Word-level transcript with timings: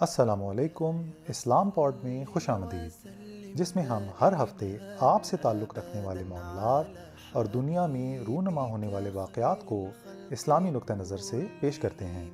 السلام 0.00 0.44
علیکم، 0.44 1.10
اسلام 1.28 1.70
پوڈ 1.70 1.94
میں 2.02 2.24
خوش 2.24 2.48
آمدید۔ 2.48 3.10
جس 3.54 3.76
میں 3.76 3.84
ہم 3.84 4.02
ہر 4.20 4.32
ہفتے 4.42 4.76
آپ 5.00 5.24
سے 5.24 5.36
تعلق 5.36 5.78
رکھنے 5.78 6.02
والے 6.04 6.24
معاملات 6.24 6.84
اور 7.32 7.44
دنیا 7.44 7.86
میں 7.86 8.18
رونما 8.18 8.62
ہونے 8.62 8.88
والے 8.88 9.10
واقعات 9.10 9.64
کو 9.64 9.86
اسلامی 10.30 10.70
نقطہ 10.70 10.92
نظر 10.92 11.16
سے 11.16 11.46
پیش 11.60 11.78
کرتے 11.78 12.06
ہیں۔ 12.06 12.30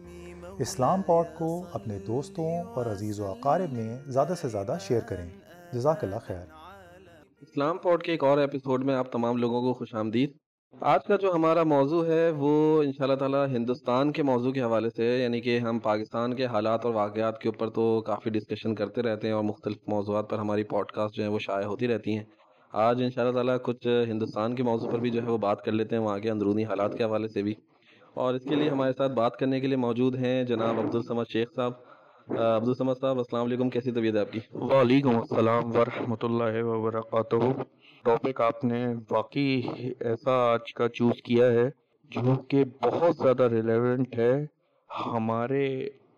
اسلام 0.59 1.03
پوڈ 1.03 1.27
کو 1.39 1.65
اپنے 1.73 1.99
دوستوں 1.99 2.63
اور 2.75 2.87
عزیز 2.87 3.21
و 3.21 3.27
اقارب 3.27 3.73
میں 3.73 3.99
زیادہ 4.07 4.35
سے 4.41 4.49
زیادہ 4.49 4.77
شیئر 4.81 5.01
کریں۔ 5.01 5.31
جزاک 5.73 6.05
اللہ 6.05 6.17
خیر۔ 6.27 6.47
اسلام 7.41 7.79
پوڈ 7.79 8.03
کے 8.03 8.13
ایک 8.13 8.25
اور 8.25 8.39
ایپیسوڈ 8.39 8.85
میں 8.85 8.95
آپ 8.95 9.13
تمام 9.13 9.37
لوگوں 9.37 9.63
کو 9.63 9.75
خوش 9.75 9.95
آمدید۔ 9.95 10.33
آج 10.81 11.01
کا 11.05 11.17
جو 11.17 11.35
ہمارا 11.35 11.63
موضوع 11.63 12.07
ہے 12.07 12.31
وہ 12.31 12.83
ان 12.83 12.93
شاء 12.93 13.05
اللہ 13.05 13.15
تعالیٰ 13.15 13.47
ہندوستان 13.47 14.13
کے 14.13 14.23
موضوع 14.23 14.53
کے 14.53 14.63
حوالے 14.63 14.89
سے 14.97 15.23
یعنی 15.23 15.41
کہ 15.41 15.59
ہم 15.59 15.79
پاکستان 15.79 16.35
کے 16.35 16.45
حالات 16.45 16.87
اور 16.87 16.95
واقعات 16.95 17.39
کے 17.39 17.49
اوپر 17.49 17.71
تو 17.71 18.01
کافی 18.01 18.31
ڈسکشن 18.31 18.75
کرتے 18.75 19.03
رہتے 19.03 19.27
ہیں 19.27 19.35
اور 19.35 19.45
مختلف 19.45 19.77
موضوعات 19.87 20.31
پر 20.31 20.39
ہماری 20.39 20.63
پوڈ 20.63 20.87
کاسٹ 20.87 21.15
جو 21.15 21.23
ہیں 21.23 21.31
وہ 21.31 21.39
شائع 21.39 21.67
ہوتی 21.67 21.89
رہتی 21.89 22.17
ہیں۔ 22.17 22.25
آج 22.73 23.03
ان 23.03 23.11
شاء 23.11 23.23
اللہ 23.23 23.35
تعالیٰ 23.35 23.57
کچھ 23.63 24.05
ہندوستان 24.09 24.55
کے 24.55 24.63
موضوع 24.63 24.91
پر 24.91 24.99
بھی 24.99 25.11
جو 25.11 25.23
ہے 25.23 25.31
وہ 25.31 25.39
بات 25.39 25.65
کر 25.65 25.73
لیتے 25.73 25.97
ہیں، 25.97 26.03
وہاں 26.03 26.19
کے 26.19 26.31
اندرونی 26.31 26.65
حالات 26.65 26.99
کے 26.99 27.05
حوالے 27.05 27.29
سے 27.29 27.43
بھی۔ 27.43 27.55
اور 28.15 28.35
اس 28.35 28.43
کے 28.45 28.55
لیے 28.55 28.71
ہمارے 28.71 28.93
ساتھ 28.99 29.13
بات 29.13 29.37
کرنے 29.37 29.61
کے 29.61 29.67
لیے 29.67 29.77
موجود 29.77 30.17
ہیں 30.17 30.45
جناب 30.45 30.79
عبدالسمد 30.79 31.25
شیخ 31.33 31.49
صاحب۔ 31.57 31.73
عبدالسمد 32.29 32.93
صاحب، 33.01 33.19
السلام 33.19 33.45
علیکم، 33.45 33.71
کیسی 33.71 33.93
طبیعت 33.93 34.15
ہے 34.15 34.21
آپ 34.21 34.33
کی؟ 34.33 34.41
وعلیکم 34.53 35.17
السلام 35.17 35.77
ورحمۃ 35.77 36.23
اللہ 36.23 36.63
وبرکاتہ۔ 36.63 37.63
ٹاپک 38.07 38.41
آپ 38.41 38.65
نے 38.65 38.85
واقعی 39.11 39.61
ایسا 40.01 40.33
آج 40.45 40.73
کا 40.75 40.89
چوز 40.89 41.23
کیا 41.23 41.47
ہے 41.47 41.69
جو 42.11 42.35
کہ 42.49 42.65
بہت 42.83 43.17
زیادہ 43.17 43.43
ریلیونٹ 43.43 44.19
ہے 44.19 44.33
ہمارے 44.91 45.67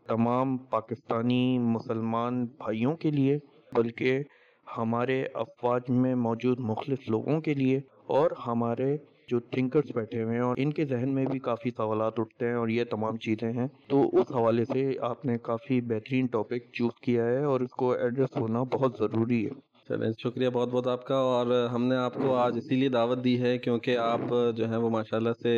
تمام 0.07 0.57
پاکستانی 0.71 1.59
مسلمان 1.59 2.45
بھائیوں 2.59 2.95
کے 2.97 3.11
لیے 3.11 3.39
بلکہ 3.73 4.23
ہمارے 4.77 5.23
افواج 5.35 5.91
میں 5.91 6.15
موجود 6.15 6.61
مختلف 6.61 7.09
لوگوں 7.09 7.41
کے 7.41 7.55
لیے 7.55 7.81
اور 8.07 8.31
ہمارے 8.47 8.97
جو 9.29 9.41
تھنکرز 9.41 9.91
بیٹھے 9.95 10.23
ہوئے 10.23 10.35
ہیں 10.35 10.43
اور 10.43 10.57
ان 10.59 10.73
کے 10.73 10.85
ذہن 10.85 11.15
میں 11.15 11.25
بھی 11.27 11.39
کافی 11.39 11.71
سوالات 11.71 12.19
اٹھتے 12.21 12.49
ہیں 12.49 12.55
اور 12.55 12.69
یہ 12.69 12.85
تمام 12.85 13.17
چیزیں 13.17 13.53
ہیں 13.53 13.67
تو 13.87 14.03
اس 14.13 14.31
حوالے 14.31 14.65
سے 14.65 14.91
آپ 15.03 15.25
نے 15.25 15.39
کافی 15.43 15.81
بہترین 15.87 16.27
ٹاپک 16.27 16.73
چوز 16.73 17.01
کیا 17.01 17.25
ہے 17.25 17.43
اور 17.45 17.61
اس 17.61 17.71
کو 17.71 17.91
ایڈریس 17.93 18.37
ہونا 18.37 18.63
بہت 18.73 18.99
ضروری 18.99 19.45
ہے 19.47 19.68
چلیں، 19.89 20.11
شکریہ 20.19 20.49
بہت 20.53 20.69
بہت 20.69 20.87
آپ 20.89 21.05
کا، 21.07 21.17
اور 21.17 21.47
ہم 21.73 21.85
نے 21.89 21.97
آپ 21.97 22.15
کو 22.15 22.35
آج 22.37 22.57
اسی 22.59 22.77
لیے 22.77 22.89
دعوت 22.89 23.23
دی 23.25 23.41
ہے 23.41 23.57
کیونکہ 23.59 23.99
آپ 23.99 24.21
جو 24.57 24.69
ہیں 24.71 24.77
وہ 24.77 24.91
ماشاءاللہ 24.91 25.31
سے 25.43 25.53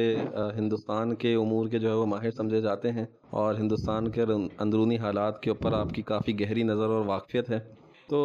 ہندوستان 0.56 1.14
کے 1.23 1.34
امور 1.34 1.69
کے 1.69 1.78
جو 1.78 1.89
ہے 1.89 1.95
وہ 1.95 2.06
ماہر 2.06 2.31
سمجھے 2.36 2.61
جاتے 2.61 2.92
ہیں، 2.92 3.05
اور 3.41 3.55
ہندوستان 3.55 4.11
کے 4.11 4.23
اندرونی 4.23 4.98
حالات 4.98 5.41
کے 5.42 5.51
اوپر 5.51 5.73
آپ 5.78 5.92
کی 5.95 6.03
کافی 6.03 6.39
گہری 6.41 6.62
نظر 6.62 6.89
اور 6.89 7.05
واقفیت 7.06 7.51
ہے۔ 7.51 7.58
تو 8.11 8.20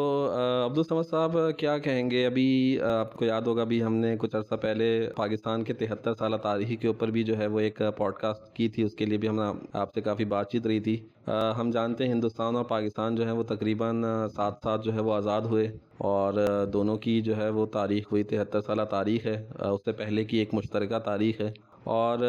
عبدالسمد 0.66 1.04
صاحب، 1.10 1.38
کیا 1.58 1.78
کہیں 1.78 2.12
گے؟ 2.12 2.26
ابھی 2.26 2.80
آپ 2.82 3.14
کو 3.14 3.26
یاد 3.26 3.42
ہوگا، 3.42 3.62
ابھی 3.62 3.84
ہم 3.84 3.96
نے 3.96 4.16
کچھ 4.20 4.36
عرصہ 4.36 4.56
پہلے 4.56 5.10
پاکستان 5.16 5.64
کے 5.64 5.74
تہتر 5.74 6.14
سالہ 6.14 6.36
تاریخی 6.36 6.76
کے 6.76 6.88
اوپر 6.88 7.08
بھی 7.08 7.24
جو 7.24 7.38
ہے 7.38 7.48
وہ 7.48 7.60
ایک 7.60 7.82
پوڈ 7.98 8.14
کاسٹ 8.14 8.56
کی 8.56 8.70
تھی، 8.70 8.84
اس 8.84 8.94
کے 8.94 9.06
لیے 9.06 9.18
بھی 9.18 9.28
ہم 9.28 9.40
آپ 9.74 9.94
سے 9.94 10.02
کافی 10.02 10.26
بات 10.26 10.52
چیت 10.52 10.68
رہی 10.68 10.80
تھی۔ 10.80 10.98
ہم 11.60 11.70
جانتے 11.74 12.06
ہیں 12.06 12.14
ہندوستان 12.14 12.56
اور 12.56 12.66
پاکستان 12.66 13.16
جو 13.16 13.26
ہے 13.26 13.32
وہ 13.32 13.44
تقریباً 13.44 14.04
ساتھ 14.36 14.60
ساتھ 14.64 14.86
جو 14.86 14.94
ہے 14.94 15.02
وہ 15.02 15.14
آزاد 15.14 15.42
ہوئے 15.42 15.72
اور 15.98 16.34
دونوں 16.74 16.98
کی 16.98 17.22
جو 17.22 17.38
ہے 17.38 17.50
وہ 17.50 17.66
تاریخ 17.66 18.04
ہوئی 18.12 18.24
تہتر 18.24 18.62
سالہ 18.62 18.82
تاریخ 18.82 19.26
ہے۔ 19.26 19.48
اس 19.60 19.82
سے 19.86 19.92
پہلے 19.92 20.24
کی 20.24 20.38
ایک 20.38 20.54
مشترکہ 20.54 21.00
تاریخ 21.00 21.42
ہے۔ 21.42 21.52
اور 21.84 22.20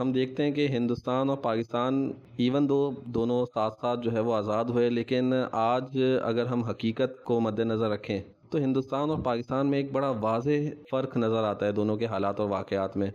ہم 0.00 0.12
دیکھتے 0.12 0.42
ہیں 0.42 0.50
کہ 0.50 0.66
ہندوستان 0.68 1.30
اور 1.30 1.38
پاکستان 1.38 2.10
ایون 2.36 2.68
دو 2.68 2.78
دونوں 3.14 3.44
ساتھ 3.54 3.74
ساتھ 3.80 4.00
جو 4.00 4.12
ہے 4.12 4.20
وہ 4.20 4.34
آزاد 4.34 4.64
ہوئے، 4.64 4.88
لیکن 4.90 5.32
آج 5.52 5.98
اگر 6.22 6.46
ہم 6.46 6.62
حقیقت 6.64 7.22
کو 7.24 7.40
مد 7.40 7.58
نظر 7.60 7.90
رکھیں 7.90 8.20
تو 8.50 8.58
ہندوستان 8.58 9.10
اور 9.10 9.18
پاکستان 9.24 9.70
میں 9.70 9.78
ایک 9.78 9.92
بڑا 9.92 10.08
واضح 10.20 10.68
فرق 10.90 11.16
نظر 11.16 11.44
آتا 11.44 11.66
ہے 11.66 11.72
دونوں 11.72 11.96
کے 11.96 12.06
حالات 12.06 12.40
اور 12.40 12.48
واقعات 12.48 12.96
میں۔ 12.96 13.10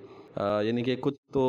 یعنی 0.65 0.83
کہ 0.83 0.95
کچھ 0.99 1.15
تو 1.33 1.43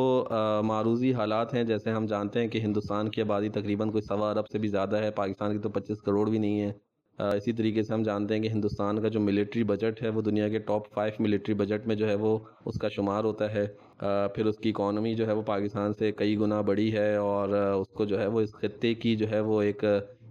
معروضی 0.63 1.13
حالات 1.13 1.53
ہیں، 1.53 1.63
جیسے 1.63 1.91
ہم 1.91 2.05
جانتے 2.05 2.39
ہیں 2.39 2.47
کہ 2.47 2.57
ہندوستان 2.57 3.09
کی 3.09 3.21
آبادی 3.21 3.49
تقریباً 3.49 3.91
کوئی 3.91 4.01
سوا 4.01 4.29
ارب 4.31 4.47
سے 4.51 4.57
بھی 4.59 4.67
زیادہ 4.67 4.97
ہے، 4.97 5.11
پاکستان 5.11 5.51
کی 5.51 5.59
تو 5.59 5.69
پچیس 5.69 6.01
کروڑ 6.01 6.29
بھی 6.29 6.37
نہیں 6.37 6.61
ہے۔ 6.61 6.71
اسی 7.19 7.51
طریقے 7.51 7.83
سے 7.83 7.93
ہم 7.93 8.03
جانتے 8.03 8.35
ہیں 8.35 8.41
کہ 8.41 8.47
ہندوستان 8.47 9.01
کا 9.01 9.07
جو 9.07 9.19
ملٹری 9.19 9.63
بجٹ 9.63 10.01
ہے 10.03 10.09
وہ 10.09 10.21
دنیا 10.21 10.49
کے 10.49 10.59
ٹاپ 10.59 10.93
فائیو 10.93 11.13
ملٹری 11.19 11.53
بجٹ 11.53 11.87
میں 11.87 11.95
جو 11.95 12.07
ہے 12.09 12.15
وہ 12.15 12.37
اس 12.65 12.79
کا 12.79 12.89
شمار 12.89 13.23
ہوتا 13.23 13.53
ہے۔ 13.53 13.65
پھر 13.99 14.45
اس 14.45 14.57
کی 14.57 14.69
اکانومی 14.69 15.13
جو 15.15 15.27
ہے 15.27 15.33
وہ 15.33 15.41
پاکستان 15.41 15.93
سے 15.93 16.11
کئی 16.11 16.37
گنا 16.39 16.61
بڑی 16.61 16.93
ہے 16.93 17.15
اور 17.15 17.49
اس 17.49 17.87
کو 17.87 18.05
جو 18.05 18.19
ہے 18.19 18.27
وہ 18.27 18.41
اس 18.41 18.53
خطے 18.53 18.93
کی 18.93 19.15
جو 19.15 19.29
ہے 19.31 19.39
وہ 19.39 19.61
ایک 19.61 19.83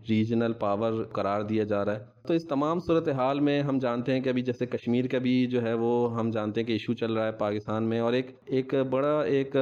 ریجنل 0.08 0.52
پاور 0.52 1.02
قرار 1.12 1.42
دیا 1.42 1.64
جا 1.64 1.84
رہا 1.84 1.94
ہے۔ 1.94 2.04
تو 2.26 2.34
اس 2.34 2.46
تمام 2.48 2.80
صورتحال 2.80 3.40
میں 3.40 3.60
ہم 3.62 3.78
جانتے 3.78 4.12
ہیں 4.12 4.20
کہ 4.20 4.28
ابھی 4.28 4.42
جیسے 4.42 4.66
کشمیر 4.66 5.06
کا 5.06 5.18
بھی 5.18 5.46
جو 5.46 5.62
ہے 5.62 5.72
وہ 5.74 6.18
ہم 6.18 6.30
جانتے 6.30 6.60
ہیں 6.60 6.66
کہ 6.66 6.72
ایشو 6.72 6.94
چل 6.94 7.12
رہا 7.12 7.26
ہے 7.26 7.32
پاکستان 7.32 7.84
میں 7.84 8.00
اور 8.00 8.12
ایک 8.12 8.30
ایک 8.46 8.74
بڑا 8.90 9.20
ایک 9.20 9.56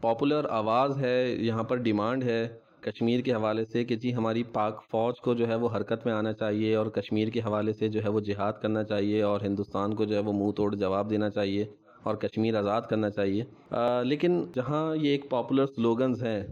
پاپولر 0.00 0.46
آواز 0.50 0.98
ہے، 0.98 1.36
یہاں 1.40 1.62
پر 1.62 1.76
ڈیمانڈ 1.76 2.24
ہے 2.24 2.48
کشمیر 2.80 3.20
کے 3.20 3.32
حوالے 3.32 3.64
سے 3.64 3.84
کہ 3.84 3.96
جی 3.96 4.14
ہماری 4.14 4.42
پاک 4.42 4.82
فوج 4.90 5.20
کو 5.20 5.34
جو 5.34 5.48
ہے 5.48 5.54
وہ 5.54 5.68
حرکت 5.76 6.06
میں 6.06 6.14
آنا 6.14 6.32
چاہیے 6.32 6.74
اور 6.74 6.86
کشمیر 6.86 7.28
کے 7.28 7.40
حوالے 7.40 7.72
سے 7.72 7.88
جو 7.88 8.02
ہے 8.04 8.08
وہ 8.08 8.20
جہاد 8.20 8.52
کرنا 8.62 8.84
چاہیے 8.84 9.22
اور 9.22 9.40
ہندوستان 9.40 9.94
کو 9.94 10.04
جو 10.04 10.14
ہے 10.14 10.20
وہ 10.20 10.32
منہ 10.32 10.50
توڑ 10.50 10.74
جواب 10.74 11.10
دینا 11.10 11.30
چاہیے۔ 11.30 11.64
اور 12.02 12.14
کشمیر 12.14 12.54
آزاد 12.54 12.82
کرنا 12.82 13.10
چاہیے۔ 13.10 13.44
لیکن 14.04 14.44
جہاں 14.54 14.96
یہ 14.96 15.10
ایک 15.10 15.28
پاپولر 15.30 15.66
سلوگنز 15.66 16.22
ہیں 16.22 16.42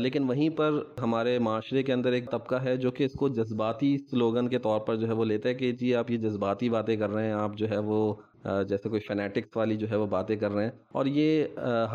لیکن 0.00 0.24
وہیں 0.24 0.48
پر 0.48 0.72
ہمارے 1.02 1.38
معاشرے 1.38 1.82
کے 1.82 1.92
اندر 1.92 2.12
ایک 2.12 2.30
طبقہ 2.30 2.54
ہے 2.54 2.76
جو 2.76 2.90
کہ 2.90 3.04
اس 3.04 3.12
کو 3.12 3.28
جذباتی 3.28 3.96
سلوگن 4.10 4.48
کے 4.48 4.58
طور 4.58 4.80
پر 4.80 4.96
جو 4.96 5.06
ہے 5.06 5.12
وہ 5.12 5.24
لیتا 5.24 5.48
ہے 5.48 5.54
کہ 5.54 5.72
جی 5.72 5.94
آپ 5.94 6.10
یہ 6.10 6.16
جذباتی 6.16 6.68
باتیں 6.68 6.96
کر 6.96 7.10
رہے 7.10 7.24
ہیں، 7.26 7.32
آپ 7.32 7.56
جو 7.56 7.70
ہے 7.70 7.78
وہ 7.78 8.14
جیسے 8.44 8.88
کوئی 8.88 9.00
فینیٹکس 9.00 9.56
والی 9.56 9.76
جو 9.76 9.90
ہے 9.90 9.96
وہ 9.96 10.06
باتیں 10.06 10.36
کر 10.36 10.50
رہے 10.50 10.64
ہیں۔ 10.64 10.70
اور 10.92 11.06
یہ 11.06 11.44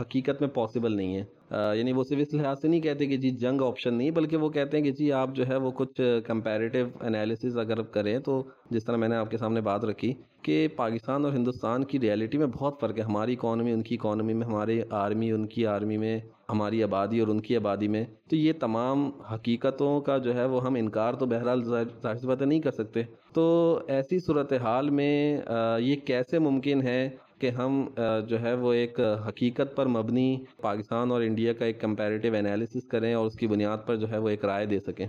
حقیقت 0.01 0.41
میں 0.41 0.49
پاسبل 0.49 0.95
نہیں 0.97 1.15
ہے۔ 1.15 1.23
یعنی 1.77 1.91
وہ 1.91 2.03
صرف 2.03 2.19
اس 2.21 2.33
لحاظ 2.33 2.61
سے 2.61 2.67
نہیں 2.67 2.81
کہتے 2.81 3.05
کہ 3.05 3.17
جی 3.17 3.29
جنگ 3.29 3.61
آپشن 3.61 3.93
نہیں، 3.93 4.11
بلکہ 4.11 4.37
وہ 4.37 4.49
کہتے 4.49 4.77
ہیں 4.77 4.83
کہ 4.83 4.91
جی 4.91 5.11
آپ 5.11 5.29
جو 5.33 5.47
ہے 5.47 5.55
وہ 5.55 5.71
کچھ 5.71 6.01
کمپیریٹیو 6.27 6.87
انالیسز 7.01 7.57
اگر 7.57 7.81
کریں 7.81 8.19
تو 8.19 8.43
جس 8.69 8.85
طرح 8.85 8.95
میں 8.95 9.07
نے 9.07 9.15
آپ 9.15 9.31
کے 9.31 9.37
سامنے 9.37 9.61
بات 9.61 9.85
رکھی 9.85 10.13
کہ 10.41 10.67
پاکستان 10.75 11.25
اور 11.25 11.33
ہندوستان 11.33 11.83
کی 11.83 11.99
ریالٹی 11.99 12.37
میں 12.37 12.47
بہت 12.47 12.79
فرق 12.79 12.97
ہے۔ 12.97 13.03
ہماری 13.03 13.33
اکانومی 13.33 13.71
ان 13.71 13.81
کی 13.81 13.95
اکانومی 13.95 14.33
میں 14.33 14.47
ہماری 14.47 14.81
آرمی 14.89 15.31
ان 15.31 15.47
کی 15.47 15.65
آرمی 15.67 15.97
میں 15.97 16.19
ہماری 16.49 16.81
آبادی 16.83 17.19
اور 17.19 17.27
ان 17.27 17.39
کی 17.41 17.55
آبادی 17.57 17.87
میں، 17.87 18.03
تو 18.29 18.35
یہ 18.35 18.53
تمام 18.59 19.09
حقیقتوں 19.33 19.99
کا 20.01 20.17
جو 20.17 20.35
ہے 20.35 20.45
وہ 20.45 20.63
ہم 20.65 20.75
انکار 20.75 21.13
تو 21.13 21.25
بہرحال 21.25 21.63
ظاہر 21.63 22.15
سی 22.15 22.27
باتیں 22.27 22.45
نہیں 22.45 22.59
کر 22.59 22.71
سکتے۔ 22.71 23.01
تو 23.33 23.45
ایسی 23.87 24.19
صورتحال 24.19 24.89
میں 24.89 25.41
یہ 25.79 25.95
کیسے 26.05 26.39
ممکن 26.39 26.81
ہے 26.81 27.09
کہ 27.39 27.49
ہم 27.49 27.83
جو 28.27 28.41
ہے 28.41 28.53
وہ 28.53 28.73
ایک 28.73 28.99
حقیقت 29.27 29.75
پر 29.75 29.85
مبنی 29.87 30.35
پاکستان 30.61 31.11
اور 31.11 31.21
انڈیا 31.21 31.53
کا 31.53 31.65
ایک 31.65 31.81
کمپیریٹیو 31.81 32.35
انالیسس 32.35 32.87
کریں 32.87 33.13
اور 33.13 33.25
اس 33.25 33.35
کی 33.35 33.47
بنیاد 33.47 33.85
پر 33.85 33.95
جو 33.95 34.09
ہے 34.11 34.17
وہ 34.17 34.29
ایک 34.29 34.45
رائے 34.45 34.65
دے 34.65 34.79
سکیں؟ 34.79 35.07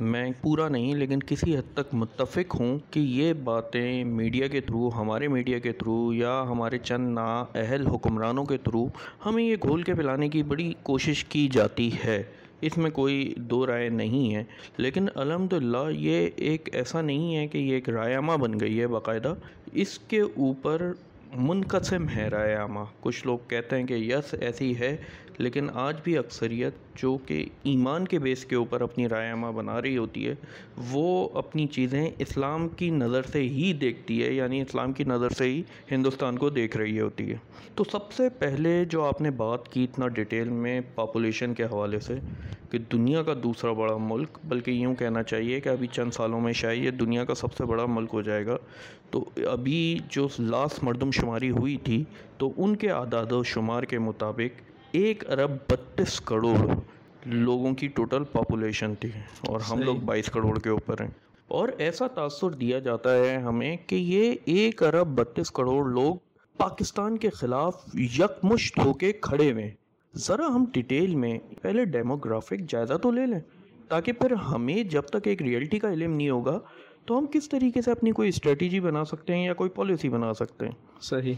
میں 0.00 0.30
پورا 0.42 0.68
نہیں، 0.68 0.94
لیکن 0.94 1.20
کسی 1.20 1.56
حد 1.56 1.74
تک 1.74 1.94
متفق 1.94 2.60
ہوں 2.60 2.78
کہ 2.90 3.00
یہ 3.00 3.32
باتیں 3.32 4.04
میڈیا 4.04 4.46
کے 4.46 4.60
تھرو، 4.60 4.88
ہمارے 4.88 5.28
میڈیا 5.28 5.58
کے 5.58 5.72
تھرو 5.72 6.12
یا 6.12 6.42
ہمارے 6.48 6.78
چند 6.78 7.14
نا 7.14 7.26
اہل 7.54 7.86
حکمرانوں 7.86 8.44
کے 8.44 8.56
تھرو 8.56 8.86
ہمیں 9.26 9.42
یہ 9.44 9.56
گھول 9.62 9.82
کے 9.82 9.94
پلانے 9.94 10.28
کی 10.28 10.42
بڑی 10.42 10.72
کوشش 10.82 11.24
کی 11.24 11.48
جاتی 11.52 11.90
ہے۔ 12.04 12.22
اس 12.60 12.76
میں 12.78 12.90
کوئی 12.90 13.34
دو 13.36 13.66
رائے 13.66 13.88
نہیں 13.88 14.34
ہے، 14.34 14.44
لیکن 14.76 15.06
الحمدللہ 15.14 15.90
یہ 15.90 16.28
ایک 16.36 16.68
ایسا 16.72 17.00
نہیں 17.00 17.34
ہے 17.36 17.46
کہ 17.46 17.58
یہ 17.58 17.74
ایک 17.74 17.88
رائے 17.88 18.20
بن 18.36 18.60
گئی 18.60 18.80
ہے 18.80 18.86
باقاعدہ۔ 18.86 19.34
اس 19.72 19.98
کے 19.98 20.20
اوپر 20.20 20.90
منقسم 21.36 22.08
ہے 22.08 22.28
رائے 22.28 22.54
عامہ 22.54 22.80
کچھ 23.00 23.26
لوگ 23.26 23.38
کہتے 23.48 23.76
ہیں 23.76 23.84
کہ 23.84 23.94
یس، 23.94 24.34
ایسی 24.40 24.76
ہے۔ 24.78 24.96
لیکن 25.38 25.66
آج 25.74 25.96
بھی 26.04 26.18
اکثریت 26.18 26.72
جو 26.96 27.18
کہ 27.26 27.46
ایمان 27.62 28.04
کے 28.04 28.18
بیس 28.18 28.44
کے 28.44 28.56
اوپر 28.56 28.80
اپنی 28.80 29.08
رائے 29.08 29.30
عامہ 29.30 29.46
بنا 29.46 29.82
رہی 29.82 29.96
ہوتی 29.96 30.28
ہے، 30.28 30.34
وہ 30.90 31.28
اپنی 31.34 31.66
چیزیں 31.66 32.10
اسلام 32.18 32.68
کی 32.68 32.90
نظر 32.90 33.22
سے 33.22 33.42
ہی 33.42 33.72
دیکھتی 33.72 34.22
ہے 34.22 34.32
یعنی 34.32 34.60
اسلام 34.60 34.92
کی 34.92 35.04
نظر 35.04 35.30
سے 35.30 35.44
ہی 35.44 35.62
ہندوستان 35.90 36.38
کو 36.38 36.50
دیکھ 36.50 36.76
رہی 36.76 37.00
ہوتی 37.00 37.30
ہے۔ 37.30 37.36
تو 37.74 37.84
سب 37.84 38.12
سے 38.12 38.28
پہلے 38.28 38.84
جو 38.84 39.04
آپ 39.04 39.20
نے 39.20 39.30
بات 39.30 39.68
کی 39.68 39.84
اتنا 39.84 40.08
ڈیٹیل 40.08 40.48
میں 40.48 40.80
پاپولیشن 40.94 41.54
کے 41.54 41.64
حوالے 41.64 42.00
سے 42.00 42.14
کہ 42.70 42.78
دنیا 42.78 43.22
کا 43.22 43.34
دوسرا 43.42 43.72
بڑا 43.72 43.96
ملک، 43.96 44.38
بلکہ 44.44 44.70
یوں 44.70 44.94
کہنا 44.94 45.22
چاہیے 45.22 45.60
کہ 45.60 45.68
ابھی 45.68 45.86
چند 45.86 46.10
سالوں 46.10 46.40
میں 46.40 46.52
شاید 46.52 46.84
یہ 46.84 46.90
دنیا 46.90 47.24
کا 47.24 47.34
سب 47.34 47.54
سے 47.54 47.64
بڑا 47.64 47.86
ملک 47.86 48.10
ہو 48.12 48.22
جائے 48.22 48.46
گا۔ 48.46 48.56
تو 49.10 49.24
ابھی 49.36 49.98
جو 50.08 50.28
لاسٹ 50.38 50.84
مردم 50.84 51.10
شماری 51.10 51.50
ہوئی 51.50 51.76
تھی، 51.76 52.04
تو 52.38 52.52
ان 52.56 52.76
کے 52.76 52.90
اعداد 52.90 53.32
و 53.32 53.42
شمار 53.42 53.82
کے 53.82 53.98
مطابق 53.98 54.73
ایک 54.94 55.30
ارب 55.30 55.50
بتیس 55.68 56.20
کروڑ 56.20 56.74
لوگوں 57.26 57.72
کی 57.74 57.88
ٹوٹل 57.88 58.24
پاپولیشن 58.24 58.94
تھی 58.94 59.10
اور 59.40 59.60
ہم 59.60 59.82
لوگ 59.82 59.96
بائیس 59.96 60.26
کروڑ 60.26 60.58
کے 60.58 60.70
اوپر 60.70 61.00
ہیں۔ 61.00 61.10
اور 61.48 61.68
ایسا 61.78 62.06
تاثر 62.06 62.50
دیا 62.50 62.78
جاتا 62.78 63.16
ہے 63.16 63.36
ہمیں 63.36 63.76
کہ 63.86 63.94
یہ 63.94 64.34
ایک 64.44 64.82
ارب 64.82 65.08
بتیس 65.08 65.50
کروڑ 65.50 65.90
لوگ 65.90 66.14
پاکستان 66.56 67.18
کے 67.18 67.30
خلاف 67.30 67.74
یکمشت 67.94 68.78
ہو 68.78 68.92
کے 68.92 69.12
کھڑے 69.12 69.52
ہوئے۔ 69.52 69.70
ذرا 70.14 70.46
ہم 70.46 70.64
ڈیٹیل 70.72 71.14
میں 71.14 71.38
پہلے 71.62 71.84
ڈیموگرافک 71.84 72.68
جائزہ 72.68 72.94
تو 72.94 73.10
لے 73.10 73.26
لیں 73.26 73.40
تاکہ 73.88 74.12
پھر 74.12 74.32
ہمیں 74.32 74.82
جب 74.84 75.02
تک 75.02 75.26
ایک 75.26 75.42
ریئلٹی 75.42 75.78
کا 75.78 75.92
علم 75.92 76.14
نہیں 76.14 76.30
ہوگا 76.30 76.58
تو 77.06 77.18
ہم 77.18 77.26
کس 77.26 77.48
طریقے 77.48 77.82
سے 77.82 77.90
اپنی 77.90 78.12
کوئی 78.12 78.28
اسٹریٹجی 78.28 78.80
بنا 78.80 79.04
سکتے 79.04 79.34
ہیں 79.36 79.44
یا 79.44 79.54
کوئی 79.54 79.70
پالیسی 79.70 80.08
بنا 80.08 80.34
سکتے 80.34 80.66
ہیں۔ 80.66 80.72
صحیح۔ 81.00 81.34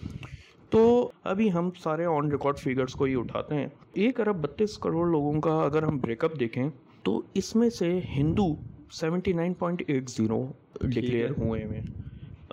تو 0.71 0.83
ابھی 1.25 1.53
ہم 1.53 1.71
سارے 1.83 2.05
آن 2.05 2.31
ریکارڈ 2.31 2.59
فیگرز 2.59 2.93
کو 2.93 3.05
ہی 3.05 3.15
اٹھاتے 3.15 3.55
ہیں۔ 3.55 3.67
ایک 3.95 4.21
ارب 4.21 4.37
بتیس 4.43 4.79
کروڑ 4.79 5.07
لوگوں 5.11 5.41
کا 5.41 5.63
اگر 5.63 5.83
ہم 5.83 5.99
بریک 5.99 6.25
اپ 6.25 6.39
دیکھیں 6.41 6.69
تو 7.03 7.23
اس 7.35 7.55
میں 7.57 7.71
سے 7.71 7.99
ہندو 8.17 8.47
seventy 8.91 9.33
nine 9.33 9.55
point 9.55 9.83
eight 9.87 10.11
zero 10.11 10.47
declare 10.81 11.31
ہوئے 11.39 11.65
ہوئے 11.65 11.81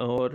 اور 0.06 0.30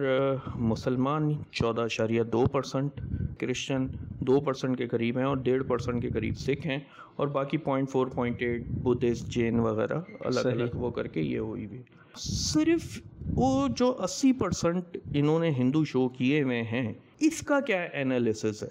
مسلمان 0.55 1.31
چودہ 1.51 1.83
اشاریہ 1.83 2.23
دو 2.23 2.45
پرسنٹ 2.53 3.01
کرسچن 3.39 3.87
دو 4.21 4.41
پرسنٹ 4.41 4.79
کے 4.79 4.87
قریب 4.89 5.19
ہیں 5.19 5.25
اور 5.25 5.37
ڈیڑھ 5.37 5.63
پرسنٹ 5.65 6.03
کے 6.03 6.11
قریب 6.11 6.39
سکھ 6.39 6.67
ہیں۔ 6.67 6.79
اور 7.17 7.27
باقی 7.27 7.57
point 7.59 7.91
four 7.91 8.07
point 8.07 8.43
eight 8.43 8.67
Buddhist 8.83 9.29
Jain 9.29 9.59
وغیرہ 9.61 10.01
الگ 10.21 10.49
الگ 10.49 10.77
وہ 10.77 10.91
کر 10.91 11.07
کے 11.07 11.21
یہ 11.21 11.39
ہوئی 11.39 11.67
بھی۔ 11.67 11.83
صرف 12.17 12.99
وہ 13.35 13.69
جو 13.77 13.97
اسی 14.03 14.33
پرسنٹ 14.33 14.97
انہوں 15.15 15.39
نے 15.41 15.51
ہندو 15.51 15.85
شو 15.85 16.09
کیے 16.09 16.43
ہوئے 16.43 16.63
ہیں 16.63 16.93
اس 17.21 17.41
کا 17.41 17.61
کیا 17.61 17.83
انالیسس 17.93 18.63
ہے؟ 18.63 18.69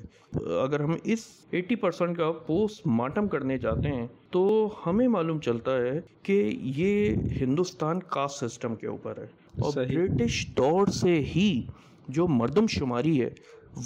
اگر 0.62 0.80
ہم 0.80 0.96
اس 1.04 1.20
ایٹی 1.52 1.76
پرسنٹ 1.76 2.18
کا 2.18 2.32
پوسٹ 2.32 2.88
مارٹم 2.88 3.28
کرنے 3.28 3.58
جاتے 3.58 3.92
ہیں 3.92 4.08
تو 4.32 4.70
ہمیں 4.86 5.08
معلوم 5.08 5.40
چلتا 5.40 5.78
ہے 5.78 6.02
کہ 6.24 6.52
یہ 6.62 7.16
ہندوستان 7.42 8.00
کاسٹ 8.00 8.46
سسٹم 8.46 8.76
کے 8.76 8.88
اوپر 8.88 9.18
ہے۔ 9.18 9.28
اور 9.60 9.74
برٹش 9.74 10.48
دور 10.48 10.88
سے 10.88 11.20
ہی 11.36 11.62
جو 12.08 12.28
مردم 12.28 12.68
شماری 12.68 13.22
ہے 13.22 13.30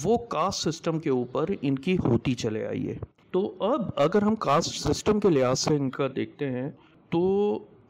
وہ 0.04 0.18
کاسٹ 0.18 0.70
سسٹم 0.70 1.00
کے 1.00 1.10
اوپر 1.10 1.46
ان 1.62 1.80
کی 1.80 1.98
ہوتی 2.04 2.34
چلے 2.34 2.68
آئی 2.68 2.88
ہے۔ 2.90 2.98
تو 3.32 3.56
اب 3.60 3.82
اگر 3.96 4.22
ہم 4.22 4.36
کاسٹ 4.36 4.88
سسٹم 4.88 5.20
کے 5.20 5.30
لحاظ 5.30 5.60
سے 5.60 5.76
ان 5.76 5.90
کا 5.90 6.08
دیکھتے 6.16 6.50
ہیں 6.52 6.72
تو 7.10 7.20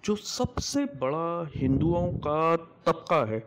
جو 0.03 0.15
سب 0.15 0.59
سے 0.59 0.79
بڑا 0.99 1.43
ہندوؤں 1.61 2.19
کا 2.19 2.55
طبقہ 2.83 3.25
ہے 3.29 3.39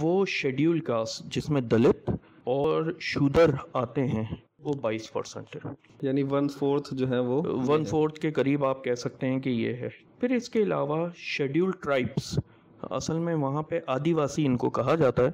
وہ 0.00 0.26
شیڈیول 0.26 0.80
کاسٹ 0.80 1.34
جس 1.34 1.50
میں 1.50 1.60
دلت 1.60 2.10
اور 2.44 2.84
شودر 3.00 3.50
آتے 3.72 4.06
ہیں 4.06 4.24
وہ 4.58 4.72
بائیس 4.80 5.12
پرسنٹ 5.12 5.56
ہے 5.56 5.70
یعنی 6.02 6.22
ون 6.30 6.48
فورتھ 6.48 6.94
جو 6.94 7.08
ہے 7.08 7.18
وہ 7.18 7.42
ون 7.42 7.84
فورتھ 7.84 8.20
کے 8.20 8.30
قریب 8.30 8.64
آپ 8.64 8.84
کہہ 8.84 8.94
سکتے 8.94 9.26
ہیں 9.26 9.38
کہ 9.38 9.50
یہ 9.50 9.74
ہے۔ 9.74 9.88
پھر 10.20 10.30
اس 10.30 10.48
کے 10.48 10.62
علاوہ 10.62 11.08
شیڈیول 11.16 11.70
ٹرائبس 11.80 12.38
اصل 12.82 13.18
میں 13.18 13.34
وہاں 13.34 13.62
پہ 13.62 13.80
آدی 13.86 14.12
واسی 14.12 14.46
ان 14.46 14.56
کو 14.56 14.70
کہا 14.70 14.94
جاتا 14.94 15.24
ہے۔ 15.24 15.30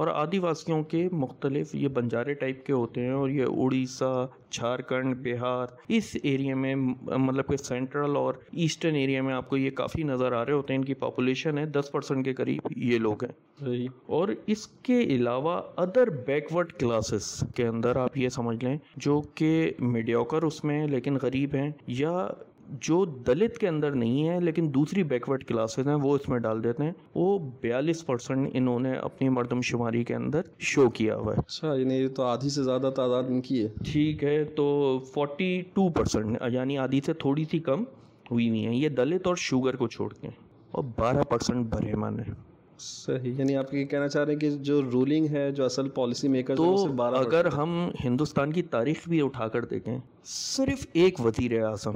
اور 0.00 0.08
آدی 0.08 0.38
واسیوں 0.38 0.82
کے 0.82 1.08
مختلف 1.12 1.74
یہ 1.74 1.88
بنجارے 1.88 2.34
ٹائپ 2.34 2.66
کے 2.66 2.72
ہوتے 2.72 3.00
ہیں 3.00 3.10
اور 3.10 3.28
یہ 3.28 3.44
اڑیسہ 3.48 4.26
جھارکھنڈ 4.50 5.16
بہار 5.16 5.66
اس 5.88 6.16
ایریا 6.22 6.54
میں 6.56 6.74
مطلب 6.74 7.46
کہ 7.46 7.56
سینٹرل 7.56 8.16
اور 8.16 8.34
ایسٹرن 8.52 8.94
ایریا 8.94 9.22
میں 9.22 9.34
آپ 9.34 9.48
کو 9.48 9.56
یہ 9.56 9.70
کافی 9.70 10.02
نظر 10.02 10.32
آ 10.32 10.44
رہے 10.44 10.52
ہوتے 10.52 10.72
ہیں۔ 10.72 10.78
ان 10.78 10.84
کی 10.84 10.94
پاپولیشن 10.94 11.58
ہے 11.58 11.66
دس 11.66 11.92
پرسنٹ 11.92 12.24
کے 12.24 12.34
قریب 12.34 12.60
یہ 12.76 12.98
لوگ 12.98 13.24
ہیں۔ 13.24 13.88
اور 14.06 14.28
اس 14.46 14.66
کے 14.66 15.00
علاوہ 15.00 15.60
ادر 15.76 16.10
بیکورڈ 16.26 16.72
کلاسز 16.72 17.44
کے 17.54 17.66
اندر 17.66 17.96
آپ 17.96 18.18
یہ 18.18 18.28
سمجھ 18.28 18.64
لیں 18.64 18.78
جو 18.96 19.22
کہ 19.34 19.70
میڈیوکر 19.78 20.42
اس 20.42 20.64
میں 20.64 20.86
لیکن 20.86 21.16
غریب 21.22 21.54
ہیں 21.54 21.70
یا 21.86 22.28
جو 22.70 23.04
دلت 23.04 23.58
کے 23.58 23.68
اندر 23.68 23.90
نہیں 23.90 24.28
ہے 24.28 24.40
لیکن 24.40 24.70
دوسری 24.74 25.02
بیکورڈ 25.02 25.44
کلاسز 25.44 25.88
ہیں 25.88 25.94
وہ 25.94 26.14
اس 26.14 26.28
میں 26.28 26.38
ڈال 26.38 26.64
دیتے 26.64 26.84
ہیں۔ 26.84 26.92
وہ 27.14 27.38
بیالیس 27.60 28.06
پرسنٹ 28.06 28.50
انہوں 28.52 28.80
نے 28.80 28.92
اپنی 28.92 29.28
مردم 29.28 29.60
شماری 29.60 30.04
کے 30.04 30.14
اندر 30.14 30.40
شو 30.58 30.90
کیا 30.90 31.16
ہوا 31.16 31.34
ہے۔ 31.34 31.38
اچھا 31.38 31.74
یعنی 31.74 32.08
تو 32.08 32.22
آدھی 32.22 32.48
سے 32.48 32.62
زیادہ 32.62 32.90
تعداد 32.96 33.22
ان 33.28 33.40
کی 33.40 33.62
ہے۔ 33.62 33.68
ٹھیک 33.92 34.24
ہے 34.24 34.44
تو 34.44 34.98
فورٹی 35.14 35.62
ٹو 35.74 35.88
پرسنٹ 35.88 36.38
یعنی 36.52 36.78
آدھی 36.78 37.00
سے 37.06 37.12
تھوڑی 37.12 37.44
سی 37.50 37.58
کم 37.58 37.84
ہوئی 38.30 38.48
ہوئی 38.48 38.66
ہیں۔ 38.66 38.76
یہ 38.76 38.88
دلت 38.88 39.26
اور 39.26 39.36
شوگر 39.36 39.76
کو 39.76 39.88
چھوڑ 39.88 40.12
کے۔ 40.20 40.28
اور 40.70 40.84
بارہ 40.98 41.22
پرسنٹ 41.22 41.66
برہمن 41.66 42.20
ہے۔ 42.20 42.50
صحیح 42.78 43.32
یعنی 43.38 43.56
آپ 43.56 43.74
یہ 43.74 43.84
کہنا 43.84 44.08
چاہ 44.08 44.24
رہے 44.24 44.32
ہیں 44.32 44.40
کہ 44.40 44.50
جو 44.50 44.82
رولنگ 44.82 45.26
ہے 45.26 45.50
جو 45.50 45.64
اصل 45.64 45.88
پالیسی 45.88 46.28
میکر 46.28 46.56
تو 46.56 46.86
اگر 47.14 47.46
ہم 47.46 47.90
ہندوستان 48.04 48.52
کی 48.52 48.62
تاریخ 48.62 49.08
بھی 49.08 49.22
اٹھا 49.22 49.48
کر 49.48 49.64
دیکھیں 49.64 49.98
صرف 50.24 50.86
ایک 50.92 51.20
وزیر 51.20 51.62
اعظم 51.64 51.92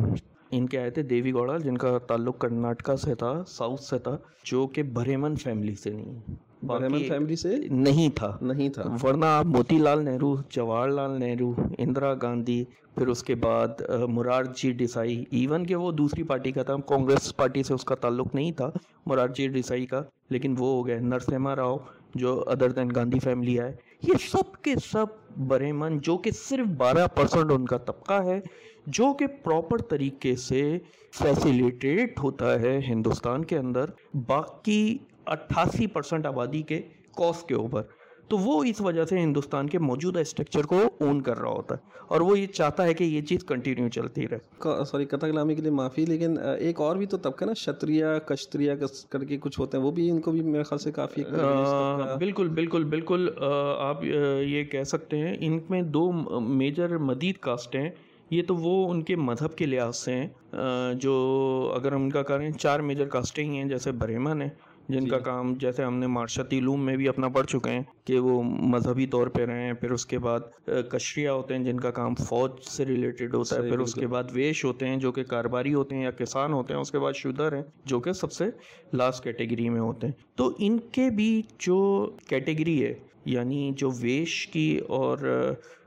ان 0.57 0.67
کے 0.67 0.79
آئے 0.79 0.91
تھے 0.91 1.03
دیوی 1.03 1.33
گوڑا 1.33 1.57
جن 1.59 1.79
کا 1.79 1.99
تعلق 1.99 2.39
کرناٹکا 2.39 2.97
سے 2.97 3.15
تھا 3.15 3.33
ساؤتھ 3.47 3.83
سے 3.83 3.99
تھا 3.99 4.17
جو 4.45 4.67
کہ 4.67 4.83
برہمن 4.83 5.37
فیملی 5.37 5.75
سے 5.75 5.91
نہیں 5.91 6.35
برہمن 6.63 7.03
فیملی 7.09 7.37
سے 7.37 7.57
نہیں 7.71 8.09
تھا۔ 8.17 8.37
نہیں 8.41 8.69
تھا۔ 8.69 8.83
ورنہ 9.03 9.25
آپ 9.25 9.45
موتی 9.47 9.79
لال 9.79 10.05
نہرو 10.05 10.35
جواہر 10.51 10.89
لال 10.89 11.19
نہرو 11.19 11.53
اندرا 11.79 12.15
گاندھی 12.15 12.65
پھر 12.95 13.07
اس 13.07 13.23
کے 13.23 13.35
بعد 13.35 13.81
مرار 14.09 14.45
جی 14.57 14.71
ڈیسائی 14.73 15.25
ایون 15.31 15.67
کہ 15.67 15.75
وہ 15.75 15.91
دوسری 15.93 16.23
پارٹی 16.23 16.53
کا 16.53 16.63
تھا 16.63 16.77
کانگریس 16.87 17.37
پارٹی 17.37 17.63
سے 17.63 17.75
اس 17.75 17.85
کا 17.85 17.95
تعلق 17.95 18.35
نہیں 18.35 18.53
تھا 18.53 18.71
مرار 19.07 19.29
جی 19.29 19.49
ڈیسائی 19.49 19.87
کا 19.87 20.03
لیکن 20.31 20.55
وہ 20.59 20.67
ہو 20.67 20.87
گئے 20.87 20.99
نرسما 21.01 21.57
راؤ 21.57 21.77
جو 22.15 22.45
ادر 22.47 22.71
دین 22.71 22.89
گاندھی 22.95 23.19
فیملی 23.19 23.61
آئے۔ 23.61 23.73
یہ 24.09 24.15
سب 24.31 24.63
کے 24.63 24.75
سب 24.85 25.07
برہمن 25.49 25.99
جو 25.99 26.17
کہ 26.17 26.31
صرف 26.31 26.67
بارہ 26.67 27.07
پرسنٹ 27.07 27.53
ان 27.53 27.67
کا 27.67 27.79
طبقہ 27.79 28.23
ہے، 28.25 28.41
جو 28.87 29.13
کہ 29.13 29.27
پراپر 29.27 29.79
طریقے 29.79 30.37
سے 30.37 30.79
فیسیلیٹیٹ 31.13 32.19
ہوتا 32.23 32.61
ہے 32.61 32.79
ہندوستان 32.89 33.45
کے 33.45 33.59
اندر، 33.59 33.91
باقی 34.27 34.99
اٹھاسی 35.27 35.87
پرسنٹ 35.87 36.27
آبادی 36.27 36.63
کے 36.63 36.83
کوس 37.17 37.43
کے 37.43 37.55
اوپر۔ 37.55 37.83
تو 38.29 38.39
وہ 38.39 38.65
اس 38.65 38.81
وجہ 38.81 39.05
سے 39.05 39.19
ہندوستان 39.19 39.69
کے 39.69 39.79
موجودہ 39.79 40.19
اسٹرکچر 40.19 40.63
کو 40.63 40.81
اون 41.01 41.21
کر 41.23 41.39
رہا 41.39 41.49
ہوتا 41.49 41.75
ہے 41.75 41.89
اور 42.09 42.21
وہ 42.21 42.39
یہ 42.39 42.47
چاہتا 42.47 42.85
ہے 42.85 42.95
کہ 42.95 43.05
یہ 43.05 43.21
چیز 43.23 43.45
کنٹینیو 43.45 43.89
چلتی 43.89 44.29
رہے۔ 44.29 44.39
سوری 44.85 45.05
قطع 45.05 45.27
کلامی 45.27 45.55
کے 45.55 45.63
لیے 45.63 45.71
معافی 45.71 46.07
لیکن 46.07 46.39
ایک 46.59 46.81
اور 46.81 46.97
بھی 46.97 47.07
تو 47.07 47.17
طبقہ 47.17 47.45
نا 47.45 47.55
شتریا 47.55 48.19
کشتریا 48.19 48.75
کر 49.11 49.25
کے 49.25 49.37
کچھ 49.41 49.61
ہوتے 49.61 49.77
ہیں 49.77 49.85
وہ 49.85 49.91
بھی 49.91 50.11
ان 50.11 50.21
کو 50.21 50.31
بھی 50.31 50.41
میرے 50.41 50.63
خیال 50.63 50.79
سے 50.79 50.93
کافی 50.93 51.23
بالکل 52.19 52.49
بالکل 52.49 52.85
بالکل 52.85 53.29
آپ 53.79 54.05
یہ 54.41 54.65
کہہ 54.65 54.83
سکتے 54.83 55.19
ہیں 55.19 55.37
ان 55.41 55.59
میں 55.71 55.83
دو 55.83 56.13
میجر 56.41 56.99
مدید 56.99 57.37
کاسٹ 57.39 57.77
ہیں۔ 57.77 57.91
یہ 58.31 58.43
تو 58.49 58.57
وہ 58.57 58.91
ان 58.91 59.03
کے 59.03 59.17
مذہب 59.17 59.57
کے 59.57 59.67
لحاظ 59.67 59.97
سے 59.97 60.13
ہیں۔ 60.13 60.29
جو 60.95 61.15
اگر 61.77 61.93
ہم 61.93 62.03
ان 62.03 62.11
کا 62.11 62.23
کریں 62.23 62.51
چار 62.51 62.81
میجر 62.81 63.09
کاسٹیں 63.09 63.45
ہی 63.45 63.57
ہیں 63.57 63.65
جیسے 63.65 63.93
برہمن 63.93 64.43
ہیں۔ 64.43 64.49
جن 64.89 65.09
کا 65.09 65.19
کام 65.19 65.55
جیسے 65.55 65.85
ہم 65.85 65.97
نے 65.97 66.07
معاشرتی 66.07 66.59
علوم 66.59 66.85
میں 66.85 66.97
بھی 66.97 67.09
اپنا 67.09 67.29
پڑھ 67.29 67.47
چکے 67.47 67.71
ہیں 67.71 67.83
کہ 68.07 68.19
وہ 68.19 68.43
مذہبی 68.43 69.07
طور 69.07 69.27
پہ 69.27 69.45
رہے 69.45 69.67
ہیں 69.67 69.73
پھر 69.73 69.91
اس 69.91 70.07
کے 70.07 70.19
بعد 70.19 70.41
کشریہ 70.91 71.29
ہوتے 71.29 71.57
ہیں 71.57 71.65
جن 71.65 71.81
کا 71.81 71.91
کام 71.91 72.15
فوج 72.15 72.51
سے 72.69 72.85
ریلیٹڈ 72.85 73.35
ہوتا 73.35 73.57
ہے 73.57 73.69
پھر 73.69 73.79
اس 73.79 73.95
کے 73.95 74.07
بعد 74.07 74.25
ویش 74.33 74.65
ہوتے 74.65 74.89
ہیں 74.89 74.97
جو 74.97 75.13
کہ 75.13 75.23
کاروباری 75.25 75.75
ہوتے 75.75 75.97
ہیں 75.97 76.03
یا 76.03 76.11
کسان 76.11 76.53
ہوتے 76.53 76.75
ہیں 76.75 76.81
اس 76.81 76.91
کے 76.91 76.99
بعد 76.99 77.13
شدر 77.13 77.57
ہیں 77.57 77.63
جو 77.85 78.01
کہ 78.01 78.13
سب 78.13 78.33
سے 78.33 78.45
لاسٹ 78.93 79.25
کیٹیگری 79.25 79.69
میں 79.69 79.81
ہوتے 79.81 80.07
ہیں۔ 80.07 80.15
تو 80.37 80.53
ان 80.59 80.79
کے 80.93 81.11
بھی 81.11 81.43
جو 81.59 81.79
کیٹیگری 82.29 82.85
ہے 82.85 82.95
یعنی 83.25 83.71
جو 83.77 83.91
ویش 84.01 84.47
کی 84.47 84.81
اور 84.89 85.19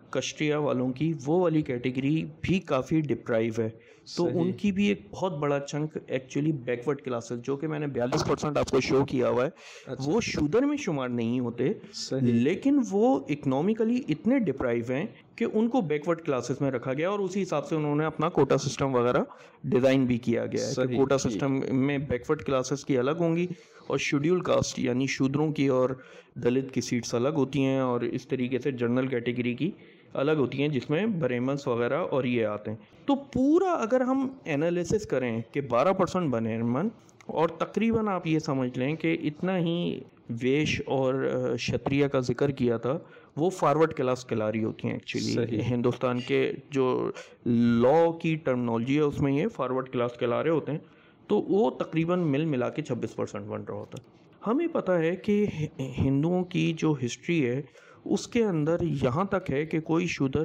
کشٹیا 0.09 0.57
والوں 0.57 0.89
کی 0.89 1.13
وہ 1.25 1.39
والی 1.39 1.61
کیٹیگری 1.61 2.25
بھی 2.41 2.59
کافی 2.59 3.01
ڈپرائیو 3.01 3.53
ہے۔ 3.59 3.69
تو 4.07 4.27
ان 4.33 4.51
کی 4.53 4.71
بھی 4.71 4.85
ایک 4.87 5.01
بہت 5.11 5.37
بڑا 5.37 5.59
چنک 5.61 5.97
ایکچولی 6.07 6.51
بیکورڈ 6.65 7.01
کلاسز 7.01 7.41
جو 7.43 7.55
کہ 7.57 7.67
میں 7.67 7.79
نے 7.79 7.87
بیالیس 7.89 8.25
پرسنٹ 8.25 8.57
آپ 8.57 8.71
کو 8.71 8.79
شو 8.81 9.03
کیا 9.05 9.29
ہوا 9.29 9.45
ہے 9.45 9.49
اچھا۔ 9.87 10.03
وہ 10.05 10.21
شودر 10.23 10.65
میں 10.65 10.77
شمار 10.77 11.09
نہیں 11.09 11.39
ہوتے 11.39 11.71
لیکن 12.21 12.79
وہ 12.91 13.19
اکنامیکلی 13.29 14.01
اتنے 14.09 14.39
ڈپرائیو 14.41 14.91
ہیں 14.91 15.05
کہ 15.35 15.45
ان 15.53 15.67
کو 15.69 15.81
بیکورڈ 15.83 16.21
کلاسز 16.21 16.61
میں 16.61 16.71
رکھا 16.71 16.93
گیا 16.93 17.09
اور 17.09 17.19
اسی 17.19 17.41
حساب 17.43 17.67
سے 17.67 17.75
انہوں 17.75 17.95
نے 17.95 18.05
اپنا 18.05 18.29
کوٹا 18.29 18.57
سسٹم 18.57 18.95
وغیرہ 18.95 19.23
ڈیزائن 19.65 20.05
بھی 20.05 20.17
کیا 20.19 20.45
گیا 20.45 20.67
ہے 20.67 20.87
کہ 20.87 20.97
کوٹا 20.97 21.17
سسٹم 21.19 21.59
میں 21.77 21.97
بیکورڈ 21.99 22.43
کلاسز 22.43 22.85
کی 22.85 22.97
الگ 22.97 23.19
ہوں 23.19 23.35
گی 23.35 23.47
اور 23.87 23.97
شیڈیول 23.99 24.39
کاسٹ 24.41 24.79
یعنی 24.79 25.05
شودروں 25.07 25.51
کی 25.51 25.67
اور 25.69 25.89
دلت 26.43 26.73
کی 26.73 26.81
سیٹس 26.81 27.13
الگ 27.15 27.35
ہوتی 27.35 27.63
ہیں 27.63 27.79
اور 27.79 28.01
اس 28.01 28.27
طریقے 28.27 28.59
سے 28.59 28.71
جنرل 28.73 29.07
کیٹیگری 29.07 29.53
کی 29.53 29.71
الگ 30.17 30.31
ہوتی 30.31 30.61
ہیں 30.61 30.67
جس 30.67 30.89
میں 30.89 31.05
بریمنس 31.05 31.67
وغیرہ 31.67 31.97
اور 31.97 32.23
یہ 32.23 32.45
آتے 32.45 32.71
ہیں۔ 32.71 32.77
تو 33.05 33.15
پورا 33.15 33.71
اگر 33.71 34.01
ہم 34.01 34.27
انالیسس 34.45 35.05
کریں 35.05 35.41
کہ 35.51 35.61
بارہ 35.61 35.93
پرسنٹ 35.93 36.29
بریمن 36.29 36.87
اور 37.25 37.49
تقریباً 37.49 38.07
آپ 38.07 38.27
یہ 38.27 38.39
سمجھ 38.39 38.79
لیں 38.79 38.95
کہ 38.95 39.17
اتنا 39.23 39.57
ہی 39.59 39.99
ویش 40.41 40.81
اور 40.85 41.33
شتریہ 41.59 42.07
کا 42.07 42.19
ذکر 42.19 42.51
کیا 42.51 42.77
تھا 42.77 42.97
وہ 43.35 43.49
فارورڈ 43.49 43.93
کلاس 43.93 44.25
کلاری 44.25 44.63
ہوتی 44.63 44.87
ہیں 44.87 44.95
ایکچولی 44.95 45.61
ہندوستان 45.61 46.19
کے 46.19 46.53
جو 46.69 47.11
لا 47.45 48.17
کی 48.21 48.35
ٹرمنالوجی 48.35 48.95
ہے 48.95 49.01
اس 49.01 49.21
میں 49.21 49.33
یہ 49.33 49.47
فارورڈ 49.47 49.89
کلاس 49.89 50.11
کلارے 50.19 50.49
ہوتے 50.49 50.71
ہیں۔ 50.71 50.79
تو 51.27 51.41
وہ 51.41 51.69
تقریباً 51.69 52.19
مل 52.19 52.45
ملا 52.45 52.69
کے 52.69 52.81
چھبیس 52.81 53.15
پرسنٹ 53.15 53.45
بن 53.47 53.63
رہا 53.63 53.75
ہوتا۔ 53.75 53.97
ہے 54.01 54.17
ہمیں 54.47 54.67
پتہ 54.67 54.91
ہے 54.91 55.15
کہ 55.15 55.45
ہندوؤں 55.77 56.43
کی 56.43 56.73
جو 56.77 56.95
ہسٹری 57.05 57.45
ہے 57.45 57.61
اس 58.09 58.27
کے 58.27 58.43
اندر 58.43 58.81
یہاں 58.81 59.23
تک 59.23 59.51
ہے 59.51 59.65
کہ 59.65 59.79
کوئی 59.79 60.07
شودر 60.07 60.43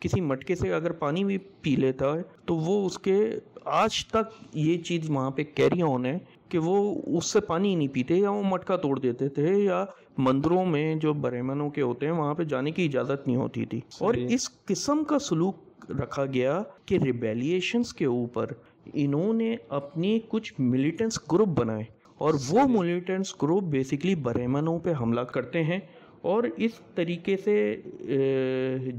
کسی 0.00 0.20
مٹکے 0.20 0.54
سے 0.54 0.72
اگر 0.72 0.92
پانی 0.92 1.24
بھی 1.24 1.38
پی 1.38 1.76
لیتا 1.76 2.12
ہے 2.14 2.22
تو 2.46 2.54
وہ 2.54 2.86
اس 2.86 2.98
کے 2.98 3.30
آج 3.64 4.06
تک 4.06 4.56
یہ 4.56 4.78
چیز 4.78 5.10
وہاں 5.10 5.30
پہ 5.30 5.42
کیری 5.54 5.82
آن 5.82 6.06
ہے 6.06 6.18
کہ 6.48 6.58
وہ 6.58 7.00
اس 7.06 7.32
سے 7.32 7.40
پانی 7.40 7.74
نہیں 7.74 7.88
پیتے 7.88 8.14
یا 8.14 8.30
وہ 8.30 8.42
مٹکا 8.42 8.76
توڑ 8.76 8.98
دیتے 8.98 9.28
تھے 9.28 9.54
یا 9.54 9.84
مندروں 10.18 10.66
میں 10.66 10.94
جو 10.94 11.12
برہمنوں 11.12 11.70
کے 11.70 11.82
ہوتے 11.82 12.06
ہیں 12.06 12.12
وہاں 12.12 12.34
پہ 12.34 12.42
جانے 12.42 12.70
کی 12.70 12.84
اجازت 12.84 13.26
نہیں 13.26 13.36
ہوتی 13.36 13.64
تھی۔ 13.64 13.80
اور 14.00 14.14
اس 14.14 14.64
قسم 14.64 15.04
کا 15.04 15.18
سلوک 15.18 15.56
رکھا 15.90 16.26
گیا 16.26 16.62
کہ 16.86 16.98
ریبیلیشنس 17.04 17.92
کے 17.94 18.04
اوپر 18.04 18.46
انہوں 18.94 19.32
نے 19.32 19.56
اپنے 19.68 20.18
کچھ 20.28 20.54
ملیٹنٹس 20.58 21.20
گروپ 21.32 21.48
بنائے 21.48 21.84
اور 22.18 22.34
وہ 22.48 22.60
ملیٹنٹس 22.68 23.34
گروپ 23.42 23.62
بیسکلی 23.62 24.14
برہمنوں 24.14 24.78
پہ 24.78 24.92
حملہ 25.00 25.20
کرتے 25.20 25.64
ہیں۔ 25.64 25.78
اور 26.22 26.42
اس 26.56 26.70
طریقے 26.94 27.36
سے 27.36 27.76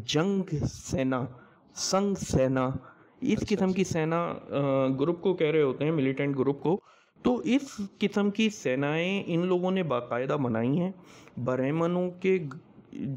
جنگ 0.05 0.55
سینا 0.73 1.25
سنگ 1.75 2.13
سینا 2.15 2.69
اس 3.21 3.39
قسم 3.49 3.71
کی 3.71 3.83
سینا 3.83 4.33
گروپ 4.99 5.21
کو 5.21 5.33
کہہ 5.33 5.51
رہے 5.51 5.61
ہوتے 5.61 5.83
ہیں 5.83 5.91
ملیٹنٹ 5.91 6.37
گروپ 6.39 6.61
کو۔ 6.63 6.79
تو 7.23 7.35
اس 7.45 7.81
قسم 7.99 8.29
کی 8.31 8.49
سینائیں 8.49 9.23
ان 9.27 9.45
لوگوں 9.45 9.71
نے 9.71 9.83
باقاعدہ 9.83 10.37
بنائی 10.43 10.79
ہیں۔ 10.79 10.91
برہمنوں 11.37 12.09
کے 12.11 12.37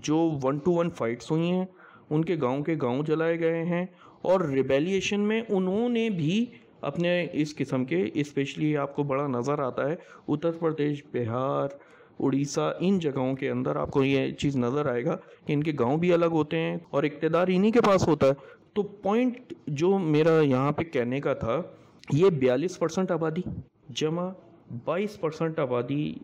جو 0.03 0.31
ون 0.43 0.59
ٹو 0.59 0.73
ون 0.73 0.91
فائٹس 0.91 1.31
ہوئی 1.31 1.51
ہیں 1.51 1.65
ان 2.11 2.25
کے 2.25 2.37
گاؤں 2.43 2.63
کے 2.65 2.75
گاؤں 2.83 3.03
جلائے 3.03 3.39
گئے 3.41 3.65
ہیں۔ 3.65 3.87
اور 4.23 4.41
ریبیلیشن 4.41 5.21
میں 5.21 5.41
انہوں 5.49 5.89
نے 5.89 6.11
بھی 6.11 6.45
اپنے 6.81 7.27
اس 7.33 7.57
قسم 7.57 7.85
کے 7.85 8.05
اسپیشلی 8.15 8.77
آپ 8.77 8.97
کو 8.97 9.03
بڑا 9.03 9.27
نظر 9.27 9.59
آتا 9.59 9.89
ہے 9.91 9.95
اتر 10.29 10.53
پردیش 10.53 11.05
بہار 11.13 11.69
اڑیسہ 12.21 12.73
ان 12.81 12.99
جگہوں 12.99 13.35
کے 13.35 13.51
اندر 13.51 13.77
آپ 13.77 13.91
کو 13.91 14.05
یہ 14.05 14.33
چیز 14.33 14.57
نظر 14.57 14.87
آئے 14.87 15.05
گا 15.05 15.17
کہ 15.47 15.53
ان 15.53 15.63
کے 15.63 15.73
گاؤں 15.79 15.97
بھی 15.97 16.13
الگ 16.13 16.25
ہوتے 16.25 16.59
ہیں 16.59 16.77
اور 16.91 17.03
اقتدار 17.03 17.49
انہی 17.49 17.71
کے 17.71 17.81
پاس 17.81 18.09
ہوتا 18.09 18.27
ہے۔ 18.27 18.33
تو 18.73 18.83
پوائنٹ 18.83 19.53
جو 19.67 19.99
میرا 19.99 20.41
یہاں 20.41 20.73
پہ 20.73 20.83
کہنے 20.83 21.21
کا 21.21 21.35
تھا 21.35 21.63
یہ 22.13 22.31
بیالیس 22.31 22.79
پرسنٹ 22.79 23.11
آبادی 23.11 23.41
جمع 23.89 24.31
بائیس 24.85 25.21
پرسنٹ 25.21 25.59
آبادی 25.59 26.15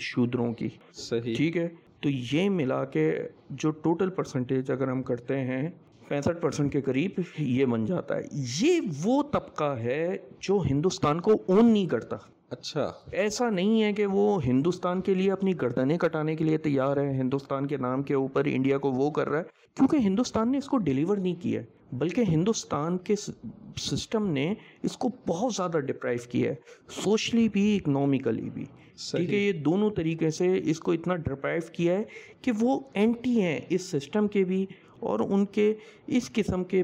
شودروں 0.00 0.54
کی۔ 0.54 0.68
صحیح۔ 0.92 1.34
ٹھیک 1.36 1.56
ہے؟ 1.56 1.68
تو 2.00 2.08
یہ 2.32 2.50
ملا 2.50 2.84
کے 2.84 3.28
جو 3.50 3.70
ٹوٹل 3.70 4.10
پرسنٹیج 4.10 4.70
اگر 4.70 4.88
ہم 4.88 5.02
کرتے 5.02 5.38
ہیں 5.38 5.68
پینسٹھ 6.08 6.40
پرسنٹ 6.40 6.72
کے 6.72 6.80
قریب 6.80 7.20
یہ 7.38 7.64
بن 7.64 7.84
جاتا 7.84 8.16
ہے۔ 8.16 8.22
یہ 8.60 8.80
وہ 9.04 9.22
طبقہ 9.22 9.76
ہے 9.78 10.16
جو 10.40 10.62
ہندوستان 10.70 11.20
کو 11.20 11.32
اون 11.46 11.72
نہیں 11.72 11.86
کرتا۔ 11.86 12.16
اچھا۔ 12.50 12.92
ایسا 13.12 13.50
نہیں 13.50 13.82
ہے 13.82 13.92
کہ 13.92 14.06
وہ 14.06 14.44
ہندوستان 14.44 15.00
کے 15.00 15.14
لیے 15.14 15.32
اپنی 15.32 15.52
گردنیں 15.62 15.98
کٹانے 15.98 16.36
کے 16.36 16.44
لیے 16.44 16.58
تیار 16.58 16.96
ہے 16.96 17.10
ہندوستان 17.10 17.66
کے 17.66 17.76
نام 17.76 18.02
کے 18.02 18.14
اوپر 18.14 18.44
انڈیا 18.44 18.78
کو 18.78 18.92
وہ 18.92 19.10
کر 19.10 19.28
رہا 19.28 19.38
ہے 19.38 19.44
کیونکہ 19.76 19.96
ہندوستان 19.96 20.52
نے 20.52 20.58
اس 20.58 20.66
کو 20.66 20.78
ڈیلیور 20.78 21.16
نہیں 21.16 21.34
کیا 21.34 21.60
ہے 21.60 21.66
بلکہ 21.92 22.20
ہندوستان 22.28 22.98
کے 22.98 23.14
سسٹم 23.76 24.26
نے 24.26 24.54
اس 24.82 24.96
کو 24.96 25.08
بہت 25.26 25.54
زیادہ 25.54 25.78
ڈپرائیو 25.78 26.28
کیا 26.30 26.50
ہے 26.50 26.54
سوشلی 27.02 27.48
بھی 27.48 27.76
اکنومیکلی 27.76 28.50
بھی۔ 28.50 28.64
ٹھیک 29.10 29.32
ہے 29.32 29.38
یہ 29.38 29.52
دونوں 29.52 29.90
طریقے 29.90 30.30
سے 30.30 30.60
اس 30.64 30.80
کو 30.80 30.92
اتنا 30.92 31.16
ڈپرائیو 31.16 31.62
کیا 31.72 31.98
ہے 31.98 32.02
کہ 32.42 32.52
وہ 32.60 32.80
اینٹی 32.94 33.40
ہیں 33.42 33.60
اس 33.68 33.90
سسٹم 33.90 34.28
کے 34.28 34.44
بھی۔ 34.44 34.66
اور 35.00 35.20
ان 35.28 35.44
کے 35.46 35.74
اس 36.06 36.32
قسم 36.32 36.64
کے 36.64 36.82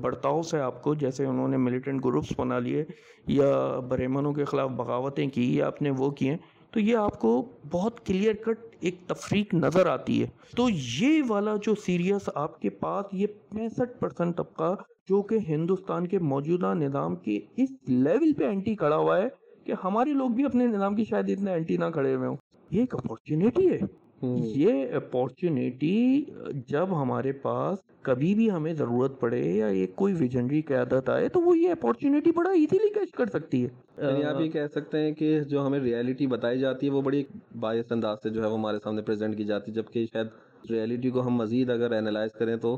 برتاؤ 0.00 0.42
سے 0.42 0.60
آپ 0.60 0.82
کو 0.82 0.94
جیسے 0.94 1.24
انہوں 1.24 1.48
نے 1.48 1.56
ملیٹنٹ 1.56 2.04
گروپس 2.04 2.32
بنا 2.36 2.58
لیے 2.58 2.84
یا 3.26 3.78
برہمنوں 3.88 4.32
کے 4.32 4.44
خلاف 4.44 4.70
بغاوتیں 4.70 5.26
کی 5.26 5.56
یا 5.56 5.66
اپنے 5.66 5.90
وہ 5.90 6.10
کیے، 6.10 6.36
تو 6.70 6.80
یہ 6.80 6.96
آپ 6.96 7.18
کو 7.20 7.48
بہت 7.70 8.06
کلیئر 8.06 8.34
کٹ 8.34 8.76
ایک 8.80 8.94
تفریق 9.06 9.54
نظر 9.54 9.86
آتی 9.86 10.22
ہے۔ 10.22 10.26
تو 10.56 10.68
یہ 10.70 11.22
والا 11.28 11.54
جو 11.62 11.74
سیریس 11.74 12.28
آپ 12.34 12.60
کے 12.60 12.70
پاس، 12.70 13.06
یہ 13.12 13.26
پینسٹھ 13.48 13.98
پرسنٹ 14.00 14.36
طبقہ 14.36 14.74
جو 15.08 15.22
کہ 15.22 15.38
ہندوستان 15.48 16.06
کے 16.06 16.18
موجودہ 16.18 16.74
نظام 16.74 17.16
کے 17.16 17.38
اس 17.56 17.70
لیول 17.86 18.32
پہ 18.32 18.44
اینٹی 18.44 18.74
کھڑا 18.74 18.96
ہوا 18.96 19.16
ہے 19.18 19.28
کہ 19.64 19.72
ہمارے 19.84 20.12
لوگ 20.12 20.30
بھی 20.30 20.44
اپنے 20.44 20.66
نظام 20.66 20.94
کی 20.94 21.04
شاید 21.04 21.30
اتنے 21.30 21.52
اینٹی 21.52 21.76
نہ 21.76 21.84
کھڑے 21.92 22.14
ہوئے 22.14 22.28
ہوں۔ 22.28 22.36
یہ 22.70 22.80
ایک 22.80 22.94
اپورچونیٹی 22.94 23.68
ہے۔ 23.68 23.78
یہ 24.22 24.94
اپورچونیٹی 24.94 26.24
جب 26.68 27.02
ہمارے 27.02 27.32
پاس 27.32 27.78
کبھی 28.02 28.34
بھی 28.34 28.50
ہمیں 28.50 28.72
ضرورت 28.72 29.20
پڑے 29.20 29.40
یا 29.40 29.66
ایک 29.66 29.96
کوئی 29.96 30.14
ویجنری 30.14 30.62
قیادت 30.62 31.08
آئے 31.08 31.28
تو 31.28 31.40
وہ 31.40 31.58
یہ 31.58 31.70
اپورچونیٹی 31.70 32.30
بڑا 32.32 32.50
ایزیلی 32.50 32.92
کیچ 32.94 33.12
کر 33.12 33.26
سکتی 33.26 33.64
ہے۔ 33.64 33.68
یعنی 33.98 34.24
آپ 34.24 34.40
یہ 34.40 34.50
کہہ 34.50 34.66
سکتے 34.74 34.98
ہیں 34.98 35.12
کہ 35.12 35.40
جو 35.40 35.66
ہمیں 35.66 35.78
ریالٹی 35.80 36.26
بتائی 36.26 36.58
جاتی 36.60 36.86
ہے 36.86 36.92
وہ 36.92 37.02
بڑی 37.02 37.22
باعث 37.60 37.92
انداز 37.92 38.18
سے 38.22 38.30
جو 38.30 38.42
ہے 38.42 38.48
وہ 38.48 38.58
ہمارے 38.58 38.78
سامنے 38.84 39.02
پریزنٹ 39.02 39.36
کی 39.36 39.44
جاتی 39.44 39.70
ہے 39.70 39.76
جبکہ 39.76 40.06
شاید 40.12 40.26
ریالٹی 40.70 41.10
کو 41.10 41.26
ہم 41.26 41.34
مزید 41.34 41.70
اگر 41.70 41.90
اینالائز 41.90 42.32
کریں 42.32 42.56
تو 42.56 42.76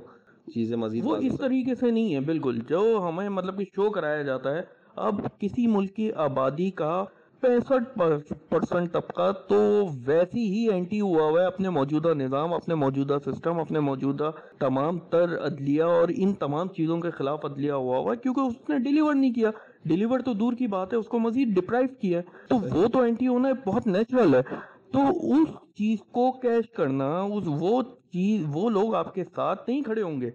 چیزیں 0.55 0.77
مزید 0.77 1.05
وہ 1.05 1.17
اس 1.17 1.39
طریقے 1.39 1.75
سے 1.75 1.91
نہیں 1.91 2.15
ہے 2.15 2.21
بالکل۔ 2.21 2.59
جو 2.69 2.83
ہمیں 3.09 3.29
مطلب 3.29 3.59
کہ 3.59 3.65
شو 3.75 3.91
کرایا 3.91 4.23
جاتا 4.23 4.55
ہے 4.57 4.61
اب 4.99 5.21
کسی 5.39 5.67
ملک 5.67 5.95
کی 5.97 6.13
آبادی 6.19 6.71
کا 6.71 7.05
پینسٹھ 7.41 8.33
پرسنٹ 8.49 8.93
طبقہ، 8.93 9.33
تو 9.49 9.85
ویسی 10.07 10.53
ہی 10.53 10.71
اینٹی 10.71 11.01
ہوا 11.01 11.23
ہوا 11.23 11.41
ہے 11.41 11.47
اپنے 11.47 11.71
موجودہ 11.71 12.15
نظام، 12.15 12.55
اپنے 12.55 12.75
موجودہ 12.75 13.19
سسٹم، 13.27 13.61
اپنے 13.61 13.81
موجودہ 13.81 14.31
تمام 14.59 14.99
تر 14.99 15.39
عدلیہ 15.47 15.83
اور 15.83 16.09
ان 16.17 16.33
تمام 16.33 16.69
چیزوں 16.69 16.99
کے 16.99 17.11
خلاف 17.11 17.45
عدلیہ 17.45 17.73
ہوا 17.73 17.99
ہوا 17.99 18.13
ہے، 18.13 18.17
کیونکہ 18.17 18.41
اس 18.41 18.69
نے 18.69 18.79
ڈیلیور 18.79 19.15
نہیں 19.15 19.33
کیا۔ 19.33 19.51
ڈیلیور 19.85 20.19
تو 20.19 20.33
دور 20.33 20.53
کی 20.53 20.67
بات 20.67 20.93
ہے، 20.93 20.99
اس 20.99 21.07
کو 21.07 21.19
مزید 21.19 21.49
ڈپرائیو 21.49 21.89
کیا 22.01 22.19
ہے۔ 22.19 22.23
تو 22.49 22.57
وہ 22.57 22.89
تو 22.89 23.01
اینٹی 23.01 23.29
ہونا 23.29 23.49
بہت 23.67 23.87
نیچرل 23.87 24.35
ہے۔ 24.35 24.43
تو 24.93 25.01
اس 25.09 25.49
چیز 25.75 25.99
کو 26.13 26.33
کیش 26.33 26.71
کرنا، 26.71 27.21
اس 27.21 27.45
وہ 27.47 27.83
چیز، 27.83 28.47
وہ 28.53 28.71
لوگ 28.71 28.95
آپ 28.95 29.15
کے 29.15 29.25
ساتھ 29.25 29.71
نہیں 29.71 29.83
کھڑے 29.83 30.03
ہوں 30.03 30.21
گے۔ 30.21 30.31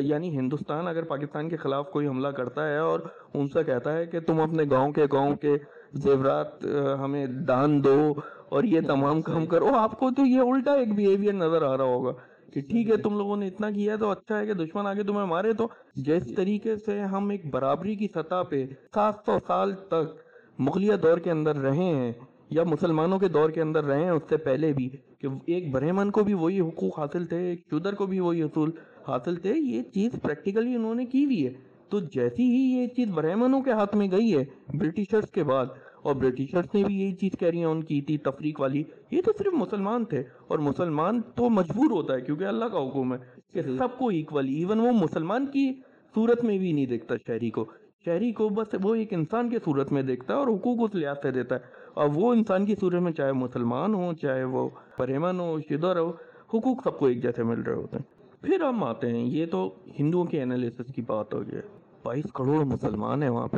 یعنی 0.00 0.38
ہندوستان، 0.38 0.86
اگر 0.86 1.02
پاکستان 1.02 1.48
کے 1.48 1.56
خلاف 1.56 1.90
کوئی 1.90 2.06
حملہ 2.06 2.28
کرتا 2.28 2.68
ہے 2.68 2.78
اور 2.78 3.00
ان 3.34 3.46
سے 3.46 3.64
کہتا 3.64 3.92
ہے 3.92 4.06
کہ 4.06 4.20
تم 4.20 4.40
اپنے 4.40 4.62
گاؤں 4.70 4.92
کے 4.92 5.04
گاؤں 5.12 5.34
کے 5.34 5.56
زیورات 5.92 6.64
ہمیں 7.00 7.26
دان 7.48 7.82
دو 7.84 8.12
اور 8.48 8.64
یہ 8.64 8.80
تمام 8.86 9.22
کام 9.22 9.46
کرو۔ 9.46 9.74
آپ 9.74 9.98
کو 9.98 10.10
تو 10.16 10.26
یہ 10.26 10.40
الٹا 10.40 10.72
ایک 10.74 10.94
بیہیویئر 10.94 11.32
نظر 11.32 11.62
آ 11.62 11.76
رہا 11.76 11.84
ہوگا 11.84 12.12
کہ 12.52 12.60
ٹھیک 12.60 12.90
ہے 12.90 12.96
تم 12.96 13.16
لوگوں 13.18 13.36
نے 13.36 13.46
اتنا 13.46 13.70
کیا 13.70 13.96
تو 13.96 14.10
اچھا 14.10 14.38
ہے 14.38 14.46
کہ 14.46 14.54
دشمن 14.54 14.86
آگے 14.86 15.02
تمہیں 15.02 15.26
مارے۔ 15.26 15.52
تو 15.52 15.66
جس 16.06 16.34
طریقے 16.36 16.76
سے 16.76 17.00
ہم 17.14 17.28
ایک 17.30 17.50
برابری 17.50 17.94
کی 17.96 18.08
سطح 18.14 18.42
پہ 18.48 18.64
سات 18.94 19.14
سو 19.26 19.38
سال 19.46 19.74
تک 19.88 20.14
مغلیہ 20.58 20.96
دور 20.96 21.18
کے 21.18 21.30
اندر 21.30 21.56
رہے 21.56 21.84
ہیں 21.84 22.12
یا 22.50 22.62
مسلمانوں 22.64 23.18
کے 23.18 23.28
دور 23.28 23.50
کے 23.50 23.60
اندر 23.62 23.84
رہے 23.84 24.02
ہیں 24.02 24.10
اس 24.10 24.22
سے 24.28 24.36
پہلے 24.36 24.72
بھی 24.72 24.88
کہ 25.18 25.28
ایک 25.46 25.70
برہمن 25.72 26.10
کو 26.10 26.24
بھی 26.24 26.34
وہی 26.34 26.60
حقوق 26.60 26.98
حاصل 26.98 27.26
تھے 27.26 27.38
ایک 27.48 27.60
شودر 27.70 27.94
کو 27.94 28.06
بھی 28.06 28.20
وہی 28.20 28.42
حصول 28.42 28.70
حاصل 29.08 29.36
تھے 29.36 29.52
یہ 29.56 29.82
چیز 29.82 30.10
پریکٹیکلی 30.22 30.74
انہوں 30.74 30.94
نے 30.94 31.04
کی 31.04 31.24
ہوئی 31.24 31.46
ہے۔ 31.46 31.52
تو 31.88 32.00
جیسی 32.00 32.42
ہی 32.42 32.80
یہ 32.80 32.86
چیز 32.86 33.08
برہمنوں 33.08 33.62
کے 33.62 33.72
ہاتھ 33.72 33.96
میں 33.96 34.08
گئی 34.10 34.36
ہے 34.36 34.44
برٹشرز 34.68 35.30
کے 35.30 35.44
بعد۔ 35.44 35.66
اور 36.02 36.14
برٹشرز 36.14 36.74
نے 36.74 36.84
بھی 36.84 37.00
یہی 37.00 37.14
چیز 37.14 37.38
کہہ 37.38 37.48
رہی 37.48 37.58
ہیں 37.58 37.64
ان 37.64 37.84
کی 37.84 38.00
تھی 38.00 38.18
تفریق 38.18 38.60
والی۔ 38.60 38.82
یہ 39.10 39.22
تو 39.24 39.32
صرف 39.38 39.52
مسلمان 39.52 40.04
تھے۔ 40.04 40.22
اور 40.48 40.58
مسلمان 40.58 41.20
تو 41.34 41.50
مجبور 41.50 41.90
ہوتا 41.90 42.14
ہے 42.14 42.20
کیونکہ 42.20 42.44
اللہ 42.44 42.64
کا 42.64 42.78
حکم 42.78 43.14
ہے 43.14 43.18
کہ 43.52 43.62
سب 43.62 43.98
کو 43.98 44.08
ایکولی 44.08 44.54
ایون 44.54 44.80
وہ 44.80 44.92
مسلمان 44.92 45.46
کی 45.46 45.72
صورت 46.14 46.44
میں 46.44 46.58
بھی 46.58 46.72
نہیں 46.72 46.86
دیکھتا 46.86 47.14
شہری 47.26 47.50
کو۔ 47.50 47.64
شہری 48.04 48.32
کو 48.32 48.48
بس 48.48 48.74
وہ 48.82 48.94
ایک 48.94 49.12
انسان 49.12 49.50
کے 49.50 49.56
صورت 49.64 49.92
میں 49.92 50.02
دیکھتا 50.02 50.34
ہے 50.34 50.38
اور 50.38 50.48
حقوق 50.48 50.78
اس 50.80 50.94
لحاظ 50.94 51.16
سے 51.22 51.30
دیتا 51.30 51.54
ہے۔ 51.54 51.60
اور 51.94 52.08
وہ 52.14 52.34
انسان 52.34 52.66
کی 52.66 52.74
صورت 52.74 53.02
میں 53.02 53.12
چاہے 53.12 53.32
مسلمان 53.32 53.94
ہو 53.94 54.12
چاہے 54.12 54.44
وہ 54.44 54.68
پرہمن 54.96 55.40
ہو 55.40 55.60
شدر 55.68 55.96
ہو 55.98 56.10
حقوق 56.54 56.82
سب 56.84 56.98
کو 56.98 57.06
ایک 57.06 57.22
جیسے 57.22 57.42
مل 57.42 57.60
رہے 57.60 57.74
ہوتے 57.74 57.96
ہیں۔ 57.96 58.16
پھر 58.42 58.60
ہم 58.60 58.84
آتے 58.84 59.10
ہیں 59.10 59.24
یہ 59.24 59.46
تو 59.46 59.74
ہندوؤں 60.00 60.24
کے 60.24 60.42
انالیسس 60.42 60.94
کی 60.94 61.02
بات 61.02 61.34
ہو 61.34 61.42
گئی 61.46 61.60
بائیس 62.06 62.32
کروڑ 62.34 62.64
مسلمان 62.64 63.22
ہیں 63.22 63.30
وہاں 63.30 63.46
پہ۔ 63.46 63.56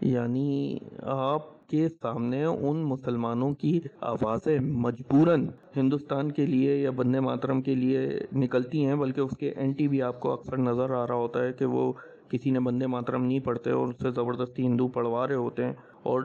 یعنی 0.00 0.78
آپ 1.02 1.68
کے 1.68 1.88
سامنے 2.02 2.44
ان 2.44 2.76
مسلمانوں 2.84 3.52
کی 3.54 3.80
آوازیں 4.00 4.58
مجبوراً 4.60 5.46
ہندوستان 5.76 6.32
کے 6.32 6.46
لیے 6.46 6.76
یا 6.76 6.90
بندے 6.90 7.20
ماترم 7.20 7.62
کے 7.62 7.74
لیے 7.74 8.00
نکلتی 8.32 8.86
ہیں، 8.86 8.94
بلکہ 8.94 9.20
اس 9.20 9.36
کے 9.36 9.50
اینٹی 9.50 9.88
بھی 9.88 10.02
آپ 10.02 10.20
کو 10.20 10.32
اکثر 10.32 10.58
نظر 10.58 10.90
آ 10.90 11.06
رہا 11.06 11.14
ہوتا 11.14 11.44
ہے 11.44 11.52
کہ 11.52 11.64
وہ 11.64 11.92
کسی 12.28 12.50
نے 12.50 12.60
بندے 12.60 12.86
ماترم 12.86 13.24
نہیں 13.24 13.40
پڑھتے 13.40 13.70
اور 13.70 13.88
اس 13.88 14.02
سے 14.02 14.10
زبردستی 14.10 14.66
ہندو 14.66 14.88
پڑھوا 14.88 15.26
رہے 15.28 15.34
ہوتے 15.34 15.64
ہیں۔ 15.64 15.72
اور 16.02 16.22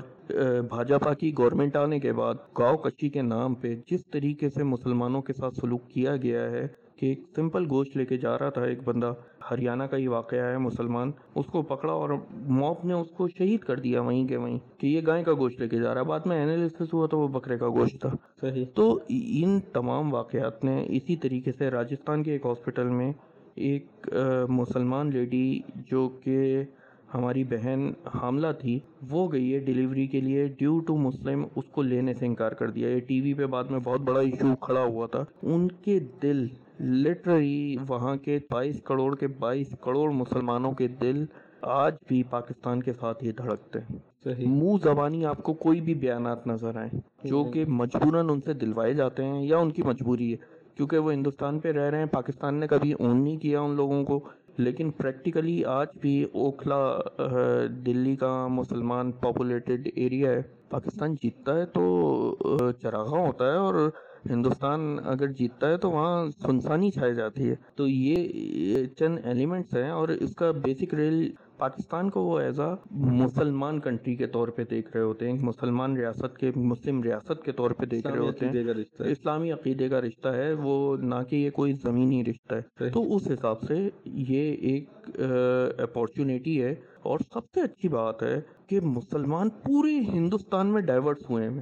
بھاجپا 0.70 1.14
کی 1.14 1.34
گورنمنٹ 1.38 1.76
آنے 1.76 2.00
کے 2.00 2.14
بعد 2.14 2.36
گاؤں 2.60 2.78
کچی 2.78 3.10
کے 3.10 3.22
نام 3.22 3.54
پہ 3.54 3.76
جس 3.92 4.06
طریقے 4.06 4.50
سے 4.50 4.64
مسلمانوں 4.64 5.22
کے 5.22 5.34
ساتھ 5.34 5.56
سلوک 5.56 5.90
کیا 5.90 6.16
گیا 6.18 6.52
ہے 6.52 6.68
کہ 6.98 7.06
ایک 7.06 7.22
سمپل 7.36 7.66
گوشت 7.70 7.98
لے 7.98 8.06
کے 8.06 8.18
جا 8.18 8.38
رہا 8.40 8.50
تھا 8.50 8.62
ایک 8.64 8.80
بندہ 8.84 9.14
ہریانہ 9.52 9.84
کا 9.84 9.98
ہی 9.98 10.08
واقعہ 10.08 10.40
ہے 10.40 10.58
مسلمان۔ 10.58 11.12
اس 11.36 11.46
کو 11.46 11.62
پکڑا 11.62 11.94
اور 11.94 12.10
موپ 12.60 12.86
نے 12.86 12.94
اس 12.94 13.12
کو 13.12 13.28
شہید 13.28 13.60
کر 13.60 13.80
دیا 13.80 14.02
وہیں 14.02 14.28
کے 14.28 14.38
وہیں 14.38 14.58
کہ 14.78 14.88
یہ 14.88 15.02
گائے 15.08 15.24
کا 15.24 15.34
گوشت 15.34 15.60
لے 15.62 15.68
کے 15.70 15.80
جا 15.80 15.94
رہا 15.94 16.02
ہے۔ 16.02 16.06
بعد 16.06 16.20
میں 16.25 16.40
اینالیسس 16.40 16.94
ہوا 16.94 17.08
تو 17.08 17.20
وہ 17.20 17.28
بکرے 17.28 17.58
کا 17.58 17.68
گوشت 17.70 18.02
تھا۔ 18.02 18.10
صحیح۔ 18.42 18.66
تو 18.74 19.00
ان 19.10 19.60
تمام 19.74 20.14
واقعات 20.14 20.64
نے 20.64 20.86
اسی 20.90 21.16
طریقے 21.16 21.52
سے 21.58 21.70
راجستھان 21.72 22.24
کے 22.24 22.32
ایک 22.32 22.46
ہاسپٹل 22.46 22.90
میں 22.90 23.12
ایک 23.68 24.08
مسلمان 24.50 25.10
لیڈی 25.14 25.60
جو 25.92 26.08
کہ 26.24 26.64
ہماری 27.14 27.44
بہن 27.44 27.92
حاملہ 28.14 28.48
تھی 28.60 28.80
وہ 29.10 29.28
گئی 29.32 29.54
ہے 29.54 29.60
ڈیلیوری 29.66 30.06
کے 30.08 30.22
لیے۔ 30.22 30.46
ڈیو 30.58 30.80
ٹو 30.88 30.96
مسلم 30.98 31.46
اس 31.56 31.66
کو 31.72 31.82
لینے 31.82 32.14
سے 32.14 32.25
انکار 32.25 32.52
کر 32.52 32.72
دیا۔ 32.72 32.90
یہ 32.90 33.00
ٹی 33.00 33.22
وی 33.22 33.34
پہ 33.34 33.46
بعد 33.46 33.64
میں 33.70 33.80
بہت 33.84 34.02
بڑا 34.02 34.20
ایشو 34.20 34.56
کھڑا 34.62 34.84
ہوا 34.84 35.08
تھا۔ 35.08 35.24
ان 35.44 35.68
کے 35.86 36.00
دل 36.24 36.46
لٹرلی 36.79 37.58
وہاں 37.88 38.15
کے 38.17 38.38
بائیس 38.50 38.82
کروڑ 38.84 39.15
کے 39.15 39.27
بائیس 39.39 39.75
کروڑ 39.82 40.10
مسلمانوں 40.13 40.72
کے 40.74 40.88
دل 41.01 41.25
آج 41.74 41.94
بھی 42.08 42.22
پاکستان 42.29 42.82
کے 42.84 42.94
ساتھ 42.94 43.24
ہی 43.24 43.32
دھڑکتے 43.34 43.79
ہیں۔ 43.82 43.98
منہ 44.39 44.77
زبانی 44.84 45.25
آپ 45.25 45.41
کو 45.44 45.53
کوئی 45.58 45.82
بھی 45.82 45.94
بیانات 45.96 46.48
نظر 46.48 46.75
آئیں 46.75 46.89
جو 47.24 47.44
کہ 47.46 47.63
مجبوراً 47.70 48.29
ان 48.29 48.41
سے 48.41 48.53
دلوائے 48.55 48.94
جاتے 48.94 49.25
ہیں 49.25 49.41
یا 49.44 49.58
ان 49.58 49.72
کی 49.72 49.84
مجبوری 49.84 50.32
ہے 50.32 50.38
کیونکہ 50.77 50.98
وہ 50.98 51.13
ہندوستان 51.13 51.60
پہ 51.60 51.72
رہ 51.72 51.89
رہے 51.89 52.00
ہیں 52.00 52.05
پاکستان 52.12 52.55
نے 52.55 52.67
کبھی 52.67 52.91
اون 52.94 53.24
نہیں 53.24 53.38
کیا 53.38 53.60
ان 53.62 53.75
لوگوں 53.75 54.03
کو۔ 54.05 54.20
لیکن 54.58 54.91
پریکٹیکلی 54.91 55.63
آج 55.70 55.88
بھی 56.01 56.12
اوکھلا 56.34 56.77
دلی 57.86 58.15
کا 58.15 58.32
مسلمان 58.50 59.12
پاپولیٹڈ 59.20 59.67
ایریا 59.96 60.32
ہے۔ 60.32 60.41
پاکستان 60.70 61.15
جیتتا 61.15 61.58
ہے 61.58 61.65
تو 61.67 61.84
چراغاں 62.82 63.22
ہوتا 63.22 63.51
ہے 63.51 63.58
اور 63.58 63.75
ہندوستان 64.29 64.98
اگر 65.05 65.27
جیتتا 65.27 65.70
ہے 65.70 65.77
تو 65.77 65.91
وہاں 65.91 66.25
سنسانی 66.41 66.91
چھائی 66.91 67.15
جاتی 67.15 67.50
ہے۔ 67.50 67.55
تو 67.75 67.88
یہ 67.88 68.86
چند 68.98 69.20
ایلیمنٹس 69.24 69.75
ہیں 69.77 69.89
اور 69.89 70.08
اس 70.10 70.36
کا 70.36 70.51
بیسک 70.51 70.94
ریل 70.94 71.32
پاکستان 71.58 72.10
کو 72.10 72.22
وہ 72.22 72.39
ایز 72.39 72.60
مسلمان 72.91 73.79
کنٹری 73.79 74.15
کے 74.15 74.27
طور 74.27 74.48
پہ 74.48 74.63
دیکھ 74.63 74.89
رہے 74.96 75.03
ہوتے 75.03 75.32
ہیں۔ 75.32 75.39
مسلمان 75.41 75.98
ریاست 75.98 76.38
کے 76.38 76.51
مسلم 76.55 77.03
ریاست 77.03 77.44
کے 77.44 77.51
طور 77.51 77.72
پہ 77.72 77.86
دیکھ 77.86 78.08
رہے 78.08 78.20
ہوتے 78.20 78.46
ہیں۔ 78.46 78.53
اسلامی 79.12 79.51
عقیدے 79.51 79.89
کا 79.89 80.01
رشتہ 80.01 80.29
ہے۔ 80.29 80.53
وہ 80.53 80.98
نہ 80.98 81.15
کہ 81.29 81.36
یہ 81.36 81.50
کوئی 81.50 81.74
زمینی 81.74 82.24
رشتہ 82.25 82.55
ہے۔ 82.55 82.89
تو 82.89 83.15
اس 83.15 83.27
حساب 83.32 83.62
سے 83.62 83.89
یہ 84.05 84.53
ایک 84.53 84.89
اپارچونیٹی 85.77 86.63
ہے۔ 86.63 86.75
اور 87.01 87.20
سب 87.34 87.46
سے 87.53 87.62
اچھی 87.62 87.89
بات 87.89 88.24
ہے 88.24 88.41
کہ 88.67 88.79
مسلمان 88.82 89.50
پورے 89.50 90.00
ہندوستان 90.00 90.67
میں 90.67 90.82
ڈائیورس 90.82 91.29
ہوئے 91.29 91.50
ہیں۔ 91.50 91.62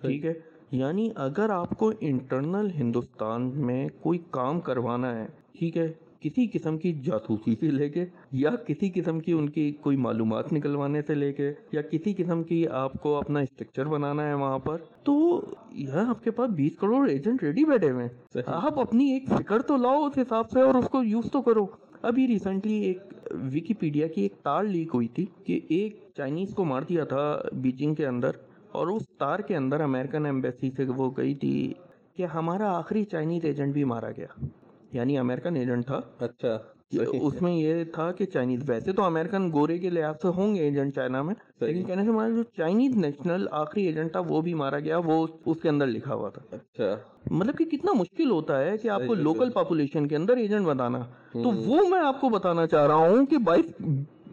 ٹھیک 0.00 0.24
ہے؟ 0.24 0.57
یعنی 0.70 1.08
اگر 1.14 1.50
آپ 1.50 1.70
کو 1.70 1.92
انٹرنل 2.00 2.70
ہندوستان 2.74 3.50
میں 3.54 3.88
کوئی 4.00 4.18
کام 4.30 4.60
کروانا 4.60 5.18
ہے 5.18 5.26
ٹھیک 5.58 5.76
ہے 5.76 5.92
کسی 6.20 6.46
قسم 6.46 6.78
کی 6.78 6.92
جاسوسی 6.92 7.54
سے 7.60 7.70
لے 7.70 7.88
کے 7.88 8.04
یا 8.32 8.50
کسی 8.50 8.90
قسم 8.94 9.20
کی 9.20 9.32
ان 9.32 9.48
کی 9.48 9.70
کوئی 9.72 9.96
معلومات 9.96 10.52
نکلوانے 10.52 11.02
سے 11.02 11.14
لے 11.14 11.32
کے 11.32 11.52
یا 11.72 11.82
کسی 11.82 12.14
قسم 12.14 12.42
کی 12.42 12.68
آپ 12.68 12.92
کو 12.92 13.16
اپنا 13.16 13.40
اسٹرکچر 13.40 13.86
بنانا 13.86 14.26
ہے 14.28 14.34
وہاں 14.34 14.58
پر 14.58 14.76
تو 15.04 15.40
یہاں 15.70 16.08
آپ 16.08 16.24
کے 16.24 16.30
پاس 16.30 16.50
بیس 16.50 16.76
کروڑ 16.76 17.08
ایجنٹ 17.10 17.42
ریڈی 17.42 17.64
بیٹھے 17.64 17.90
ہوئے 17.90 18.04
ہیں۔ 18.04 18.42
آپ 18.46 18.80
اپنی 18.80 19.12
ایک 19.12 19.28
فکر 19.28 19.62
تو 19.62 19.76
لاؤ 19.76 20.04
اس 20.04 20.18
حساب 20.18 20.50
سے 20.50 20.60
اور 20.60 20.74
اس 20.74 20.88
کو 20.88 21.02
یوز 21.02 21.30
تو 21.32 21.42
کرو۔ 21.42 21.66
ابھی 22.02 22.26
ریسنٹلی 22.26 22.78
ایک 22.80 22.98
ویکیپیڈیا 23.30 24.06
کی 24.06 24.22
ایک 24.22 24.34
تار 24.42 24.64
لیک 24.64 24.90
ہوئی 24.94 25.08
تھی 25.08 25.26
کہ 25.44 25.60
ایک 25.68 26.08
چائنیز 26.16 26.54
کو 26.54 26.64
مار 26.64 26.82
دیا 26.88 27.04
تھا 27.04 27.42
بیجنگ 27.52 27.94
کے 27.94 28.06
اندر۔ 28.06 28.30
اور 28.72 28.86
اس 28.86 29.02
تار 29.18 29.38
کے 29.38 29.56
اندر 29.56 29.80
امریکن 29.80 30.26
ایمبیسی 30.26 30.70
سے 30.76 30.84
وہ 30.96 31.10
گئی 31.16 31.34
تھی 31.34 31.74
کہ 32.16 32.26
ہمارا 32.26 32.78
آخری 32.78 33.04
چائنیز 33.04 33.44
ایجنٹ 33.44 33.72
بھی 33.72 33.84
مارا 33.84 34.10
گیا۔ 34.10 34.44
یعنی 34.92 35.18
امریکن 35.18 35.56
ایجنٹ 35.56 35.86
تھا۔ 35.86 36.00
اچھا 36.18 36.58
اس 36.92 37.42
میں 37.42 37.52
یہ 37.52 37.84
تھا 37.84 38.12
کہ 38.12 38.24
چائنیز 38.26 38.70
ویسے 38.70 38.92
تو 38.92 39.04
امریکن 39.04 39.52
گورے 39.52 39.78
کے 39.78 39.90
لحاظ 39.90 40.14
سے 40.22 40.28
ہوں 40.28 40.54
گے 40.54 40.60
ایجنٹ 40.60 40.94
چائنا 40.94 41.22
میں 41.22 41.34
لیکن 41.60 41.84
کہنے 41.84 42.02
سے 42.02 42.08
ہمارا 42.08 42.28
جو 42.28 42.42
چائنیز 42.42 42.96
نیشنل 42.96 43.46
آخری 43.50 43.86
ایجنٹ 43.86 44.12
تھا 44.12 44.20
وہ 44.20 44.40
بھی 44.40 44.54
مارا 44.54 44.78
گیا 44.78 44.98
وہ 44.98 45.26
اس 45.46 45.60
کے 45.62 45.68
اندر 45.68 45.86
لکھا 45.86 46.14
ہوا 46.14 46.28
تھا۔ 46.28 46.42
اچھا۔ 46.50 46.96
مطلب 47.30 47.58
کہ 47.58 47.64
کتنا 47.64 47.92
مشکل 47.92 48.30
ہوتا 48.30 48.60
ہے 48.60 48.76
کہ 48.78 48.88
آپ 48.88 49.00
کو 49.06 49.14
لوکل 49.14 49.50
پاپولیشن 49.50 50.08
کے 50.08 50.16
اندر 50.16 50.36
ایجنٹ 50.36 50.66
بتانا 50.66 50.98
تو 51.32 51.50
وہ 51.50 51.88
میں 51.88 52.00
آپ 52.00 52.20
کو 52.20 52.28
بتانا 52.28 52.66
چاہ 52.66 52.86
رہا 52.86 52.94
ہوں 52.94 53.26
کہ 53.26 53.38
بائیس 53.38 53.66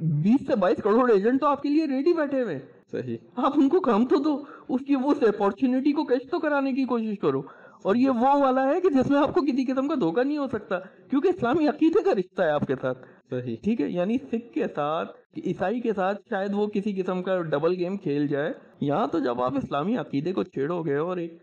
بیس 0.02 0.48
سے 0.48 0.56
بائیس 0.56 0.84
کروڑ 0.84 1.12
ایجنٹ 1.12 1.42
تو 1.42 1.48
آپ 1.48 1.62
کے 1.64 1.70
لیے 1.70 1.86
ریڈی 1.86 2.14
بیٹھے 2.14 2.42
ہوئے۔ 2.42 2.60
صحیح۔ 3.02 3.18
آپ 3.36 3.52
ان 3.56 3.70
کو 3.70 3.80
کام 3.80 4.06
تو 4.06 4.16
دو۔ 4.16 4.44
اس 4.70 4.86
کی 4.88 4.96
وہ 4.96 5.14
اپارچونیٹی 5.22 5.92
کو 5.92 6.04
کیش 6.04 6.30
تو 6.30 6.40
کرانے 6.40 6.74
کی 6.74 6.86
کوشش 6.86 7.20
کرو۔ 7.22 7.42
اور 7.84 7.96
یہ 7.96 8.10
وہ 8.10 8.44
والا 8.44 8.64
ہے 8.68 8.82
کہ 8.82 8.90
جس 8.90 9.10
میں 9.10 9.20
آپ 9.20 9.34
کو 9.34 9.42
کسی 9.42 9.72
قسم 9.72 9.88
کا 9.88 9.96
دھوکہ 9.96 10.24
نہیں 10.24 10.38
ہو 10.38 10.48
سکتا 10.48 10.80
کیونکہ 10.80 11.28
اسلامی 11.28 11.68
عقیدے 11.68 12.04
کا 12.04 12.12
رشتہ 12.12 12.42
ہے 12.42 12.50
آپ 12.50 12.66
کے 12.66 12.76
ساتھ۔ 12.82 12.98
صحیح۔ 13.30 13.56
ٹھیک 13.64 13.82
ہے؟ 13.82 13.90
یعنی 13.90 14.18
سکھ 14.18 14.54
کے 14.54 14.64
ساتھ 14.76 15.18
عیسائی 15.46 15.80
کے 15.80 15.94
ساتھ 15.94 16.22
شاید 16.30 16.50
وہ 16.54 16.68
کسی 16.68 17.02
قسم 17.02 17.24
کا 17.24 17.42
ڈبل 17.42 17.74
گیم 17.80 17.98
کھیل 17.98 18.28
جائے۔ 18.28 18.54
یہاں 18.82 19.08
تو 19.08 19.20
جب 19.20 19.42
آپ 19.42 19.58
اسلامی 19.58 19.98
عقیدے 19.98 20.34
کو 20.34 20.44
چھیڑو 20.44 20.82
گے 20.82 20.96
اور 20.96 21.18
ایک 21.18 21.38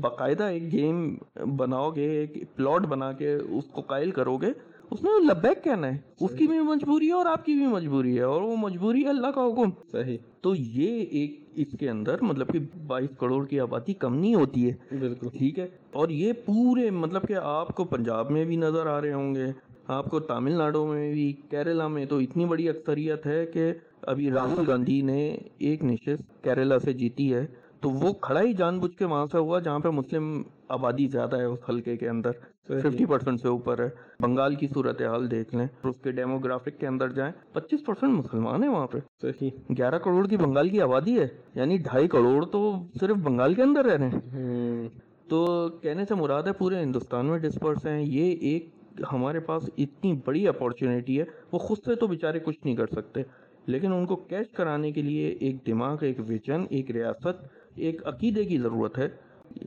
باقاعدہ 0.00 0.44
ایک 0.44 0.72
گیم 0.72 1.14
بناؤ 1.56 1.90
گے 1.90 2.08
ایک 2.08 2.56
پلاٹ 2.56 2.80
بنا 2.80 3.12
کے 3.12 3.34
اس 3.34 3.64
کو 3.64 3.80
قائل 3.80 4.10
کرو 4.10 4.36
گے 4.36 4.73
اس 4.90 5.02
میں 5.02 5.12
لبیک 5.20 5.64
کہنا 5.64 5.86
ہے۔ 5.86 5.98
اس 6.20 6.30
کی 6.38 6.46
بھی 6.46 6.60
مجبوری 6.60 7.08
ہے 7.08 7.12
اور 7.12 7.26
آپ 7.26 7.44
کی 7.44 7.54
بھی 7.54 7.66
مجبوری 7.66 8.16
ہے 8.16 8.22
اور 8.22 8.42
وہ 8.42 8.56
مجبوری 8.56 9.04
ہے 9.04 9.08
اللہ 9.08 9.26
کا 9.26 9.44
حکم۔ 9.44 9.70
صحیح۔ 9.92 10.18
تو 10.40 10.54
یہ 10.54 11.02
ایک 11.02 11.44
اس 11.54 11.66
کے 11.80 11.90
اندر 11.90 12.16
مطلب 12.22 12.52
کہ 12.52 12.58
بائیس 12.86 13.10
کروڑ 13.18 13.46
کی 13.46 13.60
آبادی 13.60 13.92
کم 13.94 14.14
نہیں 14.14 14.34
ہوتی 14.34 14.70
ہے۔ 14.70 14.96
بالکل۔ 14.98 15.28
ٹھیک 15.38 15.58
ہے۔ 15.58 15.68
اور 15.92 16.08
یہ 16.08 16.32
پورے 16.32 16.90
مطلب 16.90 17.22
کہ 17.28 17.34
آپ 17.42 17.68
کو 17.68 17.84
پنجاب 17.84 18.30
میں 18.30 18.44
بھی 18.44 18.56
نظر 18.56 18.86
آ 18.86 19.00
رہے 19.00 19.12
ہوں 19.12 19.34
گے۔ 19.34 19.46
آپ 19.86 20.10
کو 20.10 20.20
تامل 20.20 20.52
ناڈو 20.52 20.86
میں 20.86 21.12
بھی 21.12 21.32
کیرلا 21.50 21.88
میں 21.88 22.06
تو 22.06 22.18
اتنی 22.18 22.44
بڑی 22.44 22.68
اکثریت 22.68 23.26
ہے 23.26 23.46
کہ 23.46 23.72
ابھی 24.02 24.30
راہل 24.30 24.64
گاندھی 24.66 25.02
نے 25.02 25.36
ایک 25.58 25.84
نشست 25.84 26.44
کیرلا 26.44 26.78
سے 26.78 26.92
جیتی 26.92 27.34
ہے۔ 27.34 27.46
تو 27.80 27.90
وہ 27.90 28.12
کھڑا 28.12 28.42
ہی 28.42 28.52
جان 28.52 28.78
بوجھ 28.78 28.96
کے 28.96 29.04
وہاں 29.04 29.26
سے 29.32 29.38
ہوا 29.38 29.60
جہاں 29.60 29.78
پہ 29.78 29.88
مسلم 29.88 30.42
آبادی 30.68 31.06
زیادہ 31.06 31.36
ہے 31.36 31.44
اس 31.44 31.58
حلقے 31.68 31.96
کے 31.96 32.08
اندر۔ 32.08 32.30
ففٹی 32.68 33.04
پرسینٹ 33.04 33.40
سے 33.40 33.48
اوپر 33.48 33.78
ہے۔ 33.84 33.88
بنگال 34.20 34.54
کی 34.54 34.66
صورتحال 34.74 35.30
دیکھ 35.30 35.54
لیں۔ 35.54 35.66
اس 35.84 35.96
کے 36.00 36.10
ڈیموگرافک 36.10 36.80
کے 36.80 36.86
اندر 36.86 37.08
جائیں 37.08 37.32
پچیس 37.52 37.84
پرسینٹ 37.86 38.12
مسلمان 38.12 38.62
ہیں 38.62 38.70
وہاں 38.70 38.86
پہ۔ 38.86 38.98
صحیح 39.22 39.50
گیارہ 39.78 39.98
کروڑ 39.98 40.26
کی 40.28 40.36
بنگال 40.36 40.68
کی 40.68 40.80
آبادی 40.80 41.18
ہے 41.20 41.26
یعنی 41.54 41.76
ڈھائی 41.76 42.08
کروڑ 42.08 42.44
تو 42.44 42.74
صرف 43.00 43.16
بنگال 43.16 43.54
کے 43.54 43.62
اندر 43.62 43.84
رہ 43.84 43.96
رہے 43.96 44.08
ہیں۔ 44.08 44.88
تو 45.28 45.68
کہنے 45.82 46.04
سے 46.04 46.14
مراد 46.14 46.42
ہے 46.42 46.52
پورے 46.52 46.82
ہندوستان 46.82 47.26
میں 47.26 47.38
ڈسپرس 47.38 47.86
ہیں۔ 47.86 48.02
یہ 48.02 48.36
ایک 48.40 48.68
ہمارے 49.12 49.40
پاس 49.40 49.70
اتنی 49.78 50.12
بڑی 50.26 50.48
اپارچونیٹی 50.48 51.18
ہے 51.20 51.24
وہ 51.52 51.58
خود 51.58 51.78
سے 51.84 51.94
تو 51.94 52.06
بیچارے 52.06 52.38
کچھ 52.38 52.58
نہیں 52.64 52.76
کر 52.76 52.86
سکتے۔ 52.86 53.22
لیکن 53.66 53.92
ان 53.92 54.06
کو 54.06 54.16
کیش 54.16 54.50
کرانے 54.52 54.92
کے 54.92 55.02
لیے 55.02 55.28
ایک 55.28 55.66
دماغ 55.66 55.96
ایک 56.00 56.20
ویژن 56.28 56.64
ایک 56.70 56.90
ریاست 56.90 57.44
ایک 57.74 58.06
عقیدے 58.06 58.44
کی 58.44 58.58
ضرورت 58.58 58.98
ہے۔ 58.98 59.08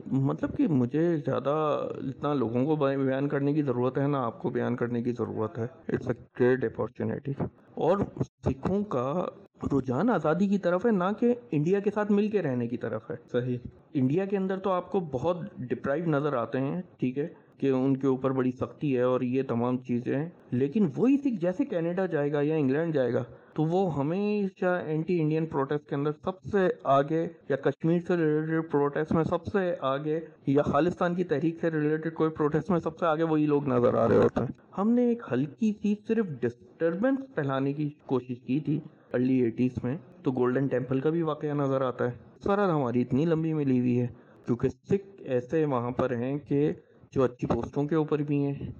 مطلب 0.06 0.56
کہ 0.56 0.68
مجھے 0.68 1.16
زیادہ 1.16 1.86
اتنا 1.96 2.34
لوگوں 2.34 2.66
کو 2.66 2.76
بیان 2.76 3.28
کرنے 3.28 3.52
کی 3.52 3.62
ضرورت 3.62 3.98
ہے 3.98 4.06
نا 4.06 4.24
آپ 4.24 4.42
کو 4.42 4.50
بیان 4.50 4.76
کرنے 4.76 5.02
کی 5.02 5.12
ضرورت 5.12 5.58
ہے۔ 5.58 5.66
اٹس 5.88 6.08
اے 6.08 6.14
گریٹ 6.40 6.64
اپارچونیٹی 6.64 7.32
اور 7.74 7.98
سکھوں 8.44 8.84
کا 8.84 9.24
رجحان 9.72 10.10
آزادی 10.10 10.46
کی 10.46 10.58
طرف 10.58 10.86
ہے 10.86 10.90
نہ 10.90 11.04
کہ 11.20 11.34
انڈیا 11.50 11.80
کے 11.80 11.90
ساتھ 11.90 12.12
مل 12.12 12.28
کے 12.28 12.42
رہنے 12.42 12.66
کی 12.66 12.76
طرف 12.76 13.10
ہے۔ 13.10 13.16
صحیح۔ 13.32 13.58
انڈیا 13.94 14.24
کے 14.24 14.36
اندر 14.36 14.58
تو 14.58 14.70
آپ 14.70 14.92
کو 14.92 15.00
بہت 15.00 15.36
ڈپرائیو 15.58 16.04
نظر 16.06 16.32
آتے 16.32 16.60
ہیں 16.60 16.82
ٹھیک 16.98 17.18
ہے 17.18 17.28
کہ 17.58 17.70
ان 17.70 17.96
کے 17.96 18.06
اوپر 18.06 18.30
بڑی 18.30 18.50
سختی 18.50 18.96
ہے 18.96 19.02
اور 19.02 19.20
یہ 19.20 19.42
تمام 19.42 19.78
چیزیں۔ 19.78 20.16
ہیں 20.16 20.28
لیکن 20.50 20.88
وہی 20.96 21.16
سکھ 21.16 21.40
جیسے 21.40 21.64
کینیڈا 21.64 22.06
جائے 22.06 22.32
گا 22.32 22.40
یا 22.40 22.54
انگلینڈ 22.54 22.94
جائے 22.94 23.12
گا 23.12 23.24
تو 23.58 23.64
وہ 23.64 23.96
ہمیشہ 23.96 24.82
اینٹی 24.86 25.20
انڈین 25.20 25.46
پروٹیسٹ 25.46 25.88
کے 25.88 25.94
اندر 25.94 26.10
سب 26.12 26.42
سے 26.42 26.58
آگے 26.84 27.28
یا 27.48 27.56
کشمیر 27.56 27.98
سے 28.06 28.16
ریلیٹڈ 28.16 28.70
پروٹیسٹ 28.70 29.12
میں 29.12 29.24
سب 29.24 29.46
سے 29.46 29.74
آگے 29.80 30.20
یا 30.46 30.62
خالستان 30.62 31.14
کی 31.14 31.24
تحریک 31.24 31.56
سے 31.60 31.70
ریلیٹڈ 31.70 32.14
کوئی 32.14 32.30
پروٹیسٹ 32.30 32.70
میں 32.70 32.78
سب 32.80 32.98
سے 32.98 33.06
آگے 33.06 33.22
وہی 33.22 33.46
لوگ 33.46 33.68
نظر 33.68 33.94
آ 33.94 34.08
رہے 34.08 34.16
ہوتے 34.16 34.40
ہیں۔ 34.40 34.46
ہم 34.78 34.90
نے 34.90 35.08
ایک 35.08 35.22
ہلکی 35.32 35.72
سی 35.82 35.94
صرف 36.08 36.26
ڈسٹربنس 36.40 37.34
پھیلانے 37.34 37.72
کی 37.72 37.90
کوشش 38.06 38.40
کی 38.40 38.60
تھی 38.60 38.80
ارلی 39.12 39.40
ایٹیز 39.40 39.84
میں، 39.84 39.96
تو 40.22 40.32
گولڈن 40.32 40.66
ٹیمپل 40.66 41.00
کا 41.00 41.10
بھی 41.10 41.22
واقعہ 41.22 41.54
نظر 41.54 41.80
آتا 41.80 42.04
ہے۔ 42.04 42.10
سرحد 42.42 42.68
ہماری 42.68 43.02
اتنی 43.02 43.24
لمبی 43.24 43.52
ملی 43.52 43.80
ہوئی 43.80 44.00
ہے 44.00 44.06
کیونکہ 44.46 44.68
سکھ 44.68 45.22
ایسے 45.24 45.64
وہاں 45.64 45.90
پر 45.90 46.16
ہیں 46.16 46.38
کہ 46.38 46.72
جو 47.12 47.22
اچھی 47.22 47.46
پوسٹوں 47.46 47.84
کے 47.84 47.94
اوپر 47.94 48.18
بھی 48.18 48.44
ہیں۔ 48.44 48.70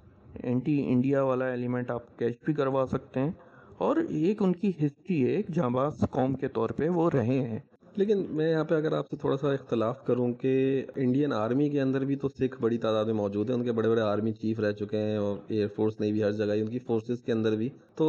اینٹی 0.43 0.83
انڈیا 0.87 1.23
والا 1.23 1.45
ایلیمنٹ 1.45 1.91
آپ 1.91 2.19
کیش 2.19 2.33
بھی 2.45 2.53
کروا 2.53 2.85
سکتے 2.85 3.19
ہیں۔ 3.19 3.31
اور 3.79 3.95
ایک 3.95 4.41
ان 4.41 4.53
کی 4.53 4.69
ہسٹری 4.69 5.23
ہے، 5.23 5.29
ایک 5.29 5.47
جانباز 5.47 6.03
قوم 6.11 6.33
کے 6.33 6.47
طور 6.47 6.69
پہ 6.69 6.89
وہ 6.89 7.09
رہے 7.13 7.39
ہیں۔ 7.41 7.59
لیکن 7.97 8.25
میں 8.29 8.49
یہاں 8.51 8.63
پہ 8.63 8.75
اگر 8.75 8.93
آپ 8.93 9.09
سے 9.09 9.15
تھوڑا 9.17 9.35
سا 9.37 9.51
اختلاف 9.51 10.03
کروں 10.05 10.31
کہ 10.41 10.51
انڈین 10.95 11.33
آرمی 11.33 11.69
کے 11.69 11.81
اندر 11.81 12.05
بھی 12.05 12.15
تو 12.15 12.29
سکھ 12.29 12.55
بڑی 12.61 12.77
تعداد 12.77 13.05
میں 13.05 13.13
موجود 13.13 13.49
ہیں، 13.49 13.57
ان 13.57 13.63
کے 13.63 13.71
بڑے 13.71 13.89
بڑے 13.89 14.01
آرمی 14.01 14.31
چیف 14.31 14.59
رہ 14.59 14.71
چکے 14.71 14.97
ہیں 14.97 15.17
اور 15.17 15.37
ایئر 15.47 15.67
فورس 15.75 15.99
نہیں 15.99 16.11
بھی 16.11 16.23
ہر 16.23 16.31
جگہ 16.31 16.59
ان 16.61 16.67
کی 16.67 16.79
فورسز 16.79 17.21
کے 17.25 17.31
اندر 17.31 17.55
بھی۔ 17.55 17.69
تو 17.95 18.07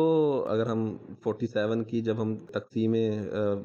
اگر 0.48 0.66
ہم 0.66 0.84
فورٹی 1.22 1.46
سیون 1.46 1.82
کی 1.84 2.00
جب 2.00 2.22
ہم 2.22 2.34
تقسیم 2.52 2.94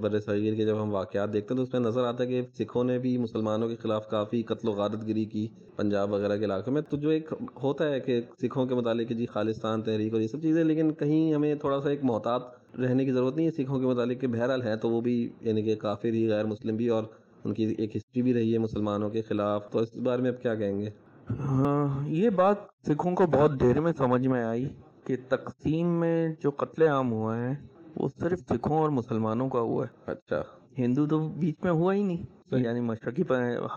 بر 0.01 0.19
صغیر 0.19 0.55
کے 0.55 0.65
جب 0.65 0.81
ہم 0.81 0.93
واقعات 0.93 1.33
دیکھتے 1.33 1.53
ہیں 1.53 1.57
تو 1.57 1.63
اس 1.63 1.73
میں 1.73 1.81
نظر 1.81 2.05
آتا 2.05 2.23
ہے 2.23 2.27
کہ 2.29 2.41
سکھوں 2.57 2.83
نے 2.83 2.97
بھی 2.99 3.17
مسلمانوں 3.17 3.69
کے 3.69 3.75
خلاف 3.81 4.09
کافی 4.09 4.41
قتل 4.43 4.67
و 4.67 4.71
غارت 4.71 5.07
گری 5.07 5.25
کی 5.25 5.47
پنجاب 5.75 6.11
وغیرہ 6.13 6.37
کے 6.37 6.45
علاقے 6.45 6.71
میں۔ 6.71 6.81
تو 6.89 6.97
جو 6.97 7.09
ایک 7.09 7.33
ہوتا 7.63 7.89
ہے 7.91 7.99
کہ 7.99 8.19
سکھوں 8.41 8.65
کے 8.65 8.75
متعلق 8.75 9.09
جی 9.09 9.25
خالصان 9.25 9.81
تحریک 9.81 10.13
اور 10.13 10.21
یہ 10.21 10.27
سب 10.27 10.41
چیزیں، 10.41 10.63
لیکن 10.63 10.93
کہیں 10.93 11.33
ہمیں 11.33 11.53
تھوڑا 11.55 11.81
سا 11.81 11.89
ایک 11.89 12.03
محتاط 12.03 12.53
رہنے 12.81 13.05
کی 13.05 13.11
ضرورت 13.11 13.35
نہیں 13.35 13.45
ہے 13.45 13.51
سکھوں 13.51 13.79
کے 13.79 13.85
متعلق 13.85 14.21
کہ 14.21 14.27
بہرحال 14.27 14.61
ہے 14.61 14.75
تو 14.77 14.89
وہ 14.89 15.01
بھی 15.01 15.29
یعنی 15.41 15.61
کہ 15.63 15.75
کافر 15.75 16.07
ہی 16.07 16.29
غیر 16.29 16.45
مسلم 16.45 16.75
بھی 16.75 16.87
اور 16.87 17.03
ان 17.43 17.53
کی 17.53 17.75
ایک 17.77 17.95
ہسٹری 17.95 18.21
بھی 18.21 18.33
رہی 18.33 18.53
ہے 18.53 18.57
مسلمانوں 18.57 19.09
کے 19.09 19.21
خلاف۔ 19.21 19.71
تو 19.71 19.79
اس 19.79 19.95
بارے 19.95 20.21
میں 20.21 20.31
اب 20.31 20.41
کیا 20.41 20.55
کہیں 20.55 20.79
گے؟ 20.79 20.89
ہاں 21.39 22.07
یہ 22.07 22.29
بات 22.29 22.55
سکھوں 22.87 23.15
کو 23.15 23.23
بہت 23.25 23.59
دیر 23.59 23.79
میں 23.79 23.91
سمجھ 23.97 24.27
میں 24.27 24.43
آئی 24.43 24.69
کہ 25.03 25.15
تقسیم 25.29 25.87
میں 25.87 26.27
جو 26.43 26.51
قتل 26.51 26.87
عام 26.87 27.11
ہوا 27.11 27.37
ہے 27.37 27.53
وہ 27.95 28.07
صرف 28.19 28.39
سکھوں 28.39 28.77
اور 28.77 28.89
مسلمانوں 28.89 29.49
کا 29.49 29.59
ہوا 29.59 29.85
ہے۔ 29.85 30.11
اچھا۔ 30.11 30.43
ہندو 30.77 31.05
تو 31.05 31.29
بیچ 31.29 31.55
میں 31.63 31.71
ہوا 31.71 31.93
ہی 31.93 32.03
نہیں۔ 32.03 32.23
یعنی 32.51 32.79
مشرقی 32.79 33.23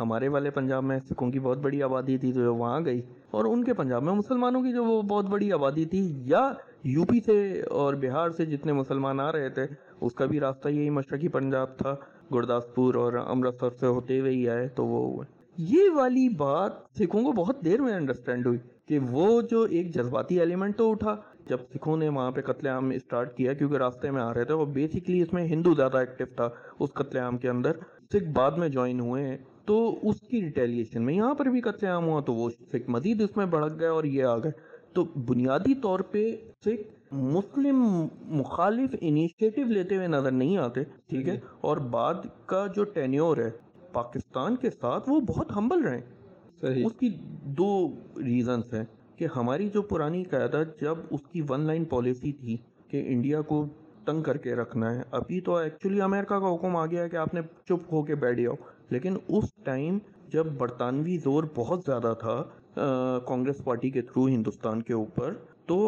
ہمارے 0.01 0.29
والے 0.29 0.51
پنجاب 0.51 0.85
میں 0.85 0.99
سکھوں 1.11 1.31
کی 1.31 1.41
بہت 1.41 1.59
بڑی 1.59 1.83
آبادی 1.83 2.19
تھی 2.19 2.33
جو 2.33 2.55
وہاں 2.55 2.81
گئی 2.85 3.03
اور 3.31 3.45
ان 3.45 3.65
کے 3.65 3.75
پنجاب 3.75 4.03
میں 4.03 4.13
مسلمانوں 4.13 4.63
کی 4.63 4.73
جو 4.73 4.85
وہ 4.85 5.03
بہت 5.03 5.25
بڑی 5.25 5.53
آبادی 5.53 5.85
تھی 5.85 6.13
یا 6.25 6.53
یو 6.89 7.05
پی 7.05 7.19
سے 7.27 7.39
اور 7.71 7.95
بہار 7.95 8.31
سے 8.31 8.45
جتنے 8.47 8.73
مسلمان 8.73 9.21
آ 9.21 9.33
رہے 9.33 9.49
تھے، 9.49 9.67
اس 10.01 10.15
کا 10.15 10.25
بھی 10.25 10.41
راستہ 10.41 10.69
یہی 10.69 10.91
مشرقی 10.91 11.29
پنجاب 11.29 11.77
تھا، 11.79 11.95
گرداسپور 12.35 12.95
اور 12.95 13.13
امرتسر 13.13 13.71
سے 13.71 13.87
ہوتے 13.87 14.21
ہوئے 14.21 14.33
ہی 14.33 14.49
آئے 14.49 14.69
تو 14.69 14.87
وہ 14.87 15.03
ہوئے۔ 15.13 15.27
یہ 15.59 15.91
والی 15.95 16.29
بات 16.29 16.73
سکھوں 16.99 17.23
کو 17.23 17.33
بہت 17.33 17.65
دیر 17.65 17.81
میں 17.81 17.95
انڈرسٹینڈ 17.95 18.47
ہوئی 18.47 18.59
کہ 18.89 18.99
وہ 19.11 19.41
جو 19.43 19.63
ایک 19.63 19.95
جذباتی 19.95 20.39
ایلیمنٹ 20.41 20.77
تو 20.77 20.91
اٹھا، 20.91 21.15
جب 21.49 21.59
سکھوں 21.75 21.97
نے 21.97 22.09
وہاں 22.09 22.31
پہ 22.31 22.41
قتل 22.41 22.67
عام 22.67 22.91
اسٹارٹ 22.91 23.37
کیا 23.37 23.53
کیونکہ 23.53 23.77
راستے 23.77 24.11
میں 24.11 24.23
آ 24.23 24.33
رہے 24.35 24.45
تھے 24.45 24.55
اور 24.55 24.67
بیسکلی 24.67 25.21
اس 25.23 25.33
میں 25.33 25.45
ہندو 25.45 25.75
زیادہ 25.75 25.99
ایکٹیو 25.99 26.27
تھا 26.37 26.49
اس 26.81 26.93
قتل 26.93 27.19
عام 27.19 27.39
کے 27.39 27.49
اندر۔ 27.49 27.73
سکھ 28.13 28.29
بعد 28.37 28.51
میں 28.51 28.69
جوائن 28.69 29.01
ہوئے 29.01 29.27
ہیں 29.27 29.37
تو 29.67 29.79
اس 30.03 30.21
کی 30.21 30.41
ریٹیلیشن 30.43 31.05
میں 31.05 31.15
یہاں 31.15 31.35
پر 31.35 31.47
بھی 31.47 31.61
قتل 31.61 31.87
عام 31.87 32.05
ہوا 32.05 32.21
تو 32.21 32.35
وہ 32.35 32.49
سکھ 32.51 32.91
مزید 32.91 33.23
اس 33.23 33.37
میں 33.37 33.47
بھڑک 33.47 33.81
گئے 33.81 33.89
اور 33.89 34.05
یہ 34.05 34.25
آ 34.25 34.37
گئے۔ 34.37 34.53
تو 34.93 35.05
بنیادی 35.05 35.75
طور 35.75 36.01
پہ 36.01 36.37
سکھ 36.65 37.15
مسلم 37.15 38.07
مخالف 38.23 38.95
انیشیٹو 39.01 39.65
لیتے 39.65 39.97
ہوئے 39.97 40.07
نظر 40.07 40.31
نہیں 40.31 40.57
آتے 40.57 40.85
ٹھیک 40.85 41.29
ہے؟ 41.29 41.39
اور 41.61 41.77
بعد 41.77 42.15
کا 42.47 42.67
جو 42.67 42.85
ٹینیور 42.85 43.37
ہے 43.37 43.51
پاکستان 43.93 44.57
کے 44.57 44.71
ساتھ 44.71 45.09
وہ 45.09 45.21
بہت 45.21 45.57
ہمبل 45.57 45.81
رہے 45.81 46.01
صحیح۔ 46.61 46.85
اس 46.87 46.93
کی 46.93 47.09
دو 47.59 47.89
ریزنز 48.17 48.75
ہیں 48.75 48.85
کہ 49.17 49.27
ہماری 49.37 49.69
جو 49.69 49.83
پرانی 49.83 50.25
قیادت 50.25 50.81
جب 50.81 50.95
اس 51.11 51.21
کی 51.33 51.43
ون 51.49 51.61
لائن 51.61 51.85
پالیسی 51.85 52.33
تھی 52.33 52.57
کہ 52.89 53.05
انڈیا 53.07 53.41
کو 53.41 53.67
تنگ 54.05 54.23
کر 54.23 54.37
کے 54.37 54.55
رکھنا 54.55 54.95
ہے 54.95 55.03
ابھی 55.11 55.41
تو 55.41 55.57
ایکچولی 55.57 56.01
امریکہ 56.01 56.39
کا 56.39 56.55
حکم 56.55 56.77
آ 56.77 56.87
گیا 56.87 57.03
ہے 57.03 57.09
کہ 57.09 57.17
آپ 57.17 57.35
نے 57.35 57.41
چپ 57.65 57.93
ہو 57.93 58.03
کے 58.03 58.15
بیٹھ 58.15 58.41
جاؤ۔ 58.41 58.55
لیکن 58.91 59.17
اس 59.29 59.45
ٹائم 59.65 59.99
جب 60.29 60.47
برطانوی 60.47 61.19
زور 61.19 61.45
بہت 61.55 61.81
زیادہ 61.87 62.15
تھا 62.21 62.45
کانگریس 63.27 63.65
پارٹی 63.65 63.91
کے 63.91 64.03
تھرو 64.03 64.27
ہندوستان 64.27 64.83
کے 64.83 64.93
اوپر 64.95 65.35
تو 65.67 65.79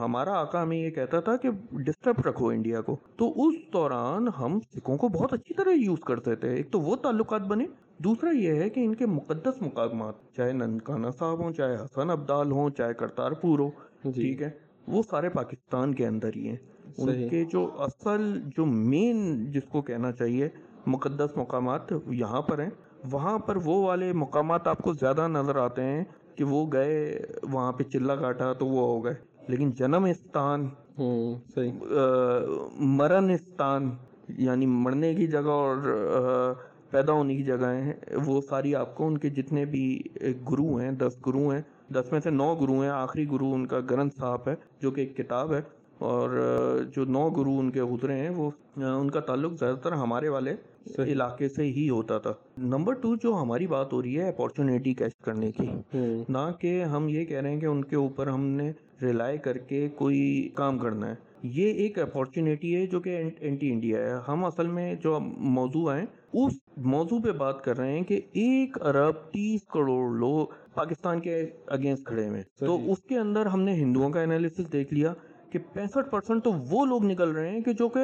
ہمارا 0.00 0.38
آقا 0.40 0.62
ہمیں 0.62 0.76
یہ 0.76 0.90
کہتا 0.90 1.20
تھا 1.20 1.36
کہ 1.36 1.50
ڈسٹرب 1.72 2.20
رکھو 2.26 2.48
انڈیا 2.48 2.80
کو۔ 2.80 2.96
تو 3.16 3.30
اس 3.36 3.54
دوران 3.72 4.28
ہم 4.38 4.58
سکھوں 4.74 4.96
کو 4.96 5.08
بہت 5.08 5.32
اچھی 5.32 5.54
طرح 5.54 5.70
یوز 5.74 6.00
کرتے 6.00 6.34
تھے۔ 6.36 6.48
ایک 6.50 6.70
تو 6.70 6.80
وہ 6.80 6.96
تعلقات 6.96 7.40
بنے 7.40 7.66
دوسرا 7.98 8.30
یہ 8.36 8.52
ہے 8.52 8.70
کہ 8.70 8.84
ان 8.84 8.94
کے 8.94 9.06
مقدس 9.06 9.62
مقامات 9.62 10.14
چاہے 10.36 10.52
ننکانہ 10.52 11.06
صاحب 11.18 11.38
ہوں 11.38 11.52
چاہے 11.52 11.74
حسن 11.74 12.10
ابدال 12.10 12.52
ہوں 12.52 12.70
چاہے 12.70 12.94
کرتارپور 12.94 13.58
ہو 13.58 13.70
جی۔ 14.04 14.12
ٹھیک 14.12 14.42
ہے؟ 14.42 14.50
وہ 14.88 15.02
سارے 15.10 15.28
پاکستان 15.28 15.94
کے 15.94 16.06
اندر 16.06 16.30
ہی 16.36 16.48
ہیں۔ 16.48 16.56
ان۔ 16.98 17.28
کے 17.28 17.44
جو 17.44 17.70
اصل 17.78 18.22
جو 18.56 18.66
مین 18.66 19.18
جس 19.52 19.62
کو 19.68 19.82
کہنا 19.82 20.12
چاہیے 20.12 20.48
مقدس 20.86 21.36
مقامات 21.36 21.92
یہاں 22.10 22.42
پر 22.42 22.58
ہیں۔ 22.58 22.70
وہاں 23.12 23.38
پر 23.38 23.56
وہ 23.56 23.86
والے 23.86 24.12
مقامات 24.12 24.66
آپ 24.66 24.78
کو 24.78 24.92
زیادہ 24.92 25.28
نظر 25.28 25.56
آتے 25.56 25.82
ہیں 25.82 26.04
کہ 26.36 26.44
وہ 26.44 26.66
گئے 26.72 27.22
وہاں 27.42 27.72
پہ 27.72 27.82
چلا 27.82 28.16
کاٹا 28.16 28.52
تو 28.52 28.66
وہ 28.66 28.86
ہو 28.86 29.04
گئے۔ 29.04 29.14
لیکن 29.48 29.70
جنم 29.70 30.04
استان 30.04 30.68
مرن 32.76 33.30
استان 33.30 33.90
یعنی 34.28 34.66
مرنے 34.66 35.14
کی 35.14 35.26
جگہ 35.26 35.50
اور 35.50 35.76
پیدا 36.90 37.12
ہونے 37.12 37.36
کی 37.36 37.42
جگہ 37.42 37.66
ہیں 37.66 37.92
وہ 38.26 38.40
ساری 38.40 38.74
آپ 38.74 38.94
کو 38.94 39.06
ان 39.06 39.18
کے 39.18 39.30
جتنے 39.30 39.64
بھی 39.64 40.00
گرو 40.50 40.76
ہیں 40.76 40.90
دس 40.90 41.16
گرو 41.26 41.48
ہیں 41.48 41.60
دس 41.92 42.12
میں 42.12 42.20
سے 42.20 42.30
نو 42.30 42.54
گرو 42.54 42.80
ہیں 42.80 42.90
آخری 42.90 43.30
گرو 43.30 43.52
ان 43.52 43.66
کا 43.66 43.80
گرنتھ 43.90 44.16
صاحب 44.16 44.48
ہے 44.48 44.54
جو 44.80 44.90
کہ 44.90 45.00
ایک 45.00 45.16
کتاب 45.16 45.52
ہے 45.54 45.60
اور 45.98 46.30
جو 46.94 47.04
نو 47.04 47.30
گرو 47.30 47.58
ان 47.58 47.70
کے 47.70 47.82
گزرے 47.82 48.14
ہیں 48.14 48.28
وہ 48.28 48.50
ان 48.76 49.10
کا 49.10 49.20
تعلق 49.20 49.52
زیادہ 49.58 49.76
تر 49.76 49.92
ہمارے 49.92 50.28
والے 50.28 50.54
علاقے 50.98 51.48
سے 51.48 51.62
ہی 51.62 51.88
ہوتا 51.90 52.18
تھا۔ 52.18 52.32
نمبر 52.58 52.94
ٹو 52.94 53.14
جو 53.16 53.34
ہماری 53.34 53.66
بات 53.66 53.92
ہو 53.92 54.02
رہی 54.02 54.18
ہے 54.18 54.28
اپارچونیٹی 54.28 54.94
کیچ 54.94 55.14
کرنے 55.24 55.52
کی 55.52 55.66
نہ 56.28 56.50
کہ 56.60 56.84
ہم 56.84 57.08
یہ 57.08 57.24
کہہ 57.24 57.40
رہے 57.40 57.50
ہیں 57.50 57.60
کہ 57.60 57.66
ان 57.66 57.84
کے 57.84 57.96
اوپر 57.96 58.26
ہم 58.26 58.46
نے 58.46 58.72
ریلائی 59.02 59.38
کر 59.38 59.58
کے 59.58 59.88
کوئی 59.88 60.48
کام 60.54 60.78
کرنا 60.78 61.10
ہے۔ 61.10 61.14
یہ 61.42 61.72
ایک 61.72 61.98
اپارچونیٹی 61.98 62.76
ہے 62.76 62.86
جو 62.86 63.00
کہ 63.00 63.16
اینٹی 63.40 63.72
انڈیا 63.72 63.98
ہے۔ 63.98 64.12
ہم 64.28 64.44
اصل 64.44 64.66
میں 64.66 64.94
جو 64.94 65.18
موضوع 65.36 65.94
ہیں 65.94 66.06
اس 66.32 66.52
موضوع 66.76 67.18
پہ 67.24 67.30
بات 67.30 67.64
کر 67.64 67.76
رہے 67.76 67.92
ہیں 67.92 68.02
کہ 68.02 68.20
ایک 68.32 68.82
ارب 68.82 69.14
تیس 69.32 69.60
کروڑ 69.64 70.18
لوگ 70.18 70.46
پاکستان 70.74 71.20
کے 71.20 71.46
اگینسٹ 71.66 72.06
کھڑے 72.06 72.28
ہوئے 72.28 72.42
تو 72.58 72.92
اس 72.92 73.02
کے 73.02 73.18
اندر 73.18 73.46
ہم 73.46 73.60
نے 73.60 73.74
ہندوؤں 73.74 74.10
کا 74.10 74.20
انالیسس 74.20 74.72
دیکھ 74.72 74.94
لیا 74.94 75.12
کہ 75.50 75.58
پینسٹھ 75.72 76.10
پرسنٹ 76.10 76.44
تو 76.44 76.52
وہ 76.70 76.86
لوگ 76.86 77.04
نکل 77.04 77.30
رہے 77.30 77.50
ہیں 77.50 77.60
کہ 77.60 77.72
جو 77.72 77.88
کہ 77.88 78.00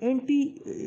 اینٹی 0.00 0.42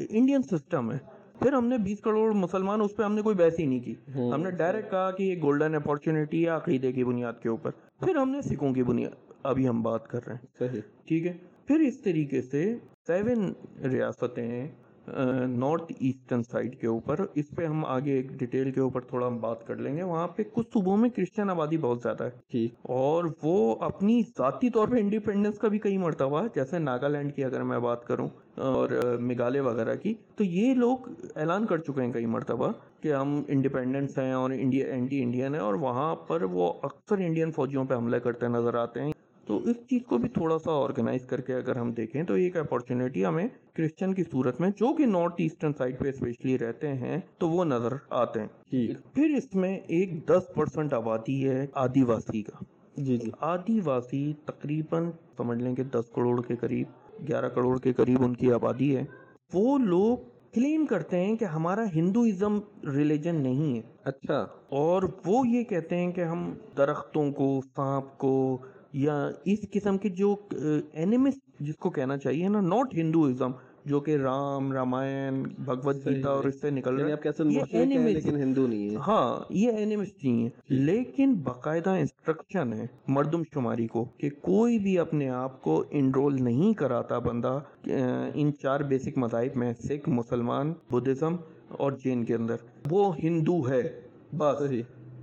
انڈین 0.10 0.42
سسٹم 0.42 0.92
ہے۔ 0.92 1.15
پھر 1.40 1.54
ہم 1.54 1.68
نے 1.68 1.78
بیس 1.78 2.00
کروڑ 2.00 2.34
مسلمان 2.34 2.82
اس 2.82 2.96
پہ 2.96 3.04
ہم 3.04 3.16
نے 3.16 3.22
کوئی 3.22 3.36
بحث 3.36 3.60
ہی 3.60 3.66
نہیں 3.66 3.80
کی۔ 3.80 3.96
ہم 4.16 4.42
نے 4.42 4.52
ڈائریکٹ 4.52 4.92
کہا 4.92 5.12
کہ 5.12 5.24
یہ 5.24 5.42
گولڈن 5.42 5.76
اپارچونیٹی 5.76 6.44
ہے 6.44 6.50
عقیدے 6.50 6.92
کی 6.92 7.04
بنیاد 7.04 7.34
کے 7.44 7.50
اوپر۔ 7.50 7.72
پھر 8.00 8.16
ہم 8.16 8.30
نے 8.30 8.42
سکھوں 8.42 8.74
کی 8.74 8.84
بنیاد 8.84 9.32
ابھی 9.44 9.68
ہم 9.68 9.82
بات 9.82 10.08
کر 10.08 10.20
رہے 10.28 10.36
ہیں۔ 10.36 10.68
ٹھیک 11.06 11.28
ہے؟ 11.28 11.34
پھر 11.66 11.80
اس 11.80 12.02
طریقے 12.02 12.42
سے 12.42 12.76
سیون 13.08 13.54
ریاستیں 13.92 14.68
نارتھ 15.08 15.92
ایسٹرن 16.00 16.44
سائڈ 16.44 16.76
کے 16.82 16.88
اوپر 16.88 17.20
اس 17.34 17.50
پہ 17.56 17.66
ہم 17.66 17.86
آگے 17.86 18.14
ایک 18.14 18.32
ڈیٹیل 18.32 18.72
کے 18.72 18.82
اوپر 18.82 19.02
تھوڑا 19.02 19.28
ہم 19.28 19.38
بات 19.38 19.66
کر 19.68 19.76
لیں 19.76 19.96
گے۔ 19.98 20.04
وہاں 20.04 20.28
پہ 20.28 20.44
کچھ 20.54 20.68
صوبوں 20.68 20.98
میں 20.98 21.10
کرسچن 21.10 21.50
آبادی 21.50 21.78
بہت 21.78 22.00
زیادہ 22.04 22.24
ہے۔ 22.24 22.30
ٹھیک 22.52 22.74
اور 22.84 23.26
وہ 23.44 23.76
اپنی 23.80 24.22
ذاتی 24.38 24.70
طور 24.70 24.88
پہ 24.88 25.00
انڈیپینڈنس 25.00 25.60
کا 25.60 25.68
بھی 25.68 25.80
کئی 25.80 25.98
مرتبہ 25.98 26.42
ہے 26.44 26.48
جیسے 26.56 26.80
ناگالینڈ 26.80 27.36
کی 27.36 27.44
اگر 27.44 27.64
میں 27.64 27.80
بات 27.80 28.06
کروں 28.06 28.28
اور 28.56 28.90
میگھالیہ 29.20 29.62
وغیرہ 29.62 29.96
کی 29.96 30.14
تو 30.36 30.44
یہ 30.44 30.74
لوگ 30.74 31.10
اعلان 31.36 31.66
کر 31.66 31.78
چکے 31.78 32.02
ہیں 32.02 32.12
کئی 32.12 32.26
مرتبہ 32.26 32.72
کہ 33.02 33.14
ہم 33.14 33.42
انڈیپینڈنس 33.48 34.18
ہیں 34.18 34.32
اور 34.34 34.52
انڈیا 34.52 34.88
اینٹی 34.88 35.22
انڈین 35.24 35.54
ہیں 35.54 35.62
اور 35.62 35.74
وہاں 35.74 36.16
پر 36.16 36.44
وہ 36.44 36.74
اکثر 36.84 37.18
انڈین 37.18 37.52
فوجیوں 37.52 37.86
پہ 37.86 37.94
حملے 37.94 38.20
کرتے 38.20 38.48
نظر 38.48 38.76
آتے 38.76 39.02
ہیں۔ 39.02 39.12
تو 39.48 39.58
اس 39.58 39.76
چیز 39.90 40.02
کو 40.06 40.18
بھی 40.18 40.30
تھوڑا 40.30 40.60
سا 40.60 40.72
آرگنائز 40.72 41.26
کر 41.26 41.42
کے 41.42 41.54
اگر 41.54 41.76
ہم 41.76 41.92
دیکھیں 41.92 42.24
تو 42.24 42.34
ایک 42.34 42.58
اپارچونیٹی 42.58 43.26
ہمیں 43.26 43.48
کرسچن 43.74 44.14
کی 44.14 44.24
صورت 44.32 44.62
میں 44.62 44.70
جو 44.70 44.96
کہ 44.96 45.06
نارتھ 45.06 45.36
ایسٹرن 45.38 45.74
سائڈ 45.74 46.00
پہ 46.00 46.10
اسپیشلی 46.10 46.60
رہتے 46.60 46.94
ہیں 46.94 47.18
تو 47.38 47.50
وہ 47.50 47.66
نظر 47.66 47.94
آتے 48.10 48.42
ہیں۔ 48.42 48.48
پھر 49.14 49.34
اس 49.38 49.56
میں 49.56 49.78
ایک 49.78 50.28
دس 50.28 50.52
پرسنٹ 50.56 50.94
آبادی 50.94 51.50
ہے 51.50 51.66
آدی 51.74 52.04
واسی 52.04 52.44
کا۔ 52.44 52.64
جی 52.98 53.18
جی۔ 53.18 53.32
آدی 53.40 53.80
واسی 53.86 54.34
تقریباً 54.46 55.12
سمجھ 55.38 55.64
لیں 55.64 55.76
کہ 55.76 55.84
دس 55.84 56.10
کروڑ 56.16 56.42
کے 56.42 56.56
قریب 56.56 56.88
گیارہ 57.28 57.50
کروڑ 57.50 57.80
کے 57.80 57.94
قریب 57.94 58.24
ان 58.24 58.34
کی 58.34 58.52
آبادی 58.52 58.98
ہے۔ 58.98 59.04
وہ 59.54 59.78
لوگ 59.78 60.18
کلیم 60.54 60.86
کرتے 60.86 61.20
ہیں 61.20 61.36
کہ 61.36 61.46
ہمارا 61.46 61.84
ہندوازم 61.96 62.60
ریلیجن 62.96 63.36
نہیں 63.36 63.78
ہے۔ 63.78 63.82
اچھا۔ 64.04 64.38
اور 64.70 65.04
وہ 65.26 65.48
یہ 65.48 65.64
کہتے 65.64 65.98
ہیں 65.98 66.12
کہ 66.12 66.22
ہم 66.22 66.54
درختوں 66.78 67.32
کو 67.32 67.62
سانپ 67.76 68.18
کو 68.18 68.58
یا 68.96 69.30
اس 69.46 69.60
قسم 69.72 69.98
کے 69.98 70.10
جو 70.10 70.36
اینیمس 70.94 71.34
جس 71.60 71.76
کو 71.76 71.90
کہنا 71.90 72.18
چاہیے 72.18 72.48
نا 72.48 72.62
ناٹ 72.62 72.94
ہندوازم 72.94 73.52
جو 73.86 74.00
کہ 74.00 74.18
رام 74.18 74.72
رامائن 74.72 75.44
بھگوت 75.44 75.96
گیتا 76.06 76.30
اور 76.30 76.44
اس 76.44 76.62
سے 76.62 76.70
نکل 76.70 77.00
یعنی 77.00 77.14
مسلم 77.14 78.06
ہیں 78.06 78.14
لیکن 78.14 78.38
ہندو 78.38 78.68
نہیں 78.68 78.90
ہے 78.90 78.96
ہاں 78.96 79.44
یہ 79.50 79.72
اینیمس 79.72 80.08
نہیں 80.24 80.44
ہے 80.44 80.50
لیکن 80.70 81.34
باقاعدہ 81.34 81.90
انسٹرکشن 81.90 82.74
ہے 82.74 82.88
مردم 83.08 83.44
شماری 83.54 83.88
کو 83.88 84.06
کہ 84.18 84.30
کوئی 84.42 84.80
بھی 84.80 85.00
اپنے 85.00 85.30
آپ 85.30 85.62
کو 85.62 85.84
انرول 85.92 86.44
نہیں 86.44 86.74
کراتا 86.74 87.20
بندہ 87.20 87.60
ان 88.34 88.52
چار 88.62 88.80
بیسک 88.80 89.18
مذاہب 89.18 89.58
میں 89.58 89.74
سکھ 89.74 90.10
مسلمان 90.10 90.74
بدھزم 90.92 91.36
اور 91.70 91.92
جین 91.92 92.24
کے 92.24 92.36
اندر۔ 92.36 92.56
وہ 92.90 93.18
ہندو 93.18 93.70
ہے 93.70 94.02
بس۔ 94.38 94.62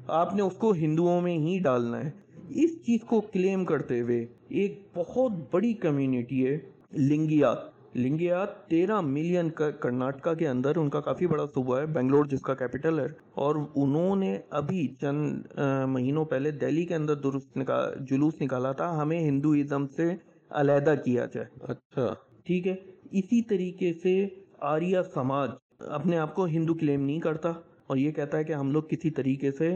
آپ 0.07 0.35
نے 0.35 0.43
اس 0.43 0.57
کو 0.57 0.73
ہندوؤں 0.73 1.21
میں 1.21 1.39
ہی 1.39 1.59
ڈالنا 1.59 2.05
ہے۔ 2.05 2.22
اس 2.49 2.71
چیز 2.83 3.01
کو 3.01 3.21
کلیم 3.21 3.65
کرتے 3.65 4.01
ہوئے 4.01 4.27
ایک 4.49 4.89
بہت 4.95 5.33
بڑی 5.51 5.73
کمیونٹی 5.73 6.47
ہے 6.47 6.59
لنگیات 6.93 7.73
لنگیات 7.97 8.67
تیرہ 8.67 9.01
ملین 9.01 9.51
کا 9.51 9.71
کرناٹکا 9.71 10.35
کے 10.35 10.49
اندر 10.49 10.77
ان 10.77 10.91
کا 10.91 11.01
کافی 11.01 11.27
بڑا 11.27 11.47
صوبہ 11.47 11.81
ہے 11.81 11.87
بنگلور 11.87 12.25
جس 12.25 12.41
کا 12.41 12.55
کیپٹل 12.55 13.01
ہے۔ 13.01 13.07
اور 13.35 13.55
انہوں 13.75 14.17
نے 14.17 14.39
ابھی 14.51 14.89
چند 15.01 15.43
مہینوں 15.87 16.25
پہلے 16.25 16.51
دہلی 16.51 16.85
کے 16.85 16.95
اندر 16.95 17.15
درست 17.15 17.57
نکال 17.57 17.95
جلوس 18.11 18.41
نکالا 18.41 18.73
تھا۔ 18.73 19.03
ہمیں 19.03 19.21
ہندوازم 19.21 19.87
سے 19.87 20.11
علیحدہ 20.51 20.95
کیا 21.05 21.27
جائے۔ 21.35 21.47
اچھا۔ 21.61 22.15
ٹھیک 22.45 22.67
ہے۔ 22.67 22.75
اسی 23.11 23.43
طریقے 23.43 23.93
سے 23.93 24.29
آریہ 24.61 24.99
سماج 25.15 25.51
اپنے 25.79 26.19
آپ 26.19 26.35
کو 26.35 26.45
ہندو 26.45 26.75
کلیم 26.75 27.05
نہیں 27.05 27.21
کرتا 27.21 27.49
اور 27.87 27.97
یہ 27.97 28.11
کہتا 28.11 28.39
ہے 28.39 28.45
کہ 28.45 28.53
ہم 28.53 28.71
لوگ 28.71 28.83
کسی 28.83 29.11
طریقے 29.11 29.51
سے 29.51 29.71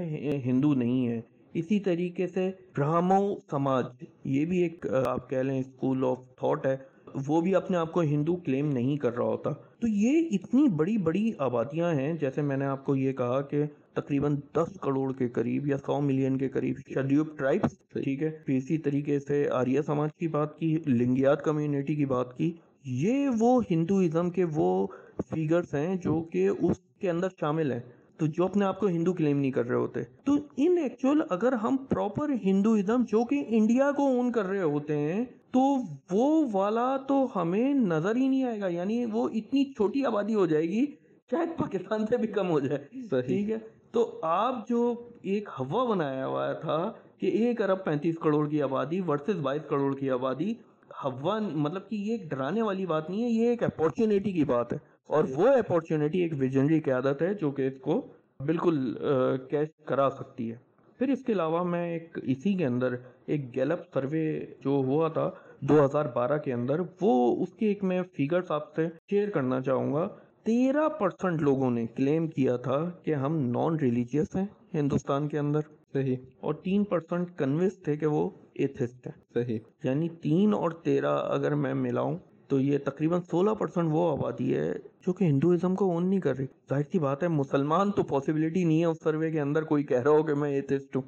ہندو 0.45 0.75
نہیں 0.75 1.09
ہیں۔ 1.09 1.21
اسی 1.59 1.81
طریقے 1.81 2.27
سے 2.27 2.51
برہمو 2.77 3.35
سماج، 3.51 3.85
یہ 4.25 4.45
بھی 4.45 4.63
ایک 4.63 4.87
آپ 5.07 5.31
کہہ 5.31 5.39
لیں 5.39 5.59
اسکول 5.61 6.05
آف 6.05 6.19
تھاٹ 6.37 6.67
ہے، 6.67 6.77
وہ 7.27 7.41
بھی 7.41 7.55
اپنے 7.55 7.77
آپ 7.77 7.93
کو 7.93 8.01
ہندو 8.01 8.37
کلیم 8.37 8.73
نہیں 8.73 8.97
کر 8.97 9.17
رہا 9.17 9.25
ہوتا۔ 9.25 9.51
تو 9.51 9.89
یہ 9.89 10.29
اتنی 10.33 10.69
بڑی 10.69 10.97
بڑی 10.99 11.31
آبادیاں 11.39 11.93
ہیں، 11.95 12.13
جیسے 12.13 12.43
میں 12.43 12.57
نے 12.57 12.65
آپ 12.65 12.85
کو 12.85 12.97
یہ 12.97 13.13
کہا 13.13 13.41
کہ 13.41 13.65
تقریباً 13.93 14.37
دس 14.55 14.81
کروڑ 14.81 15.13
کے 15.13 15.29
قریب 15.29 15.67
یا 15.67 15.77
سو 15.77 16.01
ملین 16.01 16.39
کے 16.39 16.49
قریب 16.49 16.77
شیڈیوب 16.95 17.27
ٹرائبس 17.39 18.03
ٹھیک 18.05 18.23
ہے؟ 18.23 18.31
پھر 18.47 18.55
اسی 18.55 18.79
طریقے 18.79 19.19
سے 19.21 19.49
آریہ 19.53 19.81
سماج 19.81 20.11
کی 20.19 20.29
بات 20.29 20.59
کی، 20.59 20.77
لنگیات 20.87 21.45
کمیونٹی 21.45 21.95
کی 21.95 22.07
بات 22.07 22.37
کی، 22.39 22.53
یہ 22.85 23.29
وہ 23.39 23.61
ہندوازم 23.71 24.31
کے 24.31 24.45
وہ 24.55 24.87
فیگرز 25.31 25.75
ہیں 25.75 25.95
جو 25.95 26.21
کہ 26.33 26.49
اس 26.49 26.77
کے 27.01 27.11
اندر 27.11 27.29
شامل 27.41 27.73
ہیں۔ 27.73 27.81
تو 28.17 28.27
جو 28.27 28.45
اپنے 28.45 28.65
آپ 28.65 28.81
کو 28.81 28.87
ہندو 28.87 29.13
کلیم 29.13 29.39
نہیں 29.39 29.51
کر 29.51 29.67
رہے 29.67 29.75
ہوتے۔ 29.75 30.01
تو 30.25 30.35
ان 30.57 30.79
ایکچوئل 30.79 31.21
اگر 31.31 31.53
ہم 31.53 31.77
پراپر 31.77 32.31
ہندوازم 32.45 33.03
جو 33.09 33.25
کہ 33.25 33.45
انڈیا 33.49 33.93
کو 33.93 34.07
اون 34.07 34.33
کر 34.33 34.45
رہے 34.45 34.63
ہوتے 34.63 34.99
ہیں 34.99 35.25
تو 35.25 35.77
وہ 36.11 36.47
والا 36.53 36.97
تو 36.97 37.29
ہمیں 37.37 37.75
نظر 37.75 38.17
ہی 38.17 38.29
نہیں 38.29 38.45
آئے 38.45 38.61
گا۔ 38.61 38.67
یعنی 38.67 39.05
وہ 39.05 39.29
اتنی 39.29 39.73
چھوٹی 39.73 40.05
آبادی 40.07 40.35
ہو 40.35 40.47
جائے 40.47 40.67
گی 40.69 40.87
شاید 41.31 41.59
پاکستان 41.59 42.07
سے 42.07 42.17
بھی 42.17 42.29
کم 42.29 42.51
ہو 42.51 42.61
جائے۔ 42.61 42.85
صحیح۔ 43.11 43.21
ٹھیک 43.21 43.51
ہے؟ 43.51 43.59
تو 43.91 44.21
آپ 44.23 44.69
جو 44.69 44.95
ایک 45.23 45.49
ہوا 45.61 45.85
بنایا 45.85 46.27
ہوا 46.27 46.53
تھا 46.53 46.93
کہ 47.19 47.27
ایک 47.27 47.63
ارب 47.63 47.85
پینتیس 47.85 48.19
کروڑ 48.19 48.49
کی 48.49 48.63
آبادی 48.63 49.01
ورسز 49.01 49.41
بائیس 49.41 49.63
کروڑ 49.69 49.97
کی 49.97 50.11
آبادی 50.11 50.53
ہوا 51.05 51.39
مطلب 51.39 51.89
کہ 51.89 51.97
یہ 51.97 52.13
ایک 52.13 52.31
ڈرانے 52.31 52.63
والی 52.63 52.87
بات 52.87 53.11
نہیں 53.11 53.25
ہے 53.25 53.29
یہ 53.29 53.49
ایک 53.49 53.63
اپورچونیٹی 53.63 54.33
کی 54.33 54.45
بات 54.45 54.73
ہے۔ 54.73 54.96
اور 55.07 55.25
وہ 55.35 55.49
اپورچونیٹی 55.49 56.19
ایک 56.19 56.33
ویژنری 56.39 56.81
قیادت 56.81 57.23
ہے 57.23 57.35
جو 57.35 57.51
کہ 57.51 57.67
اس 57.67 57.79
کو 57.81 58.07
بالکل 58.41 58.95
کیش 59.51 59.69
کرا 59.85 60.09
سکتی 60.11 60.51
ہے۔ 60.51 60.57
پھر 60.99 61.09
اس 61.09 61.25
کے 61.25 61.33
علاوہ 61.33 61.65
میں 61.65 61.93
ایک 61.93 62.19
اسی 62.23 62.55
کے 62.55 62.67
اندر 62.67 62.95
ایک 63.27 63.57
گیلپ 63.57 63.81
سروے 63.95 64.41
جو 64.65 64.71
ہوا 64.71 65.09
تھا 65.09 65.31
دو 65.61 65.85
ہزار 65.85 66.05
بارہ 66.15 66.39
کے 66.39 66.53
اندر 66.53 66.81
وہ 67.01 67.43
اس 67.43 67.55
کے 67.55 67.67
ایک 67.67 67.85
میں 67.85 68.03
فیگرز 68.17 68.51
آپ 68.51 68.75
سے 68.75 68.89
شیئر 69.11 69.31
کرنا 69.31 69.61
چاہوں 69.61 69.93
گا۔ 69.93 70.09
تیرہ 70.43 70.89
پرسنٹ 70.89 71.43
لوگوں 71.43 71.71
نے 71.71 71.87
کلیم 71.87 72.29
کیا 72.29 72.57
تھا 72.57 72.91
کہ 73.03 73.15
ہم 73.15 73.39
نان 73.39 73.77
ریلیجیس 73.77 74.37
ہیں 74.37 74.47
ہندوستان 74.75 75.29
کے 75.29 75.39
اندر۔ 75.39 75.61
صحیح۔ 75.93 76.17
اور 76.41 76.55
تین 76.55 76.85
پرسنٹ 76.85 77.29
کنوینس 77.37 77.79
تھے 77.83 77.97
کہ 77.97 78.07
وہ 78.07 78.31
ایتھسٹ 78.55 79.07
ہیں۔ 79.07 79.21
صحیح۔ 79.35 79.59
یعنی 79.85 80.09
تین 80.09 80.55
اور 80.55 80.71
تیرہ 80.71 81.19
اگر 81.19 81.55
میں 81.55 81.75
ملاؤں 81.75 82.19
تو 82.49 82.61
یہ 82.61 82.79
تقریباً 82.85 83.21
سولہ 83.31 83.51
پرسنٹ 83.51 83.89
وہ 83.93 84.13
آبادی 84.13 84.57
ہے 84.57 84.73
جو 85.07 85.13
کہ 85.13 85.25
ہندوازم 85.25 85.75
کو 85.75 85.91
اون 85.91 86.07
نہیں 86.07 86.21
کر 86.21 86.37
رہی۔ 86.37 86.47
ظاہر 86.71 86.83
سی 86.93 86.99
بات 86.99 87.23
ہے 87.23 87.29
مسلمان 87.29 87.93
تو 87.93 88.03
پاسبلٹی 88.03 88.65
نہیں 88.65 88.81
ہے 88.81 88.85
اس 88.85 88.97
سروے 89.05 89.31
کے 89.31 89.41
اندر 89.41 89.63
کوئی 89.63 89.85
کہہ 89.85 90.03
رہا 90.03 90.11
ہو 90.11 90.23
کہ 90.23 90.35
میں 90.35 90.51
ایتھسٹ 90.51 90.97
ہوں۔ 90.97 91.03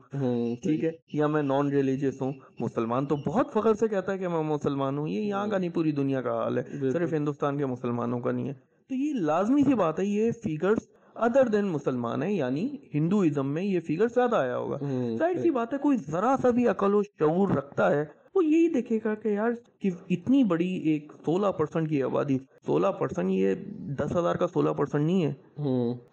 ٹھیک 0.62 0.84
ہے 0.84 0.90
یا 1.12 1.26
میں 1.26 1.42
نان 1.42 1.68
ریلیجیس 1.68 2.22
ہوں۔ 2.22 2.32
مسلمان 2.60 3.06
تو 3.06 3.16
بہت 3.16 3.52
فخر 3.52 3.74
سے 3.74 3.88
کہتا 3.88 4.12
ہے 4.12 4.18
کہ 4.18 4.28
میں 4.28 4.42
مسلمان 4.42 4.98
ہوں۔ 4.98 5.08
یہ 5.08 5.20
یہاں 5.20 5.46
کا 5.46 5.58
نہیں 5.58 5.70
پوری 5.70 5.92
دنیا 5.92 6.22
کا 6.22 6.42
حال 6.42 6.58
ہے۔ 6.58 6.90
صرف 6.90 7.12
ہندوستان 7.12 7.58
کے 7.58 7.66
مسلمانوں 7.66 8.20
کا 8.20 8.32
نہیں 8.32 8.48
ہے۔ 8.48 8.54
تو 8.88 8.94
یہ 8.94 9.12
لازمی 9.14 9.62
سی 9.62 9.74
بات 9.74 10.00
ہے 10.00 10.04
یہ 10.04 10.30
فیگرز 10.30 10.78
ادر 11.14 11.46
دین 11.46 11.64
مسلمان 11.64 12.22
ہیں 12.22 12.32
یعنی 12.32 12.68
ہندوازم 12.94 13.54
میں 13.54 13.62
یہ 13.62 13.80
فیگر 13.80 14.08
زیادہ 14.08 14.36
آیا 14.36 14.58
ہوگا۔ 14.58 14.78
ظاہر 15.18 15.38
سی 15.42 15.50
بات 15.50 15.72
ہے 15.72 15.78
کوئی 15.78 15.98
ذرا 16.10 16.36
سا 16.42 16.50
بھی 16.50 16.68
عقل 16.68 16.94
و 16.94 17.02
شعور 17.02 17.48
رکھتا 17.48 17.96
ہے 17.96 18.04
وہ 18.34 18.44
یہی 18.44 18.68
دیکھے 18.68 18.98
گا 19.04 19.14
کہ 19.14 19.28
یار 19.28 19.50
کہ 19.78 19.90
اتنی 20.10 20.44
بڑی 20.44 20.68
ایک 20.84 21.12
سولہ 21.24 21.46
پرسنٹ 21.46 21.88
کی 21.88 22.02
آبادی 22.02 22.38
سولہ 22.66 22.86
پرسنٹ 22.98 23.30
یہ 23.30 23.54
دس 23.98 24.16
ہزار 24.16 24.34
کا 24.34 24.46
سولہ 24.46 24.70
پرسنٹ 24.70 25.06
نہیں 25.06 25.24
ہے۔ 25.24 25.32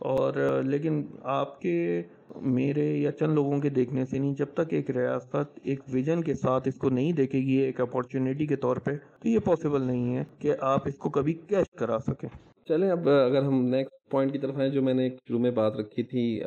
اور 0.05 0.33
لیکن 0.63 1.03
آپ 1.23 1.61
کے 1.61 2.01
میرے 2.41 2.85
یا 2.97 3.11
چند 3.11 3.33
لوگوں 3.33 3.59
کے 3.61 3.69
دیکھنے 3.69 4.05
سے 4.05 4.17
نہیں 4.19 4.33
جب 4.33 4.45
تک 4.53 4.73
ایک 4.73 4.89
ریاست 4.91 5.59
ایک 5.63 5.79
ویژن 5.87 6.21
کے 6.21 6.33
ساتھ 6.33 6.67
اس 6.67 6.75
کو 6.75 6.89
نہیں 6.89 7.11
دیکھے 7.11 7.39
گی 7.39 7.55
ایک 7.55 7.81
اپارچونیٹی 7.81 8.45
کے 8.45 8.55
طور 8.55 8.77
پہ 8.77 8.91
تو 9.21 9.29
یہ 9.29 9.39
پاسبل 9.39 9.81
نہیں 9.81 10.15
ہے 10.15 10.23
کہ 10.39 10.53
آپ 10.61 10.87
اس 10.87 10.97
کو 10.97 11.09
کبھی 11.09 11.33
کیش 11.33 11.69
کرا 11.77 11.97
سکیں۔ 11.99 12.29
چلیں 12.67 12.89
اب 12.91 13.09
اگر 13.09 13.43
ہم 13.43 13.65
نیکسٹ 13.65 14.09
پوائنٹ 14.11 14.31
کی 14.31 14.39
طرف 14.39 14.57
آئیں 14.57 14.69
جو 14.69 14.81
میں 14.81 14.93
نے 14.93 15.03
ایک 15.03 15.13
شروع 15.27 15.39
میں 15.39 15.51
بات 15.51 15.75
رکھی 15.75 16.03
تھی 16.03 16.41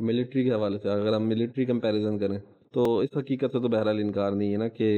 ملٹری 0.00 0.44
کے 0.44 0.50
حوالے 0.52 0.78
سے 0.78 0.88
اگر 0.88 1.14
ہم 1.14 1.28
ملٹری 1.28 1.64
کمپیریزن 1.64 2.18
کریں۔ 2.18 2.38
تو 2.72 2.98
اس 2.98 3.16
حقیقت 3.16 3.52
سے 3.52 3.60
تو 3.60 3.68
بہرحال 3.68 3.98
انکار 3.98 4.32
نہیں 4.32 4.52
ہے 4.52 4.56
نا 4.56 4.68
کہ 4.68 4.88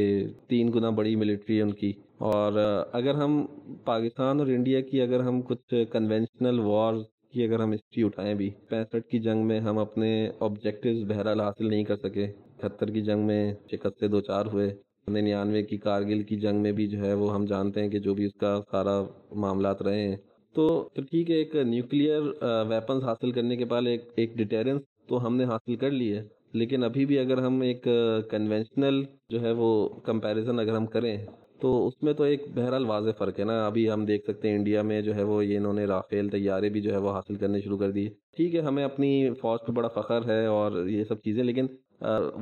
تین 0.48 0.72
گنا 0.74 0.90
بڑی 0.90 1.16
ملٹری 1.16 1.56
ہے 1.56 1.62
ان 1.62 1.72
کی۔ 1.72 1.92
اور 2.18 2.52
اگر 2.92 3.14
ہم 3.14 3.44
پاکستان 3.84 4.38
اور 4.38 4.46
انڈیا 4.46 4.80
کی 4.80 5.00
اگر 5.00 5.20
ہم 5.20 5.40
کچھ 5.42 5.74
کنونشنل 5.92 6.58
وار 6.58 6.94
کی 7.32 7.42
اگر 7.44 7.60
ہم 7.60 7.72
ہسٹری 7.72 8.02
اٹھائیں 8.02 8.34
بھی، 8.34 8.50
پینسٹھ 8.68 9.08
کی 9.10 9.18
جنگ 9.18 9.46
میں 9.46 9.60
ہم 9.60 9.78
اپنے 9.78 10.10
آبجیکٹیوز 10.40 11.04
بہرحال 11.08 11.40
حاصل 11.40 11.68
نہیں 11.68 11.84
کر 11.84 11.96
سکے۔ 11.96 12.24
اکہتر 12.24 12.90
کی 12.90 13.00
جنگ 13.00 13.26
میں 13.26 13.42
شکست 13.70 14.00
سے 14.00 14.08
دو 14.08 14.20
چار 14.20 14.46
ہوئے۔ 14.46 14.70
ننانوے 15.08 15.62
کی 15.62 15.76
کارگل 15.76 16.22
کی 16.22 16.36
جنگ 16.36 16.62
میں 16.62 16.72
بھی 16.72 16.86
جو 16.86 16.98
ہے 16.98 17.12
وہ 17.14 17.34
ہم 17.34 17.44
جانتے 17.44 17.82
ہیں 17.82 17.88
کہ 17.88 17.98
جو 17.98 18.14
بھی 18.14 18.24
اس 18.24 18.34
کا 18.40 18.60
سارا 18.70 19.02
معاملات 19.34 19.82
رہے 19.82 20.08
ہیں۔ 20.08 20.16
تو 20.54 20.88
ٹھیک 20.94 21.30
ہے، 21.30 21.36
ایک 21.36 21.54
نیوکلیئر 21.56 22.22
ویپنز 22.68 23.04
حاصل 23.04 23.30
کرنے 23.32 23.56
کے 23.56 23.64
بعد 23.64 23.82
ایک 23.86 24.02
ایک 24.16 24.34
ڈیٹیرنس 24.34 24.82
تو 25.08 25.26
ہم 25.26 25.36
نے 25.36 25.44
حاصل 25.44 25.76
کر 25.76 25.90
لی 25.90 26.16
ہے۔ 26.16 26.22
لیکن 26.52 26.84
ابھی 26.84 27.04
بھی 27.06 27.18
اگر 27.18 27.38
ہم 27.38 27.60
ایک 27.60 27.86
کنونشنل 28.30 29.02
جو 29.30 29.40
ہے 29.40 29.50
وہ 29.56 29.88
کمپیریزن 30.04 30.58
اگر 30.60 30.76
ہم 30.76 30.86
کریں 30.86 31.16
تو 31.60 31.86
اس 31.86 32.02
میں 32.02 32.12
تو 32.12 32.24
ایک 32.24 32.44
بہرحال 32.54 32.84
واضح 32.86 33.10
فرق 33.18 33.38
ہے 33.40 33.44
نا۔ 33.44 33.64
ابھی 33.66 33.90
ہم 33.90 34.04
دیکھ 34.04 34.24
سکتے 34.26 34.48
ہیں 34.48 34.56
انڈیا 34.56 34.82
میں 34.82 35.00
جو 35.02 35.14
ہے 35.14 35.22
وہ 35.22 35.44
یہ 35.44 35.56
انہوں 35.58 35.72
نے 35.72 35.84
رافیل 35.86 36.28
طیارے 36.28 36.68
بھی 36.68 36.80
جو 36.80 36.92
ہے 36.92 36.98
وہ 36.98 37.10
حاصل 37.12 37.34
کرنے 37.34 37.60
شروع 37.60 37.78
کر 37.78 37.90
دیے 37.90 38.08
ٹھیک 38.36 38.54
ہے، 38.54 38.60
ہمیں 38.60 38.84
اپنی 38.84 39.10
فوج 39.40 39.66
پہ 39.66 39.72
بڑا 39.72 39.88
فخر 39.94 40.28
ہے 40.28 40.44
اور 40.46 40.86
یہ 40.88 41.04
سب 41.08 41.20
چیزیں، 41.24 41.42
لیکن 41.44 41.66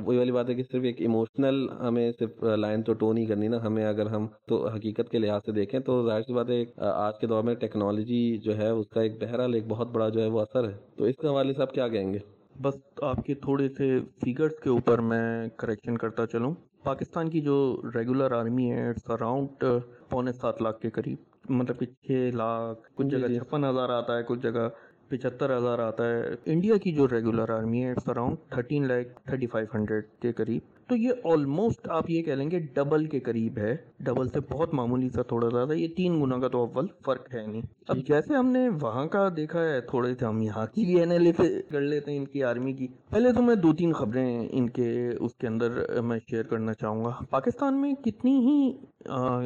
وہی 0.05 0.17
والی 0.17 0.31
بات 0.31 0.49
ہے 0.49 0.53
کہ 0.55 0.63
صرف 0.71 0.83
ایک 0.83 1.01
ایموشنل 1.01 1.67
ہمیں 1.81 2.11
صرف 2.19 2.43
لائن 2.57 2.83
تو 2.83 2.93
ٹو 2.93 3.11
نہیں 3.13 3.25
کرنی 3.25 3.47
نا۔ 3.47 3.61
ہمیں 3.63 3.85
اگر 3.85 4.05
ہم 4.05 4.27
تو 4.47 4.65
حقیقت 4.67 5.09
کے 5.11 5.17
لحاظ 5.17 5.41
سے 5.45 5.51
دیکھیں 5.51 5.79
تو 5.79 6.01
ظاہر 6.07 6.21
سی 6.21 6.33
بات 6.33 6.49
ہے 6.49 6.63
آج 6.87 7.19
کے 7.19 7.27
دور 7.27 7.43
میں 7.43 7.55
ٹیکنالوجی 7.55 8.37
جو 8.45 8.57
ہے 8.57 8.69
اس 8.69 8.87
کا 8.89 9.01
ایک 9.01 9.21
بہرحال 9.21 9.53
ایک 9.53 9.67
بہت 9.69 9.91
بڑا 9.93 10.09
جو 10.09 10.21
ہے 10.21 10.27
وہ 10.27 10.39
اثر 10.39 10.69
ہے۔ 10.69 10.75
تو 10.97 11.03
اس 11.05 11.15
کے 11.21 11.27
حوالے 11.27 11.53
سے 11.53 11.61
آپ 11.61 11.73
کیا 11.73 11.87
کہیں 11.87 12.13
گے؟ 12.13 12.19
بس 12.59 12.75
آپ 13.01 13.25
کے 13.25 13.33
تھوڑے 13.33 13.67
سے 13.69 13.85
فیگرز 14.21 14.59
کے 14.63 14.69
اوپر 14.69 14.99
میں 15.01 15.25
کریکشن 15.57 15.97
کرتا 15.97 16.25
چلوں۔ 16.27 16.53
پاکستان 16.83 17.29
کی 17.29 17.41
جو 17.41 17.55
ریگولر 17.95 18.31
آرمی 18.31 18.71
ہے 18.71 18.87
اٹس 18.89 19.09
اراؤنڈ 19.09 19.63
پونے 20.09 20.31
سات 20.33 20.61
لاکھ 20.61 20.79
کے 20.81 20.89
قریب۔ 20.89 21.17
مطلب 21.49 21.79
کہ 21.79 21.85
چھ 21.85 22.35
لاکھ 22.35 22.89
کچھ 22.95 23.07
جگہ 23.07 23.27
چھپن 23.37 23.63
ہزار 23.65 23.89
آتا 23.89 24.17
ہے 24.17 24.23
کچھ 24.23 24.39
جگہ 24.39 24.67
پچہتر 25.09 25.57
ہزار 25.57 25.79
آتا 25.79 26.07
ہے۔ 26.09 26.21
انڈیا 26.45 26.77
کی 26.77 26.91
جو 26.91 27.07
ریگولر 27.07 27.49
آرمی 27.49 27.83
ہے 27.83 27.91
it's 27.91 28.09
around 28.09 28.37
thirteen 28.49 28.87
lakh 28.87 29.07
thirty 29.25 29.47
five 29.47 29.67
hundred 29.73 30.05
کے 30.21 30.31
قریب۔ 30.33 30.78
تو 30.89 30.95
یہ 30.95 31.27
آلموسٹ 31.31 31.87
آپ 31.91 32.09
یہ 32.09 32.21
کہہ 32.23 32.33
لیں 32.33 32.49
گے 32.51 32.59
ڈبل 32.75 33.05
کے 33.05 33.19
قریب 33.19 33.57
ہے. 33.57 33.75
ڈبل 33.99 34.29
سے 34.29 34.39
بہت 34.49 34.73
معمولی 34.73 35.09
سا 35.09 35.21
تھوڑا 35.21 35.49
زیادہ. 35.49 35.73
یہ 35.73 35.87
تین 35.97 36.21
گنا 36.21 36.37
کا 36.39 36.47
تو 36.47 36.65
اول 36.65 36.87
فرق 37.05 37.33
ہے 37.35 37.45
نہیں. 37.47 37.61
اب 37.87 37.97
جیسے 38.07 38.35
ہم 38.35 38.47
نے 38.51 38.67
وہاں 38.81 39.05
کا 39.07 39.27
دیکھا 39.37 39.63
ہے 39.63 39.79
تھوڑے 39.89 40.13
سے 40.19 40.25
ہم 40.25 40.41
یہاں 40.41 40.65
کی 40.73 40.85
بھی 40.85 40.99
اینالیس 40.99 41.41
کر 41.71 41.81
لیتے 41.81 42.11
ہیں 42.11 42.17
ان 42.19 42.25
کی 42.25 42.43
آرمی 42.43 42.73
کی. 42.73 42.87
پہلے 43.09 43.31
تو 43.33 43.41
میں 43.41 43.55
دو 43.55 43.73
تین 43.73 43.93
خبریں 43.93 44.47
ان 44.51 44.69
کے 44.69 44.89
اس 45.09 45.35
کے 45.35 45.47
اندر 45.47 46.01
میں 46.01 46.19
شیئر 46.29 46.43
کرنا 46.43 46.73
چاہوں 46.73 47.03
گا. 47.05 47.11
پاکستان 47.29 47.81
میں 47.81 47.93
کتنی 48.05 48.37
ہی 48.39 48.71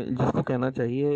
جس 0.09 0.31
کو 0.33 0.43
کہنا 0.43 0.71
چاہیے 0.71 1.11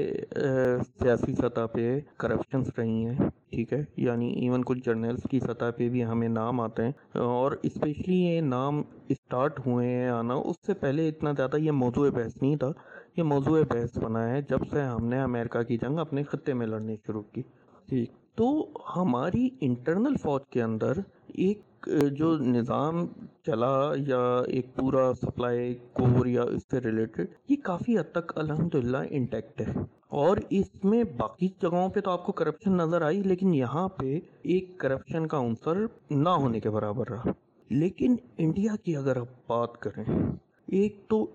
سیاسی 0.99 1.33
سطح 1.33 1.65
پہ 1.73 1.99
کرپشنس 2.17 2.67
رہی 2.77 3.05
ہیں. 3.05 3.29
ٹھیک 3.51 3.73
ہے؟ 3.73 3.83
یعنی 3.97 4.29
ایون 4.41 4.63
کچھ 4.65 4.79
جرنلس 4.85 5.23
کی 5.31 5.39
سطح 5.39 5.71
پہ 5.77 5.87
بھی 5.89 6.03
ہمیں 6.05 6.27
نام 6.29 6.59
آتے 6.61 6.83
ہیں. 6.83 6.91
اور 7.13 7.51
اسپیشلی 7.63 8.15
یہ 8.17 8.41
نام 8.41 8.81
اسٹارٹ 9.09 9.59
ہوئے 9.65 9.87
ہیں 9.87 10.09
آنا 10.09 10.33
اس 10.33 10.55
سے 10.65 10.73
پہلے 10.73 11.09
اتنا 11.09 11.31
زیادہ 11.31 11.57
یہ 11.57 11.71
موضوع 11.71 12.09
بحث 12.09 12.41
نہیں 12.41 12.55
تھا۔ 12.55 12.71
یہ 13.17 13.23
موضوع 13.23 13.59
بحث 13.69 13.97
بنا 13.97 14.29
ہے 14.29 14.41
جب 14.41 14.59
سے 14.71 14.81
ہم 14.81 15.05
نے 15.05 15.21
امریکہ 15.21 15.61
کی 15.61 15.77
جنگ 15.77 15.99
اپنے 15.99 16.23
خطے 16.23 16.53
میں 16.53 16.67
لڑنی 16.67 16.95
شروع 17.07 17.21
کی۔ 17.21 17.41
ٹھیک۔ 17.89 18.11
تو 18.35 18.69
ہماری 18.95 19.49
انٹرنل 19.61 20.15
فوج 20.23 20.41
کے 20.49 20.63
اندر 20.63 20.93
ایک 21.27 21.89
جو 22.11 22.37
نظام 22.37 23.05
چلا 23.45 23.91
یا 24.07 24.39
ایک 24.47 24.75
پورا 24.75 25.13
سپلائی 25.13 25.75
کور 25.93 26.25
یا 26.25 26.41
اس 26.41 26.61
سے 26.71 26.79
ریلیٹڈ 26.79 27.25
یہ 27.49 27.55
کافی 27.63 27.97
حد 27.97 28.11
تک 28.11 28.31
الحمد 28.35 28.75
للہ 28.75 28.97
انٹیکٹ 29.09 29.61
ہے۔ 29.61 29.73
اور 30.07 30.37
اس 30.49 30.83
میں 30.83 31.03
باقی 31.03 31.47
جگہوں 31.47 31.89
پہ 31.89 31.99
تو 31.99 32.11
آپ 32.11 32.25
کو 32.25 32.31
کرپشن 32.31 32.73
نظر 32.77 33.01
آئی 33.01 33.21
لیکن 33.21 33.53
یہاں 33.53 33.87
پہ 33.87 34.19
ایک 34.41 34.77
کرپشن 34.77 35.27
کا 35.27 35.39
عنصر 35.39 35.77
نہ 36.09 36.29
ہونے 36.29 36.59
کے 36.59 36.69
برابر 36.69 37.09
رہا۔ 37.09 37.46
لیکن 37.69 38.15
انڈیا 38.37 38.75
کی 38.83 38.95
اگر 38.95 39.17
آپ 39.17 39.47
بات 39.47 39.77
کریں، 39.77 40.03
ایک 40.67 41.05
تو 41.07 41.31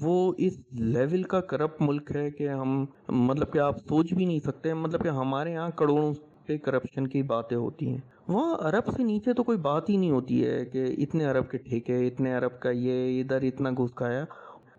وہ 0.00 0.32
اس 0.38 0.58
لیول 0.72 1.22
کا 1.22 1.40
کرپٹ 1.40 1.82
ملک 1.82 2.12
ہے 2.16 2.30
کہ 2.30 2.48
ہم 2.48 2.84
مطلب 3.08 3.52
کہ 3.52 3.58
آپ 3.58 3.78
سوچ 3.78 4.12
بھی 4.12 4.24
نہیں 4.24 4.38
سکتے 4.38 4.74
مطلب 4.74 5.02
کہ 5.02 5.08
ہمارے 5.08 5.52
یہاں 5.52 5.70
کروڑوں 5.70 6.12
پہ 6.46 6.56
کرپشن 6.56 7.06
کی 7.06 7.22
باتیں 7.22 7.56
ہوتی 7.56 7.88
ہیں۔ 7.88 7.98
وہاں 8.28 8.54
عرب 8.60 8.92
سے 8.96 9.02
نیچے 9.02 9.32
تو 9.32 9.42
کوئی 9.42 9.58
بات 9.58 9.90
ہی 9.90 9.96
نہیں 9.96 10.10
ہوتی 10.10 10.46
ہے 10.46 10.64
کہ 10.64 10.84
اتنے 10.98 11.24
عرب 11.24 11.50
کے 11.50 11.58
ٹھیکے، 11.58 12.06
اتنے 12.06 12.34
عرب 12.34 12.60
کا 12.60 12.70
یہ، 12.70 13.20
ادھر 13.20 13.42
اتنا 13.42 13.70
گھس 13.70 13.94
کھایا۔ 13.94 14.24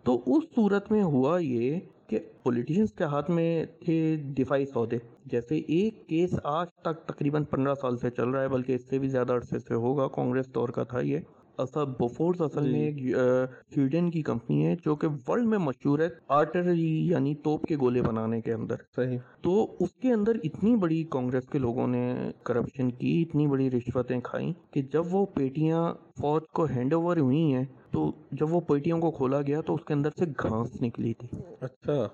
تو 0.03 0.21
اس 0.25 0.43
صورت 0.55 0.91
میں 0.91 1.03
ہوا 1.03 1.39
یہ 1.39 1.79
کہ 2.11 2.19
پولیٹیشنس 2.43 2.93
کے 2.93 3.03
ہاتھ 3.03 3.29
میں 3.31 3.49
تھے 3.79 3.97
دفاعی 4.37 4.65
سودے۔ 4.65 4.97
جیسے 5.25 5.57
ایک 5.75 6.07
کیس 6.07 6.33
آج 6.43 6.67
تک 6.81 7.07
تقریباً 7.07 7.43
پندرہ 7.43 7.73
سال 7.81 7.97
سے 7.97 8.09
چل 8.09 8.29
رہا 8.29 8.41
ہے 8.41 8.47
بلکہ 8.47 8.75
اس 8.75 8.89
سے 8.89 8.99
بھی 8.99 9.07
زیادہ 9.09 9.33
عرصے 9.33 9.59
سے 9.59 9.73
ہوگا۔ 9.73 10.07
کانگریس 10.07 10.53
دور 10.55 10.69
کا 10.69 10.83
تھا 10.83 10.99
یہ۔ 11.01 11.19
اصل 11.57 11.85
بوفورس 11.99 12.41
اصل 12.41 12.71
میں 12.71 12.81
ایک 12.81 13.15
سویڈن 13.75 14.09
کی 14.11 14.21
کمپنی 14.21 14.65
ہے 14.65 14.75
جو 14.85 14.95
کہ 14.95 15.07
ورلڈ 15.27 15.47
میں 15.47 15.57
مشہور 15.57 15.99
ہے 15.99 16.07
آرٹری 16.27 17.07
یعنی 17.07 17.33
توپ 17.43 17.65
کے 17.65 17.77
گولے 17.77 18.01
بنانے 18.01 18.41
کے 18.41 18.53
اندر۔ 18.53 18.75
صحیح۔ 18.95 19.17
تو 19.41 19.53
اس 19.79 19.91
کے 20.01 20.13
اندر 20.13 20.31
اتنی 20.43 20.75
بڑی 20.75 21.03
کانگریس 21.09 21.47
کے 21.49 21.59
لوگوں 21.59 21.87
نے 21.87 22.03
کرپشن 22.43 22.91
کی 22.91 23.21
اتنی 23.21 23.47
بڑی 23.47 23.69
رشوتیں 23.71 24.19
کھائیں 24.23 24.51
کہ 24.71 24.81
جب 24.93 25.03
وہ 25.11 25.25
پیٹیاں 25.25 25.83
فوج 26.21 26.41
کو 26.53 26.65
ہینڈ 26.65 26.93
اوور 26.93 27.17
ہوئی 27.17 27.53
ہیں 27.53 27.65
تو 27.91 28.11
جب 28.31 28.53
وہ 28.53 28.59
پیٹیوں 28.61 28.99
کو 28.99 29.11
کھولا 29.11 29.41
گیا 29.41 29.61
تو 29.61 29.75
اس 29.75 29.85
کے 29.85 29.93
اندر 29.93 30.09
سے 30.19 30.25
گھاس 30.25 30.81
نکلی 30.81 31.13
تھی۔ 31.13 31.27
اچھا۔ 31.61 32.07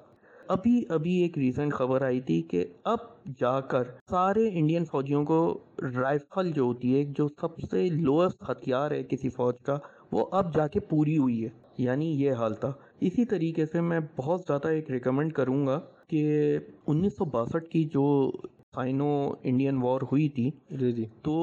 ابھی 0.48 0.84
ابھی 0.90 1.12
ایک 1.12 1.38
ریسنٹ 1.38 1.74
خبر 1.74 2.02
آئی 2.02 2.22
تھی 2.22 2.42
کہ 2.42 2.66
اب 2.84 2.98
جا 3.40 3.62
کر 3.62 3.84
سارے 4.10 4.50
انڈین 4.60 4.86
فوجیوں 4.86 5.26
کو 5.26 5.58
رائفل 5.96 6.52
جو 6.52 6.64
ہوتی 6.64 6.96
ہے 6.96 7.04
جو 7.04 7.28
سب 7.28 7.60
سے 7.72 7.90
لوئسٹ 7.90 8.44
ہتھیار 8.50 8.92
ہے 8.92 9.04
کسی 9.04 9.30
فوج 9.30 9.56
کا 9.60 9.78
وہ 10.12 10.26
اب 10.32 10.56
جا 10.56 10.68
کے 10.68 10.80
پوری 10.80 11.18
ہوئی 11.18 11.44
ہے۔ 11.44 11.50
یعنی 11.78 12.22
یہ 12.22 12.32
حال 12.34 12.54
تھا۔ 12.54 12.74
اسی 13.00 13.26
طریقے 13.26 13.66
سے 13.66 13.82
میں 13.82 14.00
بہت 14.16 14.42
زیادہ 14.48 14.68
ایک 14.68 14.92
ریکمنڈ 14.92 15.34
کروں 15.34 15.68
گا 15.68 15.80
کہ 16.08 16.58
انیس 16.88 17.14
سو 17.18 17.26
باسٹھ 17.26 17.70
کی 17.70 17.84
جو 17.84 18.32
سائنو 18.78 19.10
انڈین 19.44 19.78
وار 19.82 20.02
ہوئی 20.02 20.30
تھی۔ 20.30 20.50
جی 20.70 20.92
جی۔ 20.92 21.06
تو 21.22 21.36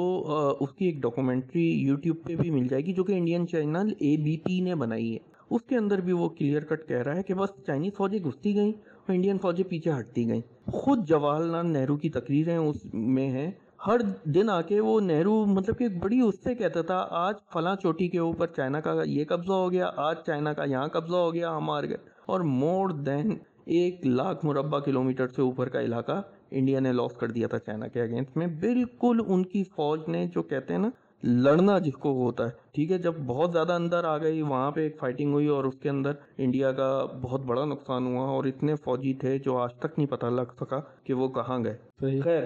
اس 0.61 0.73
کی 0.73 0.85
ایک 0.85 1.03
ڈاکومنٹری 1.03 1.69
یوٹیوب 1.81 2.17
پہ 2.25 2.35
بھی 2.37 2.51
مل 2.51 2.67
جائے 2.69 2.83
گی 2.87 2.93
جو 2.93 3.05
کہ 3.05 3.13
Indian 3.13 3.49
channel 3.49 3.93
A 3.99 4.17
B 4.17 4.37
P 4.37 4.61
نے 4.61 4.75
بنائی 4.75 5.13
ہے۔ 5.13 5.19
اس 5.51 5.63
کے 5.63 5.77
اندر 5.77 6.01
بھی 6.01 6.13
وہ 6.13 6.29
کلیئر 6.29 6.63
کٹ 6.65 6.89
کہہ 6.89 7.03
رہا 7.03 7.17
ہے 7.17 7.23
کہ 7.23 7.35
بس 7.35 7.51
چائنیز 7.67 7.93
فوجیں 7.97 8.19
گھستی 8.25 8.55
گئیں 8.55 8.73
اور 8.73 9.15
انڈین 9.15 9.39
فوجیں 9.39 9.71
پیچھے 9.71 9.91
ہٹتی 9.93 10.29
گئیں۔ 10.29 10.41
خود 10.73 11.07
جواہر 11.09 11.45
لال 11.45 11.73
نہرو 11.73 11.97
کی 11.97 12.11
تقریریں 12.11 12.57
اس 12.57 12.77
میں 12.93 13.29
ہیں۔ 13.31 13.51
ہر 13.87 14.01
دن 14.25 14.51
آ 14.51 14.61
کے 14.61 14.81
وہ 14.81 15.01
نہرو 15.01 15.45
مطلب 15.47 15.79
کہ 15.79 15.89
بڑی 15.89 16.21
اس 16.21 16.35
سے 16.45 16.55
کہتا 16.55 16.83
تھا 16.83 17.07
آج 17.11 17.35
فلاں 17.53 17.75
چوٹی 17.77 18.09
کے 18.09 18.19
اوپر 18.19 18.47
چائنا 18.47 18.81
کا 18.81 18.95
یہ 19.07 19.25
قبضہ 19.25 19.53
ہو 19.53 19.73
گیا 19.73 19.91
آج 19.97 20.17
چائنا 20.27 20.53
کا 20.53 20.65
یہاں 20.65 20.89
قبضہ 20.89 21.17
ہو 21.17 21.35
گیا 21.35 21.57
ہم 21.57 21.71
ہار 21.71 21.85
گئے۔ 21.85 21.97
اور 22.27 22.41
مور 22.41 22.89
دین 22.89 23.37
ایک 23.67 24.07
لاکھ 24.07 24.45
مربع 24.45 24.79
کلومیٹر 24.79 25.29
سے 25.29 25.43
اوپر 25.43 25.69
کا 25.69 25.81
علاقہ 25.81 26.21
انڈیا 26.51 26.81
نے 26.81 26.93
لاس 26.93 27.17
کر 27.17 27.31
دیا 27.31 27.47
تھا 27.49 27.59
چائنا 27.59 27.87
کے 27.89 28.01
اگینسٹ 28.03 28.37
میں۔ 28.37 28.47
بالکل 28.61 29.21
ان 29.27 29.43
کی 29.45 29.63
فوج 29.77 30.09
نے 30.09 30.27
جو 30.35 30.43
کہتے 30.43 30.75
ہیں 30.75 30.81
نا 30.81 30.91
لڑنا 31.23 31.79
جس 31.79 31.95
کو 31.95 32.13
ہوتا 32.15 32.45
ہے۔ 32.45 32.51
ٹھیک 32.75 32.91
ہے 32.93 32.99
جب 32.99 33.19
بہت 33.27 33.53
زیادہ 33.53 33.73
اندر 33.73 34.05
آ 34.05 34.17
گئی 34.19 34.43
وہاں 34.43 34.71
پہ 34.71 34.81
ایک 34.81 34.99
فائٹنگ 34.99 35.33
ہوئی 35.33 35.47
اور 35.49 35.65
اس 35.65 35.75
کے 35.83 35.89
اندر 35.89 36.13
انڈیا 36.39 36.73
کا 36.73 36.89
بہت 37.23 37.45
بڑا 37.47 37.65
نقصان 37.65 38.07
ہوا 38.07 38.27
اور 38.29 38.45
اتنے 38.45 38.75
فوجی 38.75 39.15
تھے 39.15 39.39
جو 39.39 39.57
آج 39.59 39.75
تک 39.75 39.99
نہیں 39.99 40.11
پتہ 40.11 40.27
لگ 40.27 40.53
سکا 40.61 40.81
کہ 41.05 41.15
وہ 41.15 41.29
کہاں 41.29 41.59
گئے۔ 41.65 42.21
خیر 42.21 42.43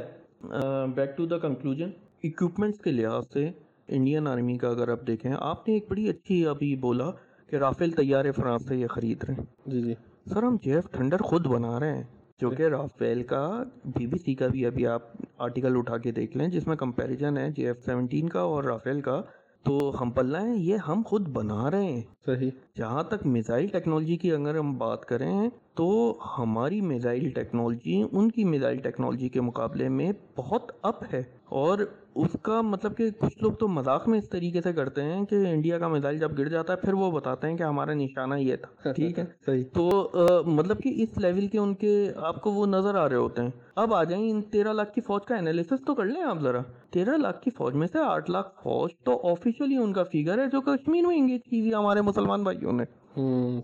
back 0.95 1.17
to 1.17 1.27
the 1.27 1.39
conclusion 1.39 1.91
equipments 2.25 2.81
کے 2.81 2.91
لحاظ 2.91 3.25
سے 3.33 3.49
انڈین 3.89 4.27
آرمی 4.29 4.57
کا 4.59 4.69
اگر 4.69 4.89
آپ 4.89 5.07
دیکھیں 5.07 5.33
آپ 5.39 5.69
نے 5.69 5.75
ایک 5.75 5.87
بڑی 5.89 6.09
اچھی 6.09 6.47
ابھی 6.47 6.75
بولا 6.77 7.11
کہ 7.51 7.57
رافیل 7.57 7.91
طیارے 7.91 8.33
فرانس 8.33 8.69
سے 8.69 8.77
یہ 8.77 8.87
خرید 8.87 9.25
رہے 9.25 9.35
ہیں۔ 9.35 9.45
جی 9.67 9.83
جی۔ 9.83 9.95
سر 10.29 10.43
ہم 10.43 10.57
جے 10.63 10.75
ایف 10.75 10.91
تھنڈر 10.91 11.17
خود 11.17 11.47
بنا 11.47 11.81
رہے 11.81 11.97
ہیں۔ 11.97 12.03
جو 12.41 12.51
کہ 12.51 12.63
رافیل 12.63 13.23
کا 13.23 13.63
بی 13.85 14.07
بی 14.07 14.19
سی 14.19 14.35
کا 14.35 14.47
بھی 14.47 14.67
ابھی 14.67 14.87
آپ 14.87 15.03
آرٹیکل 15.39 15.77
اٹھا 15.77 15.99
کے 15.99 16.11
دیکھ 16.13 16.37
لیں 16.37 16.49
جس 16.49 16.67
میں 16.67 16.77
کمپیریزن 16.77 17.37
ہے 17.37 17.51
جے 17.51 17.67
ایف 17.67 17.85
سیونٹین 17.85 18.29
کا 18.29 18.41
اور 18.41 18.65
رافیل 18.65 19.01
کا۔ 19.01 19.23
تو 19.63 19.93
ہم 20.01 20.11
پلہ 20.11 20.39
ہیں 20.39 20.57
یہ 20.57 20.77
ہم 20.89 21.03
خود 21.07 21.29
بنا 21.29 21.71
رہے 21.71 21.85
ہیں۔ 21.85 22.03
صحیح۔ 22.27 22.51
جہاں 22.79 23.03
تک 23.03 23.27
میزائل 23.27 23.67
ٹیکنالوجی 23.67 24.17
کی 24.17 24.33
اگر 24.33 24.59
ہم 24.59 24.79
بات 24.79 25.05
کریں 25.05 25.49
تو 25.75 26.19
ہماری 26.39 26.81
میزائل 26.81 27.29
ٹیکنالوجی 27.31 28.03
ان 28.13 28.31
کی 28.31 28.45
میزائل 28.45 28.79
ٹیکنالوجی 28.79 29.29
کے 29.29 29.41
مقابلے 29.41 29.89
میں 29.89 30.13
بہت 30.37 30.73
اپ 30.83 31.15
ہے۔ 31.15 31.23
اور 31.45 31.79
اس 32.19 32.37
کا 32.43 32.61
مطلب 32.61 32.97
کہ 32.97 33.11
کچھ 33.11 33.39
لوگ 33.43 33.53
تو 33.53 33.69
مذاق 33.69 34.09
میں 34.09 34.19
اس 34.19 34.29
طریقے 34.29 34.61
سے 34.61 34.73
کرتے 34.73 35.03
ہیں 35.03 35.25
کہ 35.25 35.35
انڈیا 35.35 35.79
کا 35.79 35.89
میزائل 35.89 36.19
جب 36.19 36.39
گر 36.39 36.49
جاتا 36.49 36.73
ہے 36.73 36.79
پھر 36.79 36.93
وہ 36.93 37.11
بتاتے 37.11 37.49
ہیں 37.49 37.57
کہ 37.57 37.63
ہمارا 37.63 37.95
نشانہ 37.95 38.35
یہ 38.35 38.57
تھا 38.57 38.93
ٹھیک 38.97 39.19
ہے؟ 39.19 39.25
صحیح۔ 39.47 39.65
تو 39.75 40.11
مطلب 40.47 40.79
کہ 40.79 40.93
اس 41.03 41.19
لیول 41.19 41.47
کے 41.47 41.59
ان 41.59 41.75
کے 41.75 42.13
آپ 42.17 42.41
کو 42.41 42.53
وہ 42.53 42.67
نظر 42.67 42.95
آ 42.95 43.09
رہے 43.09 43.17
ہوتے 43.17 43.43
ہیں۔ 43.43 43.51
اب 43.77 43.95
آ 43.95 44.05
جائیں 44.05 44.31
ان 44.31 44.43
تیرہ 44.43 44.73
لاکھ 44.73 44.93
کی 44.95 45.01
فوج 45.01 45.21
کا 45.25 45.37
انالیسس 45.37 45.85
تو 45.87 45.95
کر 45.95 46.05
لیں 46.05 46.23
آپ 46.23 46.41
ذرا۔ 46.41 46.61
تیرہ 46.91 47.17
لاکھ 47.17 47.43
کی 47.43 47.51
فوج 47.51 47.75
میں 47.75 47.87
سے 47.93 47.99
آٹھ 47.99 48.31
لاکھ 48.31 48.49
فوج 48.63 48.91
تو 49.05 49.31
آفیشلی 49.33 49.77
ان 49.77 49.93
کا 49.93 50.05
فگر 50.05 50.39
ہے 50.39 50.47
جو 50.47 50.61
کشمیر 50.61 51.07
میں 51.07 51.17
انگیج 51.17 51.41
کی 51.51 51.61
ہوئی 51.61 51.75
ہمارے 51.75 52.01
مسلمان 52.01 52.43
بھائیوں 52.43 52.73
نے۔ 52.73 52.85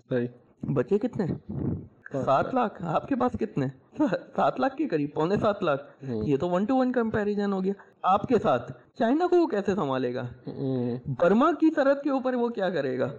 صحیح۔ 0.09 0.27
بچے 0.73 0.97
کتنے؟ 0.97 1.25
سات 2.11 2.53
لاکھ؟ 2.53 2.83
آپ 2.85 3.07
کے 3.07 3.15
پاس 3.15 3.31
کتنے؟ 3.39 3.65
سات 4.35 4.59
لاکھ 4.59 4.75
کے 4.75 4.87
قریب 4.87 5.09
پونے 5.13 5.35
سات 5.37 5.63
لاکھ۔ 5.63 5.83
یہ 6.25 6.37
تو 6.37 6.49
ون 6.49 6.65
ٹو 6.65 6.75
ون 6.77 6.91
کمپیریزن 6.91 7.53
ہو 7.53 7.63
گیا۔ 7.63 7.73
آپ 8.01 8.23
کے 8.23 8.39
ساتھ 8.39 8.71
چائنا 8.99 9.27
کو 9.27 9.41
وہ 9.41 9.47
کیسے 9.47 9.75
سنبھالے 9.75 10.15
گا؟ 10.15 10.27
برما 11.19 11.51
کی 11.51 11.73
سرحد 11.75 12.03
کے 12.03 12.09
اوپر 12.09 12.33
وہ 12.33 12.47
کیا 12.49 12.69
کرے 12.69 12.99
گا؟ 12.99 13.09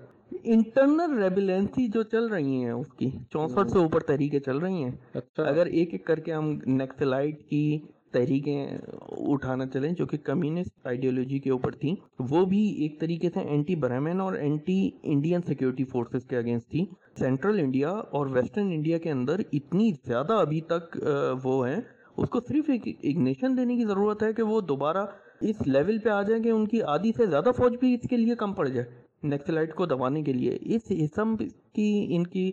انٹرنل 0.45 1.23
ریبیلنسی 1.23 1.89
جو 1.89 2.03
چل 2.03 2.27
رہی 2.27 2.65
ہیں 2.65 2.71
اس 2.71 2.93
کی 2.93 3.11
چونسٹھ 3.31 3.71
سے 3.71 3.79
اوپر 3.79 4.01
تحریکیں 4.01 4.41
چل 4.41 4.59
رہی 4.59 4.85
ہیں۔ 4.85 4.93
اچھا۔ 5.15 5.43
اگر 5.43 5.67
ایک 5.67 5.89
ایک 5.93 6.07
کر 6.07 6.21
کے 6.21 6.33
ہم 6.33 6.59
نیکسلائٹ 6.67 7.49
کی 7.49 7.79
تحریکیں 8.13 8.67
اٹھانا 9.29 9.67
چلیں 9.67 9.91
جو 9.93 10.07
کہ 10.07 10.17
کمیونسٹ 10.25 10.87
آئیڈیولوجی 10.87 11.39
کے 11.39 11.51
اوپر 11.51 11.73
تھیں، 11.73 11.95
وہ 12.31 12.45
بھی 12.45 12.61
ایک 12.83 13.01
طریقے 13.01 13.31
سے 13.35 13.41
اینٹی 13.49 13.75
برہمن 13.77 14.21
اور 14.21 14.35
اینٹی 14.35 14.79
انڈین 15.05 15.41
سیکیورٹی 15.47 15.85
فورسز 15.85 16.27
کے 16.29 16.37
اگینسٹ 16.37 16.71
تھی 16.71 16.85
سینٹرل 17.19 17.59
انڈیا 17.61 17.89
اور 17.89 18.27
ویسٹرن 18.27 18.71
انڈیا 18.73 18.99
کے 18.99 19.11
اندر 19.11 19.41
اتنی 19.53 19.91
زیادہ 20.07 20.33
ابھی 20.41 20.61
تک 20.69 20.97
وہ 21.45 21.67
ہیں، 21.69 21.81
اس 22.17 22.29
کو 22.29 22.41
صرف 22.41 22.71
ایک 22.71 22.89
اگنیشن 22.89 23.57
دینے 23.57 23.77
کی 23.77 23.85
ضرورت 23.85 24.23
ہے 24.23 24.33
کہ 24.33 24.43
وہ 24.43 24.61
دوبارہ 24.69 25.05
اس 25.49 25.67
لیول 25.67 25.99
پہ 25.99 26.09
آ 26.09 26.21
جائیں 26.23 26.43
کہ 26.43 26.51
ان 26.51 26.67
کی 26.69 26.83
آدھی 26.89 27.11
سے 27.17 27.27
زیادہ 27.27 27.51
فوج 27.57 27.77
بھی 27.81 27.95
اس 27.95 28.09
کے 28.11 28.17
لیے 28.17 28.35
کم 28.35 28.53
پڑ 28.53 28.69
جائے۔ 28.69 28.87
نیکسلائٹ 29.25 29.75
کو 29.75 29.87
دبانے 29.87 30.23
کے 30.23 30.33
لیے، 30.33 30.57
اس 30.63 30.83
اسم 30.89 31.37
کی، 31.37 32.17
ان 32.17 32.27
کی 32.27 32.51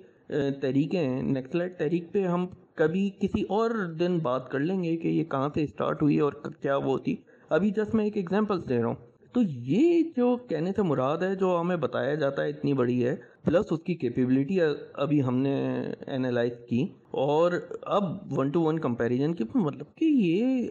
تحریکیں 0.62 1.00
ہیں 1.00 1.22
نیکسلائٹ 1.22 1.80
تحریک 1.80 2.14
پہ 2.14 2.26
ہم 2.26 2.48
کبھی 2.76 3.10
کسی 3.20 3.42
اور 3.42 3.70
دن 4.00 4.20
بات 4.20 4.50
کر 4.52 4.60
لیں 4.60 4.84
گے 4.84 4.98
کہ 4.98 5.08
یہ 5.08 5.24
کہاں 5.24 5.50
سے 5.54 5.64
اسٹارٹ 5.64 6.02
ہوئی 6.02 6.20
اور 6.20 6.34
کیا 6.62 6.78
وہ 6.78 6.98
تھی۔ 6.98 7.16
ابھی 7.50 7.72
جسٹ 7.72 7.96
میں 7.96 8.04
ایک 8.04 8.18
ایگزامپل 8.18 8.70
دے 8.70 8.80
رہا 8.80 8.88
ہوں۔ 8.88 8.96
تو 9.34 9.42
یہ 9.42 10.04
جو 10.18 10.38
کہنے 10.50 10.72
سے 10.76 10.82
مراد 10.82 11.18
ہے، 11.18 11.36
جو 11.36 11.58
ہمیں 11.62 11.76
بتایا 11.76 12.16
جاتا 12.16 12.44
ہے، 12.44 12.50
اتنی 12.50 12.74
بڑی 12.74 13.06
ہے۔ 13.06 13.16
پلس 13.44 13.66
اس 13.72 13.82
کی 13.82 13.94
کیپیبلٹی 13.94 14.58
ابھی 14.94 15.24
ہم 15.24 15.38
نے 15.38 15.82
انالائز 16.08 16.54
کی۔ 16.70 16.88
اور 17.12 17.52
اب 17.82 18.04
ون 18.40 18.50
ٹو 18.50 18.62
ون 18.62 18.80
کمپیریزن 18.80 19.34
کی 19.34 19.44
مطلب 19.56 19.96
کہ 19.96 20.06
یہ 20.06 20.70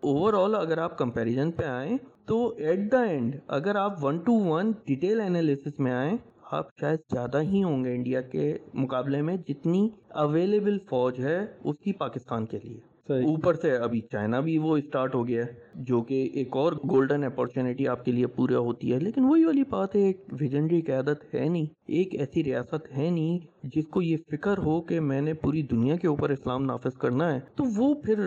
اوور 0.00 0.34
آل 0.34 0.54
اگر 0.54 0.78
آپ 0.78 0.98
کمپیریزن 0.98 1.50
پہ 1.50 1.64
آئیں، 1.64 1.98
تو 2.26 2.54
ایٹ 2.56 2.92
دا 2.92 3.02
اینڈ 3.02 3.36
اگر 3.48 3.74
آپ 3.74 4.04
one 4.04 4.18
to 4.18 4.32
one 4.32 4.72
detail 4.86 5.20
analysis 5.20 5.78
میں 5.78 5.92
آئیں 5.92 6.16
آپ 6.50 6.66
شاید 6.80 6.98
زیادہ 7.12 7.42
ہی 7.42 7.62
ہوں 7.62 7.84
گے 7.84 7.94
انڈیا 7.94 8.20
کے 8.20 8.58
مقابلے 8.74 9.22
میں 9.22 9.36
جتنی 9.48 9.88
اویلیبل 10.08 10.78
فوج 10.78 11.20
ہے 11.20 11.46
اس 11.64 11.76
کی 11.84 11.92
پاکستان 11.92 12.46
کے 12.46 12.58
لیے۔ 12.64 12.78
اوپر 13.08 13.54
سے 13.54 13.76
ابھی 13.76 14.00
چائنا 14.00 14.40
بھی 14.40 14.58
وہ 14.58 14.76
اسٹارٹ 14.76 15.14
ہو 15.14 15.28
گیا 15.28 15.44
ہے 15.44 15.52
جو 15.74 16.02
کہ 16.02 16.30
ایک 16.34 16.56
اور 16.56 16.72
گولڈن 16.72 17.24
اپارچونیٹی 17.24 17.88
آپ 17.88 18.04
کے 18.04 18.12
لیے 18.12 18.26
پورا 18.26 18.58
ہوتی 18.58 18.92
ہے۔ 18.92 18.98
لیکن 18.98 19.24
وہی 19.24 19.44
والی 19.44 19.62
بات 19.68 19.96
ہے 19.96 20.00
ایک 20.00 20.24
ویجنڈری 20.40 20.80
قیادت 20.80 21.34
ہے 21.34 21.48
نہیں 21.48 21.66
ایک 21.86 22.14
ایسی 22.14 22.44
ریاست 22.44 22.96
ہے 22.96 23.10
نہیں 23.10 23.38
جس 23.62 23.86
کو 23.86 24.02
یہ 24.02 24.16
فکر 24.30 24.58
ہو 24.58 24.80
کہ 24.80 25.00
میں 25.00 25.20
نے 25.20 25.34
پوری 25.34 25.62
دنیا 25.62 25.96
کے 25.96 26.08
اوپر 26.08 26.30
اسلام 26.30 26.64
نافذ 26.64 26.96
کرنا 26.98 27.34
ہے، 27.34 27.40
تو 27.54 27.64
وہ 27.76 27.94
پھر 27.94 28.20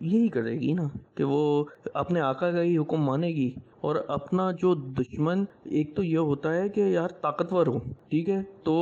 یہی 0.00 0.28
کرے 0.28 0.52
گی 0.52 0.72
نا 0.72 0.88
کہ 1.14 1.24
وہ 1.24 1.64
اپنے 1.94 2.20
آقا 2.20 2.50
کا 2.50 2.62
ہی 2.62 2.78
حکم 2.78 2.96
مانے 2.96 3.28
گی۔ 3.28 3.50
اور 3.80 3.96
اپنا 4.08 4.50
جو 4.50 4.74
دشمن، 4.74 5.44
ایک 5.64 5.96
تو 5.96 6.02
یہ 6.02 6.18
ہوتا 6.18 6.54
ہے 6.54 6.68
کہ 6.68 6.80
یار 6.80 7.08
طاقتور 7.08 7.66
ہو، 7.66 7.78
ٹھیک 8.08 8.28
ہے؟ 8.28 8.42
تو 8.62 8.72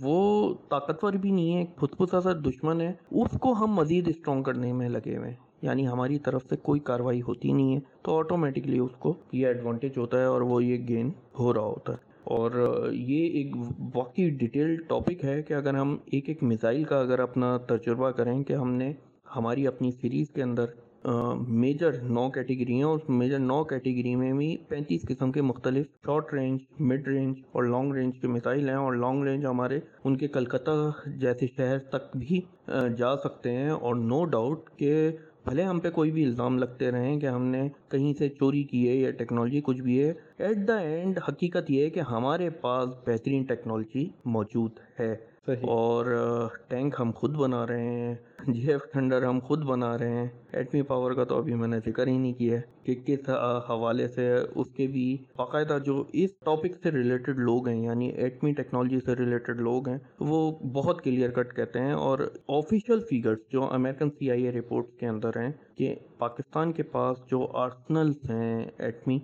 وہ 0.00 0.54
طاقتور 0.68 1.12
بھی 1.12 1.30
نہیں 1.30 1.54
ہے، 1.54 1.60
ایک 1.60 1.76
پھسپھسا 1.76 2.20
سا 2.20 2.32
دشمن 2.32 2.80
ہے۔ 2.80 2.92
اس 3.10 3.38
کو 3.40 3.52
ہم 3.52 3.66
مزید 3.66 4.08
اسٹرانگ 4.08 4.42
کرنے 4.42 4.72
میں 4.72 4.88
لگے 4.88 5.16
ہوئے 5.16 5.28
ہیں۔ 5.28 5.36
یعنی 5.62 5.88
ہماری 5.88 6.18
طرف 6.18 6.42
سے 6.48 6.56
کوئی 6.56 6.80
کاروائی 6.80 7.22
ہوتی 7.22 7.52
نہیں 7.52 7.74
ہے، 7.74 7.80
تو 8.02 8.18
آٹومیٹکلی 8.18 8.78
اس 8.78 8.96
کو 8.98 9.14
یہ 9.32 9.46
ایڈوانٹیج 9.46 9.98
ہوتا 9.98 10.18
ہے 10.18 10.24
اور 10.24 10.40
وہ 10.40 10.64
یہ 10.64 10.88
گین 10.88 11.10
ہو 11.38 11.54
رہا 11.54 11.60
ہوتا 11.60 11.92
ہے۔ 11.92 12.11
اور 12.24 12.52
یہ 12.92 13.28
ایک 13.28 13.56
واقعی 13.94 14.28
ڈیٹیل 14.30 14.76
ٹاپک 14.76 15.24
ہے 15.24 15.42
کہ 15.42 15.54
اگر 15.54 15.74
ہم 15.74 15.96
ایک 16.04 16.28
ایک 16.28 16.42
میزائل 16.42 16.84
کا 16.84 17.00
اگر 17.00 17.18
اپنا 17.18 17.56
تجربہ 17.68 18.10
کریں 18.10 18.42
کہ 18.44 18.52
ہم 18.52 18.72
نے 18.72 18.92
ہماری 19.36 19.66
اپنی 19.66 19.90
سیریز 19.90 20.30
کے 20.30 20.42
اندر 20.42 20.64
میجر 21.48 21.92
نو 22.02 22.28
کیٹیگری 22.30 22.74
ہیں 22.74 22.84
اس 22.84 23.08
میجر 23.08 23.38
نو 23.38 23.62
کیٹیگری 23.64 24.14
میں 24.14 24.32
بھی 24.32 24.56
پینتیس 24.68 25.02
قسم 25.02 25.32
کے 25.32 25.42
مختلف 25.42 25.86
شارٹ 26.06 26.34
رینج 26.34 26.60
مڈ 26.80 27.08
رینج 27.08 27.40
اور 27.52 27.64
لانگ 27.64 27.92
رینج 27.92 28.20
کے 28.20 28.28
میزائل 28.28 28.68
ہیں 28.68 28.76
اور 28.76 28.94
لانگ 28.94 29.24
رینج 29.24 29.46
ہمارے 29.46 29.80
ان 30.04 30.16
کے 30.16 30.28
کلکتہ 30.28 30.70
جیسے 31.06 31.46
شہر 31.56 31.78
تک 31.78 32.16
بھی 32.16 32.40
جا 32.98 33.16
سکتے 33.16 33.52
ہیں 33.52 33.70
اور 33.70 33.94
نو 33.94 34.24
ڈاؤٹ 34.24 34.70
کہ 34.76 35.10
بھلے 35.46 35.62
ہم 35.62 35.80
پہ 35.80 35.90
کوئی 35.90 36.10
بھی 36.10 36.24
الزام 36.24 36.58
لگتے 36.58 36.90
رہیں 36.90 37.20
کہ 37.20 37.26
ہم 37.26 37.44
نے 37.44 37.68
کہیں 37.88 38.12
سے 38.18 38.28
چوری 38.28 38.62
کی 38.62 38.88
ہے 38.88 38.94
یا 38.94 39.10
ٹیکنالوجی 39.10 39.60
کچھ 39.60 39.80
بھی 39.80 40.04
ہے 40.04 40.12
ایٹ 40.38 40.68
دا 40.68 40.76
اینڈ 40.76 41.18
حقیقت 41.28 41.70
یہ 41.70 41.84
ہے 41.84 41.90
کہ 41.90 42.00
ہمارے 42.00 42.50
پاس 42.50 42.88
بہترین 43.06 43.42
ٹیکنالوجی 43.42 44.08
موجود 44.24 44.70
ہے۔ 45.00 45.16
اور 45.48 46.06
ٹینک 46.68 46.94
ہم 47.00 47.10
خود 47.14 47.34
بنا 47.34 47.66
رہے 47.66 47.88
ہیں۔ 47.88 48.14
جی 48.48 48.70
ایف 48.72 48.80
تھنڈر 48.92 49.22
ہم 49.22 49.38
خود 49.40 49.62
بنا 49.64 49.96
رہے 49.98 50.10
ہیں۔ 50.10 50.28
ایٹمی 50.52 50.82
پاور 50.82 51.12
کا 51.12 51.24
تو 51.24 51.36
ابھی 51.38 51.54
میں 51.54 51.68
نے 51.68 51.78
ذکر 51.86 52.06
ہی 52.06 52.16
نہیں 52.18 52.32
کیا 52.32 52.56
ہے 52.56 52.60
کہ 52.82 52.94
کس 53.06 53.28
حوالے 53.68 54.08
سے 54.08 54.26
اس 54.54 54.70
کے 54.76 54.86
بھی 54.86 55.04
باقاعدہ 55.36 55.78
جو 55.84 56.02
اس 56.12 56.30
ٹاپک 56.44 56.76
سے 56.82 56.90
ریلیٹڈ 56.90 57.38
لوگ 57.38 57.68
ہیں 57.68 57.82
یعنی 57.82 58.08
ایٹمی 58.16 58.52
ٹیکنالوجی 58.52 59.00
سے 59.04 59.14
ریلیٹڈ 59.14 59.60
لوگ 59.60 59.88
ہیں، 59.88 59.98
وہ 60.20 60.40
بہت 60.72 61.02
کلیئر 61.04 61.30
کٹ 61.30 61.54
کہتے 61.56 61.80
ہیں۔ 61.80 61.92
اور 61.92 62.18
آفیشیل 62.48 63.00
فیگرز 63.00 63.38
جو 63.50 63.70
American 63.70 64.10
C 64.10 64.30
I 64.30 64.44
A 64.44 64.52
reports 64.52 64.94
کے 65.00 65.06
اندر 65.06 65.40
ہیں 65.40 65.50
کہ 65.74 65.94
پاکستان 66.18 66.72
کے 66.72 66.82
پاس 66.92 67.24
جو 67.30 67.46
آرسنلس 67.56 68.30
ہیں 68.30 68.64
ایٹمی 68.78 69.18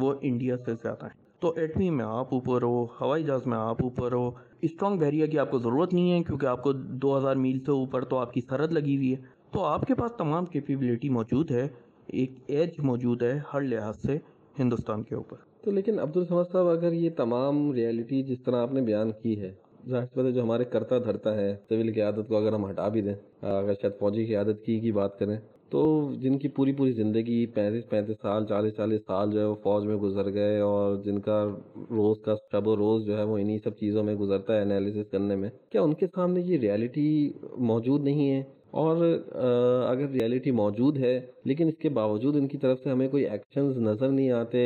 وہ 0.00 0.14
انڈیا 0.22 0.56
سے 0.56 0.74
زیادہ 0.82 1.06
ہیں۔ 1.06 1.21
تو 1.42 1.52
ایٹمی 1.56 1.90
میں 1.90 2.04
آپ 2.04 2.34
اوپر 2.34 2.62
ہو، 2.62 2.84
ہوائی 3.00 3.24
جہاز 3.24 3.46
میں 3.46 3.56
آپ 3.58 3.82
اوپر 3.82 4.12
ہو 4.12 4.30
اسٹرانگ 4.62 4.98
بیریا 4.98 5.26
کی 5.26 5.38
آپ 5.38 5.50
کو 5.50 5.58
ضرورت 5.58 5.94
نہیں 5.94 6.12
ہے 6.12 6.22
کیونکہ 6.22 6.46
آپ 6.46 6.62
کو 6.62 6.72
دو 6.72 7.18
ہزار 7.18 7.36
میل 7.36 7.58
سے 7.58 7.70
اوپر 7.70 8.04
تو 8.04 8.18
آپ 8.18 8.32
کی 8.32 8.40
سرحد 8.40 8.72
لگی 8.72 8.96
ہوئی 8.96 9.10
ہے۔ 9.12 9.20
تو 9.52 9.64
آپ 9.64 9.86
کے 9.86 9.94
پاس 9.94 10.12
تمام 10.18 10.44
کیپیبلٹی 10.44 11.08
موجود 11.08 11.50
ہے، 11.50 11.68
ایک 12.06 12.30
ایج 12.46 12.78
موجود 12.78 13.22
ہے 13.22 13.38
ہر 13.52 13.60
لحاظ 13.60 13.96
سے 14.06 14.18
ہندوستان 14.58 15.02
کے 15.02 15.14
اوپر۔ 15.14 15.36
تو 15.64 15.70
لیکن 15.70 15.98
عبد 15.98 16.16
السمد 16.16 16.52
صاحب، 16.52 16.66
اگر 16.66 16.92
یہ 16.92 17.10
تمام 17.16 17.72
ریئلٹی 17.72 18.22
جس 18.22 18.42
طرح 18.42 18.56
آپ 18.56 18.72
نے 18.72 18.80
بیان 18.80 19.10
کی 19.22 19.40
ہے، 19.40 19.52
ظاہر 19.88 20.30
جو 20.30 20.42
ہمارے 20.42 20.64
کرتا 20.64 20.98
دھرتا 20.98 21.34
ہے 21.34 21.56
سول 21.68 21.92
کی 21.92 22.00
عادت 22.00 22.28
کو 22.28 22.36
اگر 22.36 22.52
ہم 22.52 22.70
ہٹا 22.70 22.88
بھی 22.88 23.00
دیں 23.00 23.14
اگر 23.42 23.74
شاید 23.82 23.98
فوجی 23.98 24.24
کی 24.24 24.36
عادت 24.36 24.64
کی 24.64 24.80
کی 24.80 24.92
بات 24.92 25.18
کریں 25.18 25.36
تو 25.72 25.82
جن 26.22 26.36
کی 26.38 26.48
پوری 26.56 26.72
پوری 26.78 26.92
زندگی 26.92 27.44
پینتیس 27.54 27.88
پینتیس 27.90 28.16
سال، 28.22 28.46
چالیس 28.46 28.74
چالیس 28.76 29.00
سال 29.06 29.30
جو 29.32 29.40
ہے 29.40 29.44
وہ 29.44 29.54
فوج 29.62 29.84
میں 29.86 29.96
گزر 29.96 30.32
گئے 30.32 30.58
اور 30.60 30.96
جن 31.04 31.20
کا 31.20 31.42
روز 31.90 32.16
کا 32.24 32.34
شب 32.52 32.66
و 32.68 32.76
روز 32.76 33.06
جو 33.06 33.16
ہے 33.18 33.22
وہ 33.24 33.38
انہی 33.38 33.58
سب 33.64 33.76
چیزوں 33.76 34.02
میں 34.04 34.14
گزرتا 34.14 34.56
ہے 34.56 34.62
انالیسس 34.62 35.10
کرنے 35.12 35.36
میں، 35.36 35.50
کیا 35.72 35.82
ان 35.82 35.94
کے 36.00 36.06
سامنے 36.06 36.40
یہ 36.42 36.58
ریالٹی 36.58 37.08
موجود 37.70 38.04
نہیں 38.04 38.30
ہے؟ 38.30 38.42
اور 38.80 38.96
اگر 38.96 40.08
ریالٹی 40.10 40.50
موجود 40.60 40.98
ہے، 40.98 41.18
لیکن 41.44 41.68
اس 41.68 41.78
کے 41.82 41.88
باوجود 42.00 42.36
ان 42.36 42.46
کی 42.48 42.58
طرف 42.58 42.78
سے 42.84 42.90
ہمیں 42.90 43.08
کوئی 43.08 43.24
ایکشنز 43.26 43.78
نظر 43.88 44.08
نہیں 44.10 44.30
آتے 44.32 44.60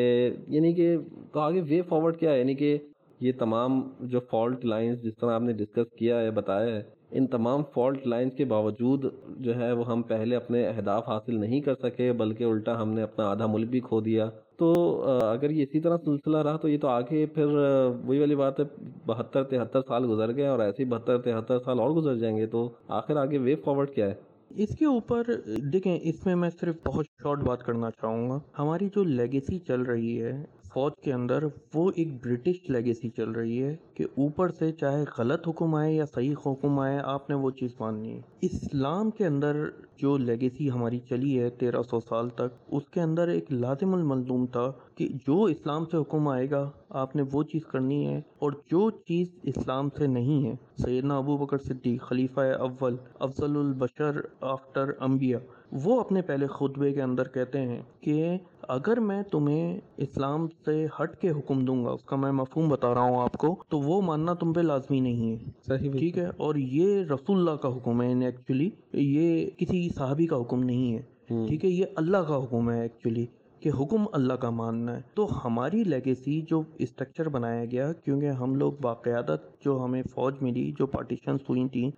یعنی 0.48 0.72
کہ 0.74 0.96
تو 1.32 1.40
آگے 1.40 1.60
وے 1.68 1.80
فارورڈ 1.88 2.18
کیا 2.18 2.32
ہے؟ 2.32 2.38
یعنی 2.38 2.54
کہ 2.54 2.76
یہ 3.20 3.32
تمام 3.38 3.80
جو 4.10 4.20
فالٹ 4.30 4.64
لائنز 4.64 5.02
جس 5.02 5.14
طرح 5.20 5.34
آپ 5.34 5.42
نے 5.42 5.52
ڈسکس 5.62 5.96
کیا 5.98 6.20
ہے، 6.20 6.30
بتایا 6.30 6.76
ہے 6.76 6.82
ان 7.10 7.26
تمام 7.26 7.62
فالٹ 7.74 8.06
لائنز 8.06 8.34
کے 8.36 8.44
باوجود 8.44 9.04
جو 9.40 9.54
ہے 9.56 9.70
وہ 9.72 9.86
ہم 9.86 10.02
پہلے 10.02 10.36
اپنے 10.36 10.66
اہداف 10.68 11.08
حاصل 11.08 11.38
نہیں 11.40 11.60
کر 11.60 11.74
سکے، 11.74 12.12
بلکہ 12.12 12.44
الٹا 12.44 12.80
ہم 12.82 12.92
نے 12.92 13.02
اپنا 13.02 13.28
آدھا 13.30 13.46
ملک 13.46 13.70
بھی 13.70 13.80
کھو 13.80 14.00
دیا۔ 14.00 14.28
تو 14.58 14.72
اگر 15.04 15.50
یہ 15.50 15.62
اسی 15.62 15.80
طرح 15.80 15.96
سلسلہ 16.04 16.38
رہا 16.38 16.56
تو 16.56 16.68
یہ 16.68 16.78
تو 16.78 16.88
آگے 16.88 17.24
پھر 17.26 17.46
وہی 18.04 18.18
والی 18.18 18.34
بات 18.34 18.60
ہے، 18.60 18.64
بہتر 19.06 19.44
تہتر 19.44 19.80
سال 19.88 20.04
گزر 20.10 20.34
گئے 20.36 20.46
اور 20.46 20.58
ایسے 20.58 20.82
ہی 20.82 20.88
بہتر 20.88 21.20
تہتر 21.22 21.58
سال 21.58 21.80
اور 21.80 21.90
گزر 21.90 22.16
جائیں 22.16 22.36
گے، 22.36 22.46
تو 22.46 22.68
آخر 22.88 23.16
آگے 23.16 23.38
وے 23.38 23.54
فارورڈ 23.54 23.90
کیا 23.90 24.08
ہے؟ 24.08 24.14
اس 24.56 24.76
کے 24.78 24.84
اوپر، 24.84 25.22
دیکھیں، 25.72 25.98
اس 26.02 26.26
میں 26.26 26.34
میں 26.36 26.50
صرف 26.60 26.76
بہت 26.86 27.06
شارٹ 27.22 27.38
بات 27.38 27.62
کرنا 27.62 27.90
چاہوں 27.90 28.28
گا۔ 28.30 28.38
ہماری 28.58 28.88
جو 28.96 29.04
لیگیسی 29.04 29.58
چل 29.58 29.82
رہی 29.82 30.20
ہے 30.22 30.32
فوج 30.76 30.92
کے 31.04 31.12
اندر 31.12 31.44
وہ 31.74 31.90
ایک 31.94 32.26
برٹش 32.26 32.70
لیگیسی 32.70 33.10
چل 33.10 33.30
رہی 33.30 33.62
ہے 33.62 33.76
کہ 33.94 34.04
اوپر 34.16 34.48
سے 34.48 34.72
چاہے 34.72 35.04
غلط 35.18 35.48
حکم 35.48 35.74
آئے 35.74 35.94
یا 35.94 36.04
صحیح 36.14 36.34
حکم 36.46 36.78
آئے، 36.78 36.98
آپ 37.04 37.30
نے 37.30 37.36
وہ 37.36 37.50
چیز 37.50 37.70
ماننی 37.80 38.16
ہے۔ 38.16 38.20
اسلام 38.42 39.10
کے 39.10 39.26
اندر 39.26 39.56
جو 39.96 40.16
لیگیسی 40.16 40.70
ہماری 40.70 40.98
چلی 40.98 41.40
ہے 41.40 41.50
تیرہ 41.50 41.82
سو 41.82 42.00
سال 42.00 42.28
تک، 42.28 42.48
اس 42.68 42.88
کے 42.88 43.00
اندر 43.00 43.28
ایک 43.28 43.52
لازم 43.52 43.94
الملوم 43.94 44.46
تھا 44.46 44.72
کہ 44.94 45.08
جو 45.26 45.44
اسلام 45.44 45.84
سے 45.84 45.96
حکم 45.96 46.28
آئے 46.28 46.50
گا، 46.50 46.70
آپ 46.88 47.16
نے 47.16 47.22
وہ 47.32 47.42
چیز 47.42 47.66
کرنی 47.66 48.06
ہے 48.06 48.18
اور 48.18 48.52
جو 48.52 48.90
چیز 48.90 49.28
اسلام 49.42 49.88
سے 49.98 50.06
نہیں 50.06 50.46
ہے۔ 50.46 50.54
سیدنا 50.82 51.18
ابو 51.18 51.36
بکر 51.36 51.58
صدیق، 51.58 52.02
خلیفہ 52.02 52.40
اول، 52.40 52.96
افضل 53.18 53.56
البشر، 53.56 54.20
آفٹر 54.40 54.90
انبیاء۔ 55.00 55.55
وہ 55.72 56.00
اپنے 56.00 56.22
پہلے 56.22 56.46
خطبے 56.46 56.92
کے 56.92 57.02
اندر 57.02 57.28
کہتے 57.28 57.60
ہیں 57.60 57.82
کہ 58.00 58.36
اگر 58.62 59.00
میں 59.00 59.22
تمہیں 59.22 59.80
اسلام 59.96 60.46
سے 60.64 60.86
ہٹ 61.02 61.16
کے 61.16 61.30
حکم 61.30 61.64
دوں 61.64 61.84
گا 61.84 61.90
اس 61.90 62.04
کا 62.04 62.16
میں 62.16 62.32
مفہوم 62.32 62.68
بتا 62.68 62.94
رہا 62.94 63.00
ہوں 63.00 63.22
آپ 63.22 63.32
کو 63.32 63.56
تو 63.68 63.80
وہ 63.80 64.02
ماننا 64.02 64.34
تم 64.34 64.52
پہ 64.52 64.60
لازمی 64.60 65.00
نہیں 65.00 65.32
ہے۔ 65.32 65.44
صحیح 65.66 65.90
ٹھیک 65.90 66.18
ہے؟ 66.18 66.26
اور 66.36 66.54
یہ 66.54 67.04
رسول 67.04 67.38
اللہ 67.38 67.50
کا 67.50 67.76
حکم 67.76 68.02
ہے 68.02 68.24
ایکچولی 68.24 68.70
یہ 68.92 69.50
کسی 69.58 69.88
صحابی 69.96 70.26
کا 70.26 70.36
حکم 70.36 70.62
نہیں 70.62 70.98
ہے۔ 70.98 71.02
ٹھیک 71.46 71.64
ہے؟ 71.64 71.70
یہ 71.70 71.84
اللہ 71.96 72.16
کا 72.16 72.44
حکم 72.44 72.70
ہے 72.70 72.82
ایکچولی 72.82 73.26
کہ 73.62 73.70
حکم 73.80 74.04
اللہ 74.12 74.32
کا 74.34 74.50
ماننا 74.50 74.96
ہے۔ 74.96 75.02
تو 75.14 75.26
ہماری 75.44 75.82
لیگیسی 75.84 76.40
جو 76.50 76.62
اسٹرکچر 76.78 77.28
بنایا 77.28 77.64
گیا، 77.64 77.92
کیونکہ 78.04 78.30
ہم 78.40 78.54
لوگ 78.54 78.72
باقیادت 78.82 79.44
جو 79.64 79.78
ہمیں 79.84 80.02
فوج 80.14 80.34
ملی، 80.40 80.70
جو 80.78 80.86
پارٹیشنز 80.86 81.40
ہوئی 81.48 81.68
تھیں 81.72 81.90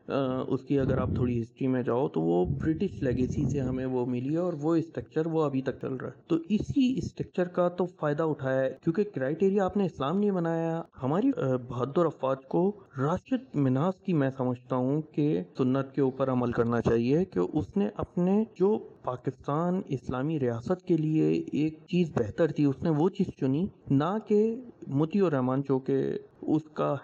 اس 0.49 0.65
کی 0.65 0.79
اگر 0.79 0.99
آپ 0.99 1.15
تھوڑی 1.15 1.41
ہسٹری 1.43 1.67
میں 1.67 1.83
جاؤ 1.83 2.09
تو 2.09 2.21
وہ 2.21 2.45
برٹش 2.61 3.03
لیگیسی 3.03 3.45
سے 3.53 3.61
ہمیں 3.61 3.85
وہ 3.87 4.05
ملی 4.07 4.37
اور 4.37 4.53
وہ 4.63 4.75
اسٹرکچر 4.75 5.27
وہ 5.27 5.43
ابھی 5.45 5.63
تک 5.63 5.81
چل 5.81 5.95
رہا 5.95 6.09
ہے۔ 6.09 6.23
تو 6.27 6.37
اسی 6.49 6.87
اسٹرکچر 6.99 7.49
کا 7.49 7.69
تو 7.69 7.87
فائدہ 8.01 8.23
اٹھایا 8.23 8.61
ہے، 8.61 8.71
کیونکہ 8.83 9.05
کرائٹیریا 9.15 9.65
آپ 9.65 9.77
نے 9.77 9.85
اسلام 9.85 10.19
نہیں 10.19 10.31
بنایا۔ 10.31 10.81
ہماری 11.03 11.31
بہادر 11.69 12.07
افواج 12.07 12.47
کو 12.49 12.61
راشد 12.99 13.55
مناس 13.57 14.01
کی 14.01 14.13
میں 14.13 14.31
سمجھتا 14.37 14.77
ہوں 14.77 15.01
کہ 15.13 15.27
سنت 15.59 15.95
کے 15.95 16.01
اوپر 16.01 16.31
عمل 16.33 16.53
کرنا 16.53 16.81
چاہیے 16.81 17.25
کہ 17.25 17.41
اس 17.53 17.77
نے 17.77 17.89
اپنے 17.97 18.43
جو 18.55 18.79
پاکستان 19.09 19.81
اسلامی 19.89 20.41
ریاست 20.41 20.87
کے 20.87 20.97
لیے 20.97 21.29
ایک 21.53 21.79
چیز 21.87 22.11
بہتر 22.15 22.47
تھی 22.47 22.65
اس 22.65 22.83
نے 22.83 22.91
وہ 22.91 23.09
چیز 23.09 23.27
چنی 23.41 23.67
نہ 23.91 24.19
کہ 24.27 24.61
متی 24.87 25.21
الرحمان 25.21 25.63
جو 25.69 25.79
کہ 25.79 25.97
اس 26.43 26.63
کا 26.73 26.95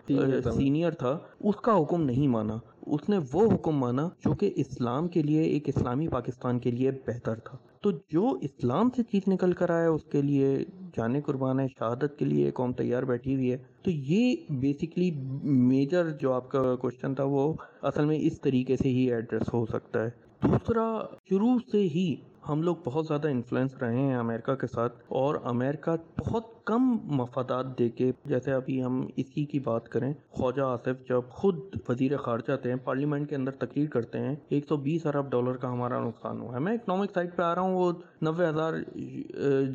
سینئر 0.57 0.91
تھا۔ 0.91 1.19
اس 1.41 1.57
کا 1.57 1.83
حکم 1.83 2.03
نہیں 2.03 2.29
مانا۔ 2.29 2.57
اس 2.87 3.09
نے 3.09 3.19
وہ 3.33 3.55
حکم 3.55 3.77
مانا 3.77 4.09
جو 4.25 4.35
کہ 4.35 4.53
اسلام 4.57 5.09
کے 5.09 5.23
لیے 5.23 5.43
ایک 5.43 5.69
اسلامی 5.69 6.09
پاکستان 6.09 6.59
کے 6.59 6.71
لیے 6.71 6.91
بہتر 6.91 7.35
تھا۔ 7.35 7.57
تو 7.83 7.91
جو 7.91 8.39
اسلام 8.43 8.91
سے 8.97 9.03
چیز 9.03 9.23
نکل 9.29 9.53
کر 9.53 9.71
آیا 9.71 9.91
اس 9.91 10.05
کے 10.05 10.23
لیے 10.23 10.59
جانے 10.97 11.21
قربان 11.21 11.61
ہے 11.61 11.67
شہادت 11.69 12.19
کے 12.19 12.25
لیے 12.25 12.51
قوم 12.51 12.73
تیار 12.73 13.03
بیٹھی 13.03 13.35
ہوئی 13.35 13.53
ہے۔ 13.53 13.57
تو 13.83 13.91
یہ 13.91 14.37
بیسکلی 14.51 15.11
میجر 15.43 16.11
جو 16.11 16.33
آپ 16.33 16.51
کا 16.51 16.77
کوشچن 16.77 17.15
تھا 17.15 17.25
وہ 17.25 17.55
اصل 17.83 18.05
میں 18.05 18.19
اس 18.21 18.41
طریقے 18.41 18.77
سے 18.77 18.89
ہی 18.89 19.13
ایڈریس 19.13 19.55
ہو 19.55 19.67
سکتا 19.67 20.05
ہے۔ 20.05 20.24
دوسرا، 20.45 21.03
شروع 21.29 21.59
سے 21.73 21.79
ہی 21.79 22.17
ہم 22.49 22.63
لوگ 22.63 22.77
بہت 22.85 23.07
زیادہ 23.07 23.29
انفلوئنس 23.29 23.75
رہے 23.75 23.97
ہیں 23.97 24.17
امریکہ 24.17 24.55
کے 24.55 24.67
ساتھ 24.67 24.97
اور 25.09 25.35
امریکہ 25.45 25.91
بہت 26.19 26.54
کم 26.67 26.83
مفادات 27.05 27.79
دے 27.79 27.89
کے 27.89 28.13
جیسے 28.25 28.53
ابھی 28.53 28.83
ہم 28.85 29.07
اسی 29.17 29.45
کی 29.45 29.59
بات 29.59 29.89
کریں 29.89 30.13
خواجہ 30.31 30.63
آصف 30.63 31.09
جب 31.09 31.21
خود 31.31 31.59
وزیر 31.89 32.17
خارجہ 32.17 32.57
تھے 32.57 32.71
ہیں 32.71 32.77
پارلیمنٹ 32.85 33.29
کے 33.29 33.37
اندر 33.37 33.53
تقریر 33.53 33.89
کرتے 33.89 34.19
ہیں 34.19 34.35
ایک 34.49 34.67
سو 34.69 34.77
بیس 34.77 35.07
ارب 35.07 35.31
ڈالر 35.31 35.57
کا 35.57 35.73
ہمارا 35.73 36.01
نقصان 36.05 36.41
ہوا 36.41 36.55
ہے۔ 36.55 36.61
میں 36.61 36.73
اکنامک 36.73 37.11
سائٹ 37.15 37.37
پہ 37.37 37.43
آ 37.43 37.55
رہا 37.55 37.63
ہوں 37.63 37.75
وہ 37.75 37.93
نوے 38.21 38.47
ہزار 38.49 38.73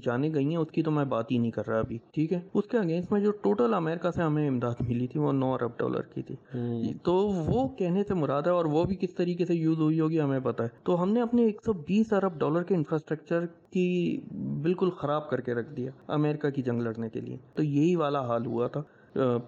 جانے 0.03 0.33
گئی 0.33 0.45
ہیں 0.45 0.57
اس 0.57 0.71
کی 0.71 0.83
تو 0.83 0.91
میں 0.91 1.05
بات 1.05 1.31
ہی 1.31 1.37
نہیں 1.37 1.51
کر 1.51 1.67
رہا 1.67 1.79
ابھی 1.79 1.97
ٹھیک 2.13 2.33
ہے؟ 2.33 2.39
اس 2.53 2.67
کے 2.67 2.77
اگینسٹ 2.77 3.11
میں 3.11 3.19
جو 3.19 3.31
ٹوٹل 3.31 3.73
امریکہ 3.73 4.11
سے 4.11 4.21
ہمیں 4.21 4.47
امداد 4.47 4.81
ملی 4.87 5.07
تھی 5.07 5.19
وہ 5.19 5.31
نو 5.31 5.53
ارب 5.53 5.77
ڈالر 5.77 6.01
کی 6.01 6.21
تھی۔ 6.21 6.35
تو 7.03 7.13
وہ 7.45 7.67
کہنے 7.67 8.03
سے 8.03 8.13
مراد 8.13 8.41
ہے 8.41 8.51
اور 8.51 8.65
وہ 8.65 8.83
بھی 8.83 8.95
کس 8.95 9.15
طریقے 9.15 9.45
سے 9.45 9.55
یوز 9.55 9.79
ہوئی 9.79 9.99
ہوگی 9.99 10.21
ہمیں 10.21 10.39
پتا 10.39 10.63
ہے۔ 10.63 10.69
تو 10.83 11.03
ہم 11.03 11.11
نے 11.11 11.21
اپنے 11.21 11.43
ایک 11.43 11.61
سو 11.65 11.73
بیس 11.73 12.13
ارب 12.13 12.39
ڈالر 12.39 12.63
کے 12.63 12.75
انفراسٹرکچر 12.75 13.45
کی 13.71 14.21
بالکل 14.61 14.89
خراب 14.89 15.29
کر 15.29 15.41
کے 15.41 15.53
رکھ 15.53 15.73
دیا 15.73 15.91
امریکہ 16.07 16.49
کی 16.49 16.61
جنگ 16.61 16.81
لڑنے 16.81 17.09
کے 17.09 17.21
لیے۔ 17.21 17.37
تو 17.53 17.63
یہی 17.63 17.95
والا 17.95 18.27
حال 18.27 18.45
ہوا 18.45 18.67
تھا۔ 18.67 18.83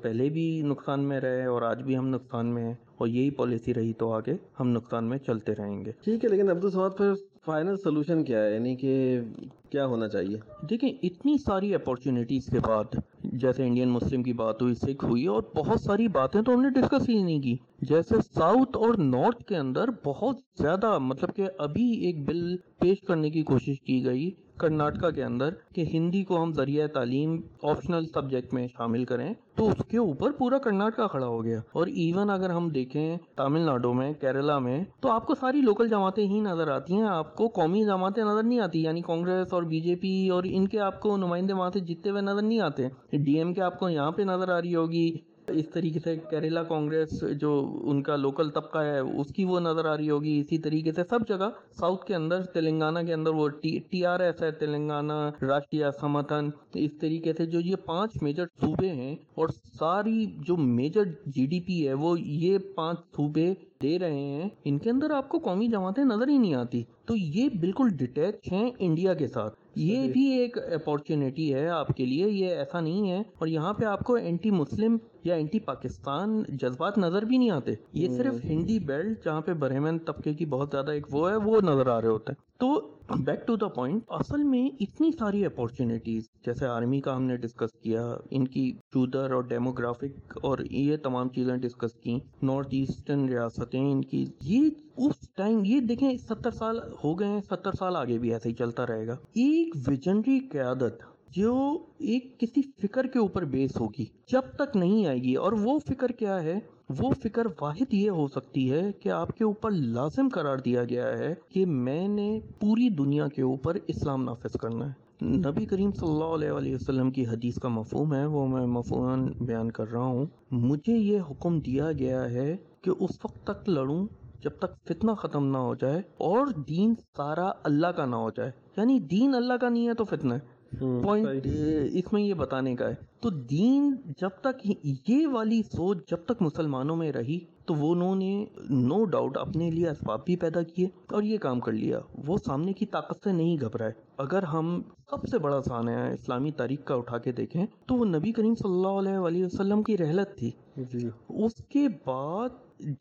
پہلے 0.01 0.30
بھی 0.30 0.61
نقصان 0.61 0.99
میں 0.99 1.19
رہے 1.19 1.45
اور 1.45 1.61
آج 1.61 1.82
بھی 1.82 1.97
ہم 1.97 2.07
نقصان 2.07 2.45
میں 2.45 2.63
ہیں 2.63 2.74
اور 2.97 3.07
یہی 3.07 3.30
پالیسی 3.30 3.74
رہی 3.74 3.93
تو 3.93 4.11
آگے 4.13 4.34
ہم 4.59 4.67
نقصان 4.67 5.05
میں 5.05 5.17
چلتے 5.17 5.55
رہیں 5.55 5.86
گے۔ 5.86 5.91
ٹھیک 6.03 6.26
ہے، 6.26 6.30
لیکن 6.30 6.49
عبدالسماد 6.49 6.89
پھر 6.97 7.13
فائنل 7.46 7.78
سولوشن 7.78 8.24
کیا 8.24 8.44
ہے؟ 8.44 8.54
یعنی 8.54 8.76
کہ 8.76 9.22
کیا 9.70 9.86
ہونا 9.86 10.08
چاہیے؟ 10.08 10.38
دیکھیں، 10.70 10.89
اتنی 11.04 11.38
ساری 11.38 11.76
اپورچونیٹیز 11.76 12.46
کے 12.46 12.60
بعد، 12.60 12.96
جیسے 13.24 13.66
انڈین 13.66 13.89
مسلم 13.89 14.24
کی 14.24 14.34
بات 14.34 14.62
ہوئی 14.62 14.74
سکھ 14.74 15.06
ہوئی، 15.06 15.26
اور 15.26 15.44
بہت 15.56 15.82
ساری 15.82 16.08
باتیں 16.08 16.42
تو 16.42 16.54
ہم 16.54 16.62
نے 16.62 16.70
ڈسکس 16.70 17.10
ہی 17.10 17.24
نہیں 17.24 17.42
کی۔ 17.42 17.56
جیسے 17.82 18.16
ساؤتھ 18.34 18.78
اور 18.78 18.94
نارتھ 18.94 19.44
کے 19.44 19.58
اندر 19.58 19.86
بہت 20.06 20.36
زیادہ 20.62 20.98
مطلب 20.98 21.36
کہ 21.36 21.44
ابھی 21.58 21.92
ایک 22.06 22.26
بل 22.26 22.58
پیش 22.58 23.02
کرنے 23.02 23.30
کی 23.30 23.42
کوشش 23.42 23.82
کی 23.82 24.06
گئی۔ 24.06 24.32
کرناٹکا 24.62 25.09
کے 25.09 25.24
اندر 25.24 25.49
کہ 25.76 25.86
ہندی 25.93 26.24
کو 26.24 26.43
ہم 26.43 26.51
ذریعہ 26.51 26.88
تعلیم 26.88 27.41
آپشنل 27.64 28.05
سبجیکٹ 28.14 28.53
میں 28.53 28.68
شامل 28.78 29.05
کریں 29.05 29.34
تو 29.55 29.68
اس 29.68 29.86
کے 29.88 29.97
اوپر 29.97 30.32
پورا 30.32 30.57
کرناٹکا 30.57 31.07
کھڑا 31.07 31.28
ہو 31.28 31.43
گیا۔ 31.43 31.59
اور 31.74 31.88
ایون 31.88 32.30
اگر 32.30 32.49
ہم 32.49 32.70
دیکھیں 32.70 33.18
تامل 33.36 33.62
ناڈو 33.62 33.93
میں، 33.93 34.14
کیرلا 34.14 34.59
میں، 34.59 34.84
تو 34.99 35.12
آپ 35.12 35.26
کو 35.26 35.34
ساری 35.36 35.62
لوکل 35.62 35.88
جماعتیں 35.88 36.28
ہی 36.28 36.39
نظر 36.39 36.72
آتی 36.72 36.93
ہیں۔ 36.93 37.07
آپ 37.07 37.36
کو 37.36 37.47
قومی 37.47 37.86
جماعتیں 37.86 38.24
نظر 38.24 38.43
نہیں 38.43 38.59
آتی 38.59 38.82
یعنی 38.82 39.01
کانگریس 39.01 39.53
اور 39.53 39.64
بی 39.64 39.80
جے 39.80 39.95
پی 39.95 40.30
اور 40.30 40.43
ان 40.47 40.68
کے 40.68 40.80
آپ 40.80 40.99
کو 40.99 41.18
نمائندے 41.18 41.53
وہاں 41.53 41.70
سے 41.74 41.80
جیتے 41.80 42.09
ہوئے 42.09 42.22
نظر 42.22 42.41
نہیں 42.41 42.59
آتے۔ 42.59 42.88
ڈی 43.12 43.38
ایم 43.38 43.53
کے 43.53 43.62
آپ 43.62 43.80
کو 43.80 43.89
یہاں 43.89 44.12
پہ 44.12 44.22
نظر 44.22 44.49
آ 44.49 44.62
رہی 44.62 44.76
ہوگی 44.76 45.18
اس 45.54 45.70
طریقے 45.70 45.99
سے 45.99 46.16
کیرلا 46.30 46.64
کانگریس 46.64 47.24
جو 47.39 47.52
ان 47.84 48.02
کا 48.04 48.16
لوکل 48.16 48.49
طبقہ 48.49 48.80
ہے، 48.80 48.99
اس 48.99 49.34
کی 49.34 49.45
وہ 49.45 49.60
نظر 49.60 49.86
آ 49.86 49.95
رہی 49.97 50.10
ہوگی 50.10 50.39
اسی 50.39 50.58
طریقے 50.58 50.91
سے 50.91 51.04
سب 51.10 51.28
جگہ 51.28 51.49
ساؤتھ 51.80 52.06
کے 52.06 52.16
اندر، 52.16 52.43
تلنگانہ 52.54 52.99
کے 53.06 53.14
اندر 53.14 53.32
وہ 53.32 53.47
ٹی 53.89 54.06
آر 54.06 54.20
ایس 54.20 54.41
ہے، 54.41 54.52
تلنگانہ 54.52 55.14
راشٹریہ 55.41 55.86
سمتھن، 55.99 56.49
اس 56.76 56.91
طریقے 57.02 57.34
سے 57.34 57.45
جو 57.45 57.60
یہ 57.60 57.76
پانچ 57.86 58.22
میجر 58.22 58.45
صوبے 58.62 58.89
ہیں 58.91 59.16
اور 59.36 59.47
ساری 59.80 60.26
جو 60.47 60.58
میجر 60.58 61.04
جی 61.26 61.45
ڈی 61.45 61.60
پی 61.60 61.88
ہے، 61.88 61.93
وہ 61.93 62.20
یہ 62.20 62.58
پانچ 62.76 62.99
صوبے 63.16 63.54
دے 63.82 64.00
رہے 64.00 64.20
ہیں 64.20 64.50
ان 64.66 64.78
کے 64.78 64.90
اندر 64.90 65.12
آپ 65.12 65.30
کو 65.30 65.38
قومی 65.40 65.68
جماعتیں 65.68 66.04
نظر 66.04 66.28
ہی 66.28 66.38
نہیں 66.38 66.54
آتی۔ 66.54 66.84
تو 67.06 67.16
یہ 67.16 67.50
بالکل 67.60 67.90
ڈیٹیچ 67.98 68.52
ہیں 68.52 68.72
انڈیا 68.80 69.14
کے 69.14 69.28
ساتھ۔ 69.28 69.56
یہ 69.76 70.08
بھی 70.14 70.34
ایک 70.34 70.58
اپارچونیٹی 70.58 71.54
ہے 71.54 71.68
آپ 71.68 71.88
کے 71.88 72.06
لیے 72.06 72.30
یہ 72.30 72.48
ایسا 72.50 72.80
نہیں 72.80 73.12
ہے۔ 73.12 73.20
اور 73.20 73.48
یہاں 73.48 73.74
پہ 73.74 73.86
آپ 73.86 74.00
کو 74.04 74.16
اینٹی 74.16 74.52
مسلم 74.52 74.98
یا 75.24 75.36
اینٹی 75.36 75.60
پاکستان 75.60 76.44
جذبات 76.50 76.98
نظر 76.98 77.22
بھی 77.22 77.38
نہیں 77.38 77.50
آتے۔ 77.50 77.72
یہ 77.94 78.08
صرف 78.18 78.46
ہندی 78.46 78.80
بیلٹ 78.80 79.26
جہاں 79.26 79.42
پہ 79.42 79.54
برہمن 79.54 80.00
طبقے 80.00 80.34
کی 80.34 80.46
بہت 80.46 80.70
زیادہ 80.72 80.92
ایک 80.92 81.08
وہ 81.12 81.32
ہے 81.32 81.36
وہ 81.36 81.62
نظر 81.62 81.88
آ 81.88 82.02
رہے 82.02 82.08
ہوتے 82.08 82.32
ہیں۔ 82.32 82.51
تو 82.62 82.70
بیک 83.18 83.45
ٹو 83.47 83.55
دا 83.55 83.68
پوائنٹ، 83.68 84.03
اصل 84.09 84.43
میں 84.43 84.64
اتنی 84.80 85.09
ساری 85.12 85.43
اپارچونیٹیز 85.45 86.24
جیسے 86.45 86.66
آرمی 86.66 86.99
کا 87.01 87.16
ہم 87.16 87.24
نے 87.24 87.38
ڈسکس 87.38 87.72
کیا، 87.84 88.03
ان 88.32 88.45
کی 88.47 88.72
چودر 88.93 89.32
اور 89.32 89.43
ڈیموگرافک 89.43 90.38
اور 90.41 90.59
یہ 90.72 90.97
تمام 90.97 91.30
چیزیں 91.30 91.55
ڈسکس 91.57 91.93
کی 91.93 92.18
نارتھ 92.43 92.74
ایسٹرن 92.74 93.28
ریاستیں 93.30 93.80
ان 93.82 94.01
کی، 94.01 94.26
یہ 94.41 94.70
اس 94.97 95.30
ٹائم 95.36 95.62
یہ 95.66 95.80
دیکھیں 95.80 96.09
ستر 96.18 96.51
سال 96.51 96.80
ہو 97.03 97.20
گئے 97.20 97.28
ہیں، 97.28 97.41
ستر 97.41 97.72
سال 97.80 97.95
آگے 97.95 98.18
بھی 98.18 98.34
ایسے 98.34 98.49
ہی 98.49 98.53
چلتا 98.53 98.86
رہے 98.88 99.07
گا۔ 99.07 99.16
ایک 99.36 99.76
ویژنری 99.88 100.39
قیادت 100.51 101.03
جو 101.36 101.53
ایک 101.99 102.39
کسی 102.39 102.62
فکر 102.82 103.07
کے 103.07 103.20
اوپر 103.20 103.45
بیس 103.45 103.80
ہوگی، 103.80 104.05
جب 104.32 104.55
تک 104.55 104.76
نہیں 104.76 105.05
آئے 105.07 105.20
گی، 105.20 105.36
اور 105.36 105.53
وہ 105.53 105.78
فکر 105.80 106.12
کیا 106.12 106.41
ہے؟ 106.43 106.59
وہ 107.00 107.12
فکر 107.24 107.44
واحد 107.62 107.94
یہ 107.94 108.10
ہو 108.10 108.28
سکتی 108.28 108.72
ہے 108.72 108.92
کہ 108.92 109.10
آپ 109.10 109.38
کے 109.38 109.44
اوپر 109.44 109.72
لازم 109.72 110.28
قرار 110.30 110.58
دیا 110.58 110.84
گیا 110.84 111.18
ہے 111.18 111.36
کہ 111.50 111.66
میں 111.66 112.08
نے 112.08 112.39
پوری 112.60 112.89
دنیا 112.89 113.28
کے 113.28 113.42
اوپر 113.42 113.78
اسلام 113.88 114.24
نافذ 114.24 114.58
کرنا 114.58 114.86
ہے۔ 114.86 115.12
نبی 115.26 115.66
کریم 115.66 115.92
صلی 115.92 116.10
اللہ 116.10 116.24
علیہ 116.24 116.52
وآلہ 116.52 116.76
وسلم 116.76 117.12
کی 117.12 117.26
حدیث 117.26 117.60
کا 117.60 117.68
مفہوم 117.68 118.14
ہے 118.14 118.26
وہ 118.26 118.48
میں 118.48 118.66
مفہوم 118.66 119.26
بیان 119.46 119.72
کر 119.72 119.92
رہا 119.92 120.06
ہوں۔ 120.06 120.26
مجھے 120.52 120.98
یہ 120.98 121.20
حکم 121.30 121.60
دیا 121.60 121.92
گیا 121.92 122.30
ہے 122.30 122.58
کہ 122.82 122.92
اس 123.00 123.10
وقت 123.24 123.44
تک 123.44 123.70
لڑوں 123.70 124.08
جب 124.44 124.52
تک 124.60 124.88
فتنہ 124.88 125.12
ختم 125.12 125.46
نہ 125.52 125.58
ہو 125.58 125.76
جائے 125.76 125.98
اور 126.00 126.46
دین 126.70 126.94
سارا 127.18 127.50
اللہ 127.64 127.88
کا 127.88 128.06
نہ 128.06 128.16
ہو 128.16 128.30
جائے۔ 128.30 128.52
یعنی 128.78 129.00
دین 129.00 129.36
اللہ 129.36 129.54
کا 129.54 129.70
نہیں 129.70 129.88
ہے 129.88 129.94
تو 129.94 130.04
فتنہ 130.04 130.34
ہے۔ 130.34 130.62
پوائنٹ 131.04 131.46
اس 131.92 132.14
میں 132.14 132.22
یہ 132.22 132.34
بتانے 132.34 132.76
کا 132.76 132.89
ہے۔ 132.89 133.11
تو 133.22 133.30
دین 133.30 133.95
جب 134.05 134.30
تک 134.41 134.67
یہ 135.09 135.28
والی 135.28 135.61
سوچ 135.63 135.97
جب 136.11 136.17
تک 136.26 136.41
مسلمانوں 136.41 136.95
میں 136.95 137.11
رہی 137.11 137.39
تو 137.65 137.74
وہ 137.74 137.91
انہوں 137.91 138.15
نے 138.15 138.45
نو 138.69 139.05
ڈاؤٹ 139.05 139.38
اپنے 139.38 139.69
لیے 139.72 139.89
اسباب 139.89 140.24
بھی 140.26 140.36
پیدا 140.36 140.61
کیے 140.61 140.88
اور 141.07 141.24
یہ 141.24 141.38
کام 141.38 141.59
کر 141.59 141.72
لیا۔ 141.72 141.99
وہ 142.28 142.38
سامنے 142.45 142.74
کی 142.74 142.86
طاقت 142.86 143.24
سے 143.24 143.32
نہیں 143.32 143.57
گھبرائے۔ 143.61 143.91
اگر 144.17 144.43
ہم 144.43 144.82
سب 145.09 145.28
سے 145.28 145.38
بڑا 145.38 145.61
سانحہ 145.61 146.09
اسلامی 146.11 146.51
تاریخ 146.51 146.84
کا 146.84 146.95
اٹھا 146.95 147.17
کے 147.17 147.32
دیکھیں 147.32 147.65
تو 147.86 147.95
وہ 147.95 148.05
نبی 148.05 148.32
کریم 148.32 148.55
صلی 148.55 148.72
اللہ 148.72 148.99
علیہ 148.99 149.17
وآلہ 149.17 149.45
وسلم 149.45 149.84
کی 149.84 149.97
رحلت 149.97 150.38
تھی۔ 150.38 150.51
جی۔ 150.78 151.07
اس 151.30 151.65
کے 151.65 151.88
بعد 152.05 152.49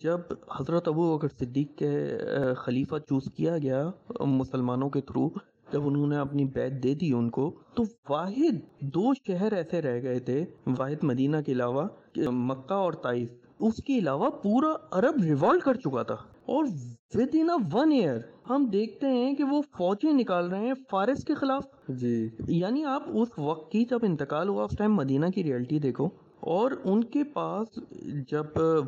جب 0.03 0.21
حضرت 0.61 0.89
ابو 0.89 1.17
بکر 1.17 1.29
صدیق 1.29 1.79
کے 1.79 2.09
خلیفہ 2.57 2.99
چوز 2.99 3.33
کیا 3.37 3.59
گیا 3.59 3.91
مسلمانوں 4.21 4.91
کے 4.91 5.01
تھرو 5.01 5.29
جب 5.73 5.87
انہوں 5.87 6.07
نے 6.07 6.17
اپنی 6.17 6.45
بیت 6.45 6.83
دے 6.83 6.95
دی 6.95 7.13
ان 7.13 7.31
کو 7.31 7.55
تو 7.75 7.83
واحد 8.09 8.81
دو 8.81 9.15
شہر 9.15 9.53
ایسے 9.53 9.83
رہ 9.83 10.03
گئے 10.03 10.19
تھے 10.19 10.45
واحد 10.79 11.05
مدینہ 11.05 11.37
کے 11.47 11.53
علاوہ 11.53 11.89
مکہ 12.17 12.75
اور 12.75 12.93
طائف۔ 12.93 13.29
اس 13.61 13.77
کے 13.77 13.99
علاوہ 13.99 14.31
پورا 14.31 14.73
عرب 14.91 15.23
ریوالٹ 15.23 15.63
کر 15.63 15.75
چکا 15.75 16.03
تھا۔ 16.03 16.15
اور 16.47 16.65
ود 17.15 17.29
ان 17.33 17.49
ون 17.73 17.93
ایئر 17.93 18.19
ہم 18.51 18.65
دیکھتے 18.73 19.07
ہیں 19.07 19.35
کہ 19.35 19.45
وہ 19.45 19.63
فوجیں 19.63 20.13
نکال 20.13 20.51
رہے 20.51 20.67
ہیں 20.67 20.75
فارس 20.91 21.25
کے 21.25 21.35
خلاف۔ 21.35 21.65
جی۔ 21.89 22.29
یعنی 22.49 22.85
آپ 22.85 23.03
اس 23.07 23.29
وقت 23.39 23.73
کی 23.73 23.85
جب 23.91 23.99
انتقال 24.03 24.49
ہوا 24.49 24.65
اس 24.65 24.77
ٹائم 24.79 24.95
مدینہ 24.95 25.27
کی 25.27 25.43
ریئلٹی 25.43 25.79
دیکھو۔ 25.79 26.09
اور 26.41 26.71
ان 26.85 27.05
کے 27.05 27.25
پاس 27.25 27.67
جب 28.31 28.45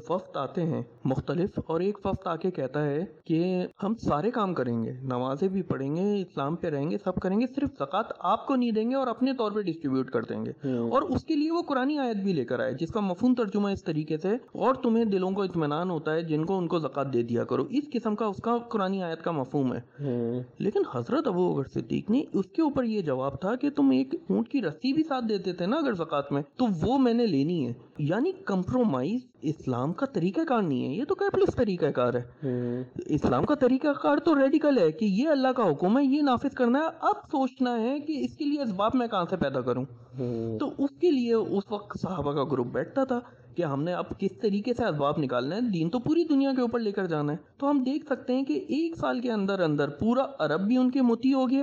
وفد 0.09 0.37
آتے 0.37 0.63
ہیں 0.63 0.83
مختلف 1.05 1.59
اور 1.67 1.81
ایک 1.81 1.99
وفد 2.07 2.27
آ 2.27 2.37
کے 2.37 2.51
کہتا 2.51 2.85
ہے 2.85 3.05
کہ 3.25 3.67
ہم 3.83 3.95
سارے 3.95 4.31
کام 4.31 4.55
کریں 4.55 4.85
گے 4.85 4.93
نمازیں 5.03 5.49
بھی 5.49 5.63
پڑھیں 5.63 5.97
گے 5.97 6.23
اسلام 6.23 6.57
پہ 6.57 6.69
رہیں 6.69 6.91
گے 6.91 6.97
سب 7.05 7.15
کریں 7.15 7.41
گے 7.41 7.47
صرف 7.55 7.69
زکوٰۃ 7.75 8.13
آپ 8.19 8.47
کو 8.47 8.57
نہیں 8.57 8.71
دیں 8.71 8.91
گے 8.91 8.95
اور 8.95 9.07
اپنے 9.07 9.33
طور 9.35 9.53
پہ 9.53 9.61
ڈسٹریبیوٹ 9.61 10.11
کر 10.11 10.23
دیں 10.23 10.45
گے۔ 10.45 10.51
اور 10.69 11.03
اس 11.03 11.25
کے 11.25 11.37
لیے 11.37 11.51
وہ 11.51 11.63
قرآن 11.63 11.99
آیت 11.99 12.17
بھی 12.17 12.33
لے 12.33 12.45
کر 12.45 12.61
آئے 12.61 12.73
جس 12.73 12.91
کا 12.91 13.01
مفہوم 13.01 13.35
ترجمہ 13.35 13.69
اس 13.69 13.85
طریقے 13.85 14.17
سے 14.17 14.29
اور 14.53 14.75
تمہیں 14.75 15.05
دلوں 15.05 15.31
کو 15.31 15.43
اطمینان 15.43 15.91
ہوتا 15.91 16.15
ہے 16.15 16.23
جن 16.23 16.45
کو 16.45 16.59
ان 16.59 16.67
کو 16.69 16.79
زکوٰۃ 16.79 17.13
دے 17.13 17.23
دیا 17.23 17.45
کرو۔ 17.45 17.67
اس 17.71 17.85
قسم 17.93 18.17
کا 18.17 18.27
اس 18.27 18.37
کا 18.43 18.59
قرآن 18.59 19.03
آیت 19.03 19.23
کا 19.23 19.31
مفہوم 19.31 19.75
ہے۔ 19.75 19.81
لیکن 20.59 20.81
حضرت 20.95 21.27
ابو 21.27 21.55
اگر 21.55 21.81
صدیق 21.81 22.11
نے 22.11 22.23
اس 22.33 22.47
کے 22.47 22.63
اوپر 22.63 22.85
یہ 22.85 23.01
جواب 23.01 23.41
تھا 23.41 23.55
کہ 23.55 23.71
تم 23.71 23.91
ایک 23.91 24.15
اونٹ 24.31 24.49
کی 24.49 24.63
رسی 24.63 24.93
بھی 24.93 25.03
ساتھ 25.03 25.25
دیتے 25.29 25.53
تھے 25.53 25.67
نا 25.67 25.77
اگر 25.77 25.95
زکوٰۃ 25.95 26.23
میں 26.31 26.43
تو 26.57 26.67
وہ 26.83 26.99
میں 26.99 27.15
نے 27.15 27.27
لینی 27.45 27.69
ہے۔ 27.69 27.73
یعنی 27.99 28.33
کمپرومائز 28.33 29.21
اسلام 29.43 29.93
کا 29.93 30.07
طریقہ 30.07 30.41
کار 30.49 30.63
نہیں 30.63 30.89
ہے 30.89 30.95
یہ 30.95 31.05
تو 31.05 31.15
کیپلس 31.15 31.55
طریقہ 31.57 31.87
کار 31.87 32.15
ہے۔ 32.15 32.23
اسلام 33.07 33.45
کا 33.45 33.55
طریقہ 33.55 33.89
کار 34.03 34.17
تو 34.17 34.35
ریڈیکل 34.35 34.79
ہے 34.79 34.93
کہ 34.93 35.05
یہ 35.05 35.29
اللہ 35.29 35.49
کا 35.49 35.71
حکم 35.71 35.99
ہے 35.99 36.05
یہ 36.05 36.23
نافذ 36.23 36.55
کرنا 36.55 36.79
ہے۔ 36.79 36.85
اب 37.01 37.17
سوچنا 37.31 37.81
ہے 37.81 38.01
کہ 38.01 38.25
اس 38.25 38.37
کے 38.37 38.45
لیے 38.45 38.63
اسباب 38.63 38.91
میں 38.95 39.07
کہاں 39.07 39.25
سے 39.31 39.37
پیدا 39.37 39.61
کروں۔ 39.61 39.85
تو 40.59 40.73
اس 40.79 40.99
کے 41.01 41.11
لیے 41.11 41.35
اس 41.35 41.65
وقت 41.71 41.99
صحابہ 42.01 42.33
کا 42.33 42.45
گروپ 42.45 42.67
بیٹھتا 42.67 43.05
تھا 43.05 43.21
کہ 43.57 43.63
ہم 43.63 43.83
نے 43.83 43.93
اب 43.95 44.05
کس 44.19 44.39
طریقے 44.43 44.75
سے 44.75 44.85
اسباب 44.85 45.15
نکالنا 45.19 45.57
ہے 45.57 45.61
دین 45.61 45.91
تو 45.91 45.99
پوری 45.99 46.25
دنیا 46.25 46.53
کے 46.57 46.61
اوپر 46.61 46.79
لے 46.79 46.93
کر 46.93 47.07
جانا 47.07 47.33
ہے۔ 47.33 47.37
تو 47.59 47.71
ہم 47.71 47.83
دیکھ 47.83 48.07
سکتے 48.07 48.33
ہیں 48.33 48.43
کہ 48.43 48.53
ایک 48.53 48.97
سال 48.97 49.21
کے 49.21 49.33
اندر 49.33 49.61
اندر 49.61 49.89
پورا 49.89 50.25
عرب 50.39 50.61
بھی 50.61 50.77
ان 50.77 50.91
کے 50.91 51.03
موتی 51.03 51.33
ہو 51.33 51.51
گیا۔ 51.51 51.63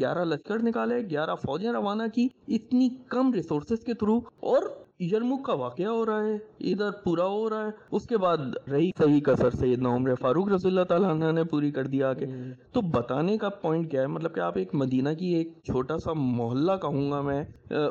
گیارہ 0.00 0.24
لشکر 0.24 0.62
نکالے 0.62 1.10
گیارہ 1.10 1.34
فوجیں 1.34 1.72
روانہ 1.72 2.02
کی 2.14 2.28
اتنی 2.48 2.88
کم 3.08 3.32
ریسورسز 3.32 3.84
کے 3.84 3.94
تھرو 3.94 4.16
اور 4.40 4.62
یرمک 5.02 5.44
کا 5.44 5.52
واقعہ 5.52 5.86
ہو 5.86 6.06
رہا 6.06 6.24
ہے 6.24 6.34
ادھر 6.72 6.90
پورا 7.04 7.26
ہو 7.26 7.48
رہا 7.50 7.64
ہے۔ 7.66 7.70
اس 7.90 8.06
کے 8.06 8.18
بعد 8.18 8.38
رہی 8.70 8.90
صحیح 8.98 9.20
کثر 9.20 9.50
سیدنا 9.50 9.88
عمر 9.88 10.14
فاروق 10.14 10.48
رضی 10.48 10.68
اللہ 10.68 10.84
تعالیٰ 10.88 11.10
عنہ 11.10 11.30
نے 11.32 11.44
پوری 11.44 11.70
کر 11.70 11.86
دیا 11.86 12.12
کہ 12.14 12.26
تو 12.72 12.80
بتانے 12.80 13.36
کا 13.38 13.48
پوائنٹ 13.48 13.90
کیا 13.90 14.02
ہے؟ 14.02 14.06
مطلب 14.06 14.34
کہ 14.34 14.40
آپ 14.40 14.58
ایک 14.58 14.74
مدینہ 14.74 15.08
کی 15.18 15.26
ایک 15.26 15.52
چھوٹا 15.64 15.98
سا 15.98 16.12
محلہ 16.12 16.72
کہوں 16.82 17.10
گا 17.10 17.20
میں۔ 17.20 17.44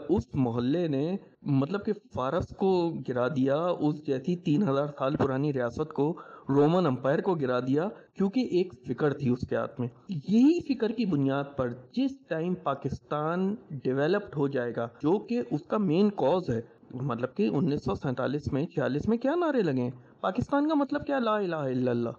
اس 0.09 0.23
محلے 0.33 0.87
نے 0.87 1.15
مطلب 1.41 1.85
کہ 1.85 1.93
فارس 2.13 2.49
کو 2.49 2.71
گرا 3.09 3.27
دیا 3.27 3.55
اس 3.55 4.05
جیسی 4.07 4.35
تین 4.35 4.63
ہزار 4.63 4.87
سال 4.97 5.15
پرانی 5.15 5.53
ریاست 5.53 5.93
کو 5.93 6.13
رومن 6.49 6.85
امپائر 6.85 7.21
کو 7.21 7.33
گرا 7.35 7.59
دیا 7.59 7.87
کیونکہ 8.13 8.39
ایک 8.51 8.73
فکر 8.87 9.13
تھی 9.13 9.29
اس 9.29 9.47
کے 9.49 9.55
ہاتھ 9.55 9.79
میں۔ 9.79 9.87
یہی 10.09 10.59
فکر 10.67 10.91
کی 10.91 11.05
بنیاد 11.05 11.55
پر 11.55 11.69
جس 11.91 12.19
ٹائم 12.27 12.53
پاکستان 12.63 13.55
ڈیولپڈ 13.83 14.35
ہو 14.37 14.47
جائے 14.47 14.71
گا 14.75 14.87
جو 15.01 15.17
کہ 15.19 15.41
اس 15.51 15.63
کا 15.63 15.77
مین 15.77 16.09
کوز 16.09 16.49
ہے 16.49 16.61
مطلب 16.93 17.35
کہ 17.35 17.49
انیس 17.53 17.83
سو 17.83 17.95
سینتالیس 17.95 18.53
میں، 18.53 18.65
چھیالیس 18.65 19.07
میں 19.07 19.17
کیا 19.17 19.35
نعرے 19.35 19.61
لگے؟ 19.61 19.89
پاکستان 20.21 20.69
کا 20.69 20.75
مطلب 20.75 21.05
کیا؟ 21.05 21.19
لا 21.19 21.35
الہ 21.35 21.55
الا 21.55 21.91
اللہ۔ 21.91 22.09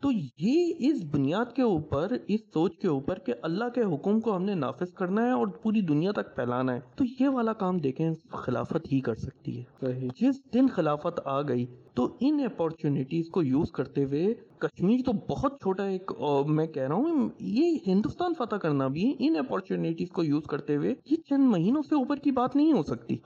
تو 0.00 0.08
یہ 0.38 0.72
اس 0.78 1.04
بنیاد 1.10 1.52
کے 1.54 1.62
اوپر 1.62 2.12
اس 2.28 2.40
سوچ 2.40 2.76
کے 2.76 2.88
اوپر 2.88 3.18
کہ 3.18 3.32
اللہ 3.42 3.64
کے 3.74 3.82
حکم 3.94 4.20
کو 4.20 4.36
ہم 4.36 4.44
نے 4.44 4.54
نافذ 4.54 4.92
کرنا 4.92 5.26
ہے 5.26 5.30
اور 5.30 5.46
پوری 5.46 5.80
دنیا 5.80 6.12
تک 6.12 6.34
پھیلانا 6.34 6.74
ہے 6.74 6.80
تو 6.96 7.04
یہ 7.20 7.28
والا 7.28 7.52
کام 7.52 7.78
دیکھیں 7.78 8.10
خلافت 8.28 8.92
ہی 8.92 9.00
کر 9.00 9.14
سکتی 9.14 9.58
ہے۔ 9.58 10.08
جس 10.20 10.54
دن 10.54 10.68
خلافت 10.68 11.20
آ 11.24 11.42
گئی 11.42 11.66
تو 11.94 12.16
ان 12.20 12.40
اپارچونیٹیز 12.44 13.28
کو 13.28 13.42
یوز 13.42 13.70
کرتے 13.70 14.04
ہوئے 14.04 14.34
کشمیر 14.58 15.00
تو 15.06 15.12
بہت 15.28 15.52
چھوٹا 15.62 15.84
ایک 15.84 16.12
میں 16.48 16.66
کہہ 16.66 16.82
رہا 16.82 16.94
ہوں 16.94 17.28
یہ 17.40 17.76
ہندوستان 17.86 18.34
فتح 18.38 18.56
کرنا 18.56 18.86
بھی 18.88 19.14
ان 19.18 19.36
اپارچونیٹیز 19.36 20.10
کو 20.10 20.24
یوز 20.24 20.42
کرتے 20.44 20.76
ہوئے 20.76 20.94
یہ 21.10 21.16
چند 21.28 21.44
مہینوں 21.44 21.82
سے 21.82 21.94
اوپر 21.94 22.16
کی 22.16 22.30
بات 22.30 22.56
نہیں 22.56 22.72
ہو 22.72 22.82
سکتی۔ 22.82 23.16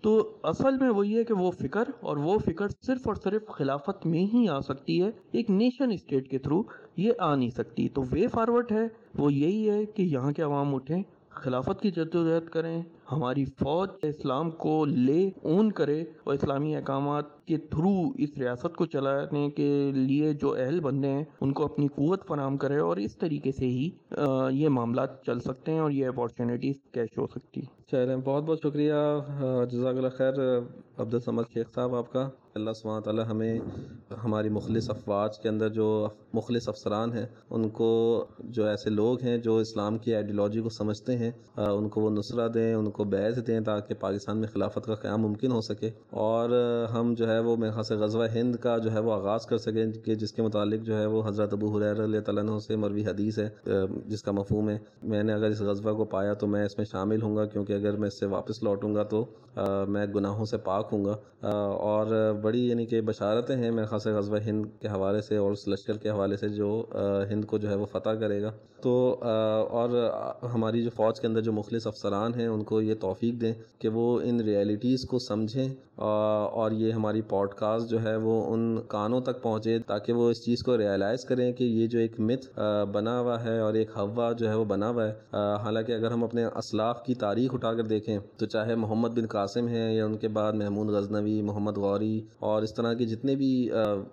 تو 0.00 0.36
اصل 0.42 0.76
میں 0.80 0.90
وہی 0.90 1.16
ہے 1.18 1.24
کہ 1.24 1.34
وہ 1.34 1.50
فکر 1.50 1.84
اور 2.00 2.16
وہ 2.16 2.38
فکر 2.38 2.68
صرف 2.86 3.06
اور 3.06 3.14
صرف 3.14 3.46
خلافت 3.46 4.06
میں 4.06 4.24
ہی 4.34 4.48
آ 4.48 4.58
سکتی 4.60 5.02
ہے۔ 5.02 5.10
ایک 5.32 5.50
نیشن 5.50 5.83
اسٹیٹ 5.90 6.28
کے 6.28 6.38
تھرو 6.38 6.62
یہ 6.96 7.12
آ 7.18 7.34
نہیں 7.34 7.50
سکتی۔ 7.50 7.88
تو 7.88 8.02
وے 8.02 8.26
فارورڈ 8.26 8.72
ہے، 8.72 8.88
وہ 9.14 9.32
یہی 9.32 9.70
ہے 9.70 9.86
کہ 9.86 10.02
یہاں 10.02 10.32
کے 10.32 10.42
عوام 10.42 10.74
اٹھیں، 10.74 11.02
خلافت 11.30 11.80
کی 11.80 11.90
جدوجہد 11.90 12.48
کریں، 12.48 12.82
ہماری 13.12 13.44
فوج 13.44 13.88
اسلام 14.02 14.50
کو 14.50 14.84
لے 14.84 15.30
اون 15.42 15.72
کرے 15.72 16.04
اور 16.24 16.34
اسلامی 16.34 16.76
احکامات 16.76 17.24
کے 17.46 17.56
تھرو 17.70 17.92
اس 18.18 18.30
ریاست 18.38 18.76
کو 18.76 18.86
چلانے 18.86 19.48
کے 19.50 19.70
لیے 19.94 20.32
جو 20.32 20.54
اہل 20.54 20.80
بندے 20.80 21.08
ہیں، 21.08 21.24
ان 21.40 21.52
کو 21.52 21.64
اپنی 21.64 21.86
قوت 21.88 22.26
فراہم 22.26 22.56
کرے 22.56 22.78
اور 22.78 22.96
اس 22.96 23.16
طریقے 23.16 23.52
سے 23.52 23.66
ہی 23.66 23.88
یہ 24.50 24.68
معاملات 24.68 25.22
چل 25.24 25.40
سکتے 25.40 25.72
ہیں 25.72 25.78
اور 25.78 25.90
یہ 25.90 26.06
اپارچونیٹیز 26.06 26.76
کیش 26.92 27.18
ہو 27.18 27.26
سکتی 27.26 27.60
چلیں 27.90 28.16
بہت 28.16 28.44
بہت 28.44 28.58
شکریہ 28.62 28.94
جزاک 29.70 29.96
اللہ 29.96 30.16
خیر 30.16 30.34
عبدالسمد 30.98 31.52
شیخ 31.54 31.74
صاحب، 31.74 31.94
آپ 31.94 32.12
کا۔ 32.12 32.28
اللہ 32.54 32.70
سبحانہ 32.72 33.00
تعالیٰ 33.00 33.24
ہمیں 33.30 33.58
ہماری 34.24 34.48
مخلص 34.48 34.88
افواج 34.90 35.38
کے 35.38 35.48
اندر 35.48 35.68
جو 35.68 35.86
مخلص 36.34 36.68
افسران 36.68 37.12
ہیں، 37.12 37.26
ان 37.50 37.68
کو 37.68 37.88
جو 38.40 38.64
ایسے 38.66 38.90
لوگ 38.90 39.22
ہیں 39.22 39.36
جو 39.38 39.56
اسلام 39.56 39.98
کی 39.98 40.14
آئیڈیالوجی 40.14 40.60
کو 40.60 40.68
سمجھتے 40.68 41.16
ہیں 41.18 41.30
ان 41.56 41.88
کو 41.88 42.00
وہ 42.00 42.10
نصرت 42.10 42.54
دیں، 42.54 42.72
ان 42.74 42.90
کو 42.90 43.04
بیعت 43.04 43.46
دیں 43.46 43.60
تاکہ 43.60 43.94
پاکستان 44.00 44.38
میں 44.38 44.48
خلافت 44.48 44.86
کا 44.86 44.94
قیام 44.94 45.22
ممکن 45.22 45.52
ہو 45.52 45.60
سکے۔ 45.60 45.90
اور 46.24 46.50
ہم 46.94 47.12
جو 47.14 47.28
ہے 47.28 47.33
وہ 47.40 47.56
میرے 47.56 47.70
خاص 47.70 47.92
غزوہ 47.92 48.26
ہند 48.34 48.56
کا 48.56 48.76
جو 48.78 48.92
ہے 48.92 48.98
وہ 48.98 49.12
آغاز 49.12 49.46
کر 49.46 49.58
سکیں 49.58 49.92
کہ 50.04 50.14
جس 50.14 50.32
کے 50.32 50.42
متعلق 50.42 50.84
جو 50.84 50.98
ہے 50.98 51.06
وہ 51.06 51.22
حضرت 51.26 51.52
ابو 51.52 51.76
حریر 51.76 52.04
علیہ 52.04 52.20
تعالیٰ 52.20 52.42
عنہ 52.44 52.58
سے 52.58 52.76
مروی 52.76 53.04
حدیث 53.06 53.38
ہے 53.38 53.48
جس 54.06 54.22
کا 54.22 54.32
مفہوم 54.32 54.70
ہے۔ 54.70 54.78
میں 55.02 55.22
نے 55.22 55.32
اگر 55.32 55.50
اس 55.50 55.60
غزوہ 55.60 55.92
کو 55.92 56.04
پایا 56.04 56.34
تو 56.34 56.46
میں 56.46 56.64
اس 56.64 56.76
میں 56.78 56.86
شامل 56.90 57.22
ہوں 57.22 57.36
گا، 57.36 57.44
کیونکہ 57.44 57.72
اگر 57.72 57.96
میں 57.96 58.08
اس 58.08 58.18
سے 58.20 58.26
واپس 58.26 58.62
لوٹوں 58.62 58.94
گا 58.94 59.02
تو 59.02 59.24
میں 59.88 60.06
گناہوں 60.14 60.44
سے 60.44 60.56
پاک 60.56 60.88
ہوں 60.92 61.04
گا۔ 61.04 61.16
اور 61.46 62.32
بڑی 62.42 62.68
یعنی 62.68 62.86
کہ 62.86 63.00
بشارتیں 63.00 63.56
ہیں 63.56 63.70
میرے 63.70 63.86
خاص 63.86 64.06
غزوہ 64.06 64.38
ہند 64.46 64.66
کے 64.80 64.88
حوالے 64.88 65.20
سے 65.20 65.36
اور 65.36 65.52
اس 65.52 65.66
لشکر 65.68 65.98
کے 65.98 66.10
حوالے 66.10 66.36
سے 66.36 66.48
جو 66.48 66.84
ہند 67.30 67.44
کو 67.44 67.58
جو 67.58 67.68
ہے 67.68 67.74
وہ 67.74 67.86
فتح 67.86 68.10
کرے 68.20 68.42
گا۔ 68.42 68.50
تو 68.82 69.16
اور 69.70 69.88
ہماری 70.54 70.82
جو 70.82 70.90
فوج 70.90 71.20
کے 71.20 71.26
اندر 71.26 71.40
جو 71.40 71.52
مخلص 71.52 71.86
افسران 71.86 72.34
ہیں، 72.34 72.46
ان 72.46 72.62
کو 72.64 72.80
یہ 72.80 72.94
توفیق 73.00 73.40
دیں 73.40 73.52
کہ 73.78 73.88
وہ 73.88 74.20
ان 74.24 74.40
ریئلٹیز 74.40 75.04
کو 75.08 75.18
سمجھیں 75.18 75.68
اور 75.96 76.72
یہ 76.72 76.92
ہماری 76.92 77.20
پوڈ 77.28 77.54
کاسٹ 77.54 77.90
جو 77.90 78.02
ہے 78.02 78.16
وہ 78.16 78.34
ان 78.52 78.76
کانوں 78.88 79.20
تک 79.20 79.42
پہنچے 79.42 79.78
تاکہ 79.78 80.12
وہ 80.12 80.30
اس 80.30 80.44
چیز 80.44 80.62
کو 80.62 80.76
ریئلائز 80.78 81.24
کریں 81.24 81.52
کہ 81.52 81.64
یہ 81.64 81.86
جو 81.86 81.98
ایک 81.98 82.18
مت 82.20 82.58
بنا 82.92 83.18
ہوا 83.20 83.42
ہے 83.44 83.58
اور 83.58 83.74
ایک 83.74 83.90
ہوا 83.96 84.30
جو 84.32 84.48
ہے 84.48 84.54
وہ 84.54 84.64
بنا 84.64 84.88
ہوا 84.88 85.06
ہے۔ 85.06 85.12
حالانکہ 85.62 85.92
اگر 85.92 86.10
ہم 86.10 86.24
اپنے 86.24 86.44
اسلاف 86.44 87.02
کی 87.04 87.14
تاریخ 87.14 87.54
اٹھا 87.54 87.72
کر 87.74 87.84
دیکھیں 87.84 88.18
تو 88.36 88.46
چاہے 88.46 88.74
محمد 88.74 89.08
بن 89.08 89.26
قاسم 89.26 89.68
ہیں 89.68 89.92
یا 89.94 90.04
ان 90.04 90.16
کے 90.16 90.28
بعد 90.28 90.52
محمود 90.52 90.88
غزنوی، 90.88 91.40
محمد 91.42 91.78
غوری 91.78 92.20
اور 92.40 92.62
اس 92.62 92.74
طرح 92.74 92.92
کے 92.94 93.04
جتنے 93.04 93.34
بھی 93.34 93.52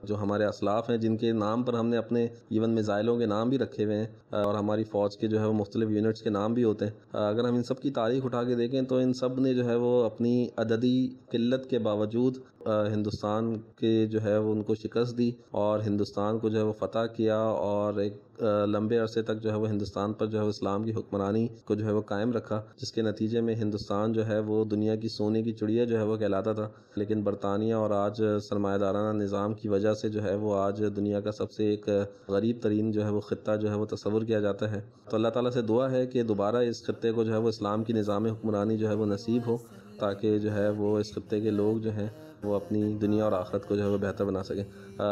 جو 0.04 0.22
ہمارے 0.22 0.46
اسلاف 0.46 0.90
ہیں 0.90 0.98
جن 0.98 1.18
کے 1.18 1.32
نام 1.34 1.64
پر 1.64 1.74
ہم 1.74 1.88
نے 1.88 1.98
اپنے 1.98 2.24
ایون 2.50 2.70
میزائلوں 2.70 3.18
کے 3.18 3.26
نام 3.26 3.50
بھی 3.50 3.58
رکھے 3.58 3.86
ہوئے 3.86 3.98
ہیں 3.98 4.08
اور 4.44 4.56
ہماری 4.56 4.84
فوج 4.84 5.18
کے 5.18 5.28
جو 5.28 5.40
ہے 5.40 5.46
وہ 5.46 5.54
مختلف 5.54 5.90
یونٹس 5.90 6.22
کے 6.22 6.30
نام 6.30 6.54
بھی 6.54 6.64
ہوتے 6.64 6.86
ہیں۔ 6.86 6.94
اگر 7.14 7.48
ہم 7.48 7.56
ان 7.56 7.64
سب 7.64 7.80
کی 7.82 7.92
تاریخ 7.92 8.26
اٹھا 8.26 8.44
کے 8.44 8.56
دیکھیں 8.56 8.82
تو 8.82 8.98
ان 8.98 9.14
سب 9.14 9.40
نے 9.40 9.54
جو 9.54 9.66
ہے 9.66 9.76
وہ 9.76 10.04
اپنی 10.04 10.48
عددی، 10.58 11.10
قلت 11.32 11.70
کے 11.70 11.80
باوجود 11.80 12.38
ہندوستان 12.68 13.56
کے 13.76 14.06
جو 14.06 14.22
ہے 14.24 14.38
وہ 14.38 14.52
ان 14.52 14.62
کو 14.64 14.76
شکست 14.76 15.18
دی 15.18 15.32
اور 15.52 15.80
ہندوستان 15.80 16.40
کو 16.40 16.50
جو 16.50 16.58
ہے 16.58 16.64
وہ 16.64 16.74
فتح 16.80 17.06
کیا 17.16 17.38
اور 17.38 18.00
ایک 18.00 18.20
لمبے 18.66 18.98
عرصے 18.98 19.22
تک 19.22 19.42
جو 19.42 19.52
ہے 19.52 19.56
وہ 19.56 19.68
ہندوستان 19.68 20.14
پر 20.14 20.26
جو 20.26 20.38
ہے 20.40 20.44
وہ 20.44 20.50
اسلام 20.50 20.84
کی 20.84 20.92
حکمرانی 20.92 21.48
کو 21.66 21.76
جو 21.76 21.86
ہے 21.86 21.92
وہ 21.92 22.02
قائم 22.02 22.32
رکھا 22.32 22.62
جس 22.82 22.92
کے 22.92 23.02
نتیجے 23.02 23.42
میں 23.42 23.56
ہندوستان 23.56 24.14
جو 24.14 24.28
ہے 24.28 24.40
وہ 24.40 24.64
دنیا 24.66 24.96
کی 24.96 25.10
سونے 25.10 25.42
کی 25.44 25.52
چڑیا 25.52 25.84
جو 25.84 25.98
ہے 25.98 26.04
وہ 26.04 26.16
کہلاتا 26.18 26.54
تھا 26.54 26.68
لیکن 26.96 27.22
برطانیہ 27.22 27.74
اور 27.74 27.92
آج 27.92 28.22
سرمایہ 28.44 28.78
دارانہ 28.78 29.18
نظام 29.18 29.54
کی 29.54 29.70
وجہ 29.70 29.94
سے 29.94 30.10
جو 30.10 30.24
ہے 30.24 30.36
وہ 30.36 30.56
آج 30.56 30.84
دنیا 30.96 31.20
کا 31.20 31.32
سب 31.32 31.52
سے 31.52 31.70
ایک 31.70 31.90
غریب 32.28 32.62
ترین 32.62 32.92
جو 32.92 33.06
ہے 33.06 33.10
وہ 33.10 33.22
خطہ 33.22 33.56
جو 33.56 33.70
ہے 33.70 33.76
وہ 33.76 33.86
تصور 33.86 34.22
کیا 34.22 34.40
جاتا 34.40 34.72
ہے 34.72 34.82
تو 35.10 35.16
اللہ 35.16 35.28
تعالیٰ 35.28 35.52
سے 35.52 35.62
دعا 35.62 35.92
ہے 35.92 36.06
کہ 36.08 36.24
دوبارہ 36.24 36.64
اس 36.64 36.84
خطے 36.86 37.12
کو 37.12 37.24
جو 37.24 37.34
ہے 37.34 37.38
وہ 37.38 37.50
اسلام 37.50 37.84
کی 37.84 37.94
نظام 37.94 38.26
حکمرانی 38.26 38.78
جو 38.78 38.90
ہے 38.90 38.94
وہ 38.94 39.06
نصیب 39.06 39.48
ہو 39.48 39.58
تاکہ 40.00 40.38
جو 40.40 40.54
ہے 40.54 40.70
وہ 40.70 40.98
اس 41.00 41.14
خطے 41.16 41.40
کے 41.42 41.50
لوگ 41.52 41.78
جو 41.78 41.92
ہیں 41.92 42.08
وہ 42.44 42.56
اپنی 42.56 42.94
دنیا 42.94 43.24
اور 43.24 43.32
آخرت 43.32 43.68
کو 43.68 43.76
جو 43.76 43.84
ہے 43.84 43.88
وہ 43.88 43.98
بہتر 43.98 44.26
بنا 44.26 44.44
سکیں 44.44 44.64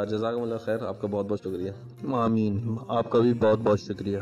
جزاک 0.09 0.35
اللہ 0.37 0.55
خیر، 0.65 0.85
آپ 0.85 1.01
کا 1.01 1.07
بہت 1.07 1.25
بہت 1.25 1.39
شکریہ۔ 1.39 1.71
آمین۔ 2.13 2.75
آپ 2.87 3.09
کا 3.09 3.19
بھی 3.19 3.33
بہت 3.33 3.59
بہت 3.63 3.79
شکریہ۔ 3.79 4.17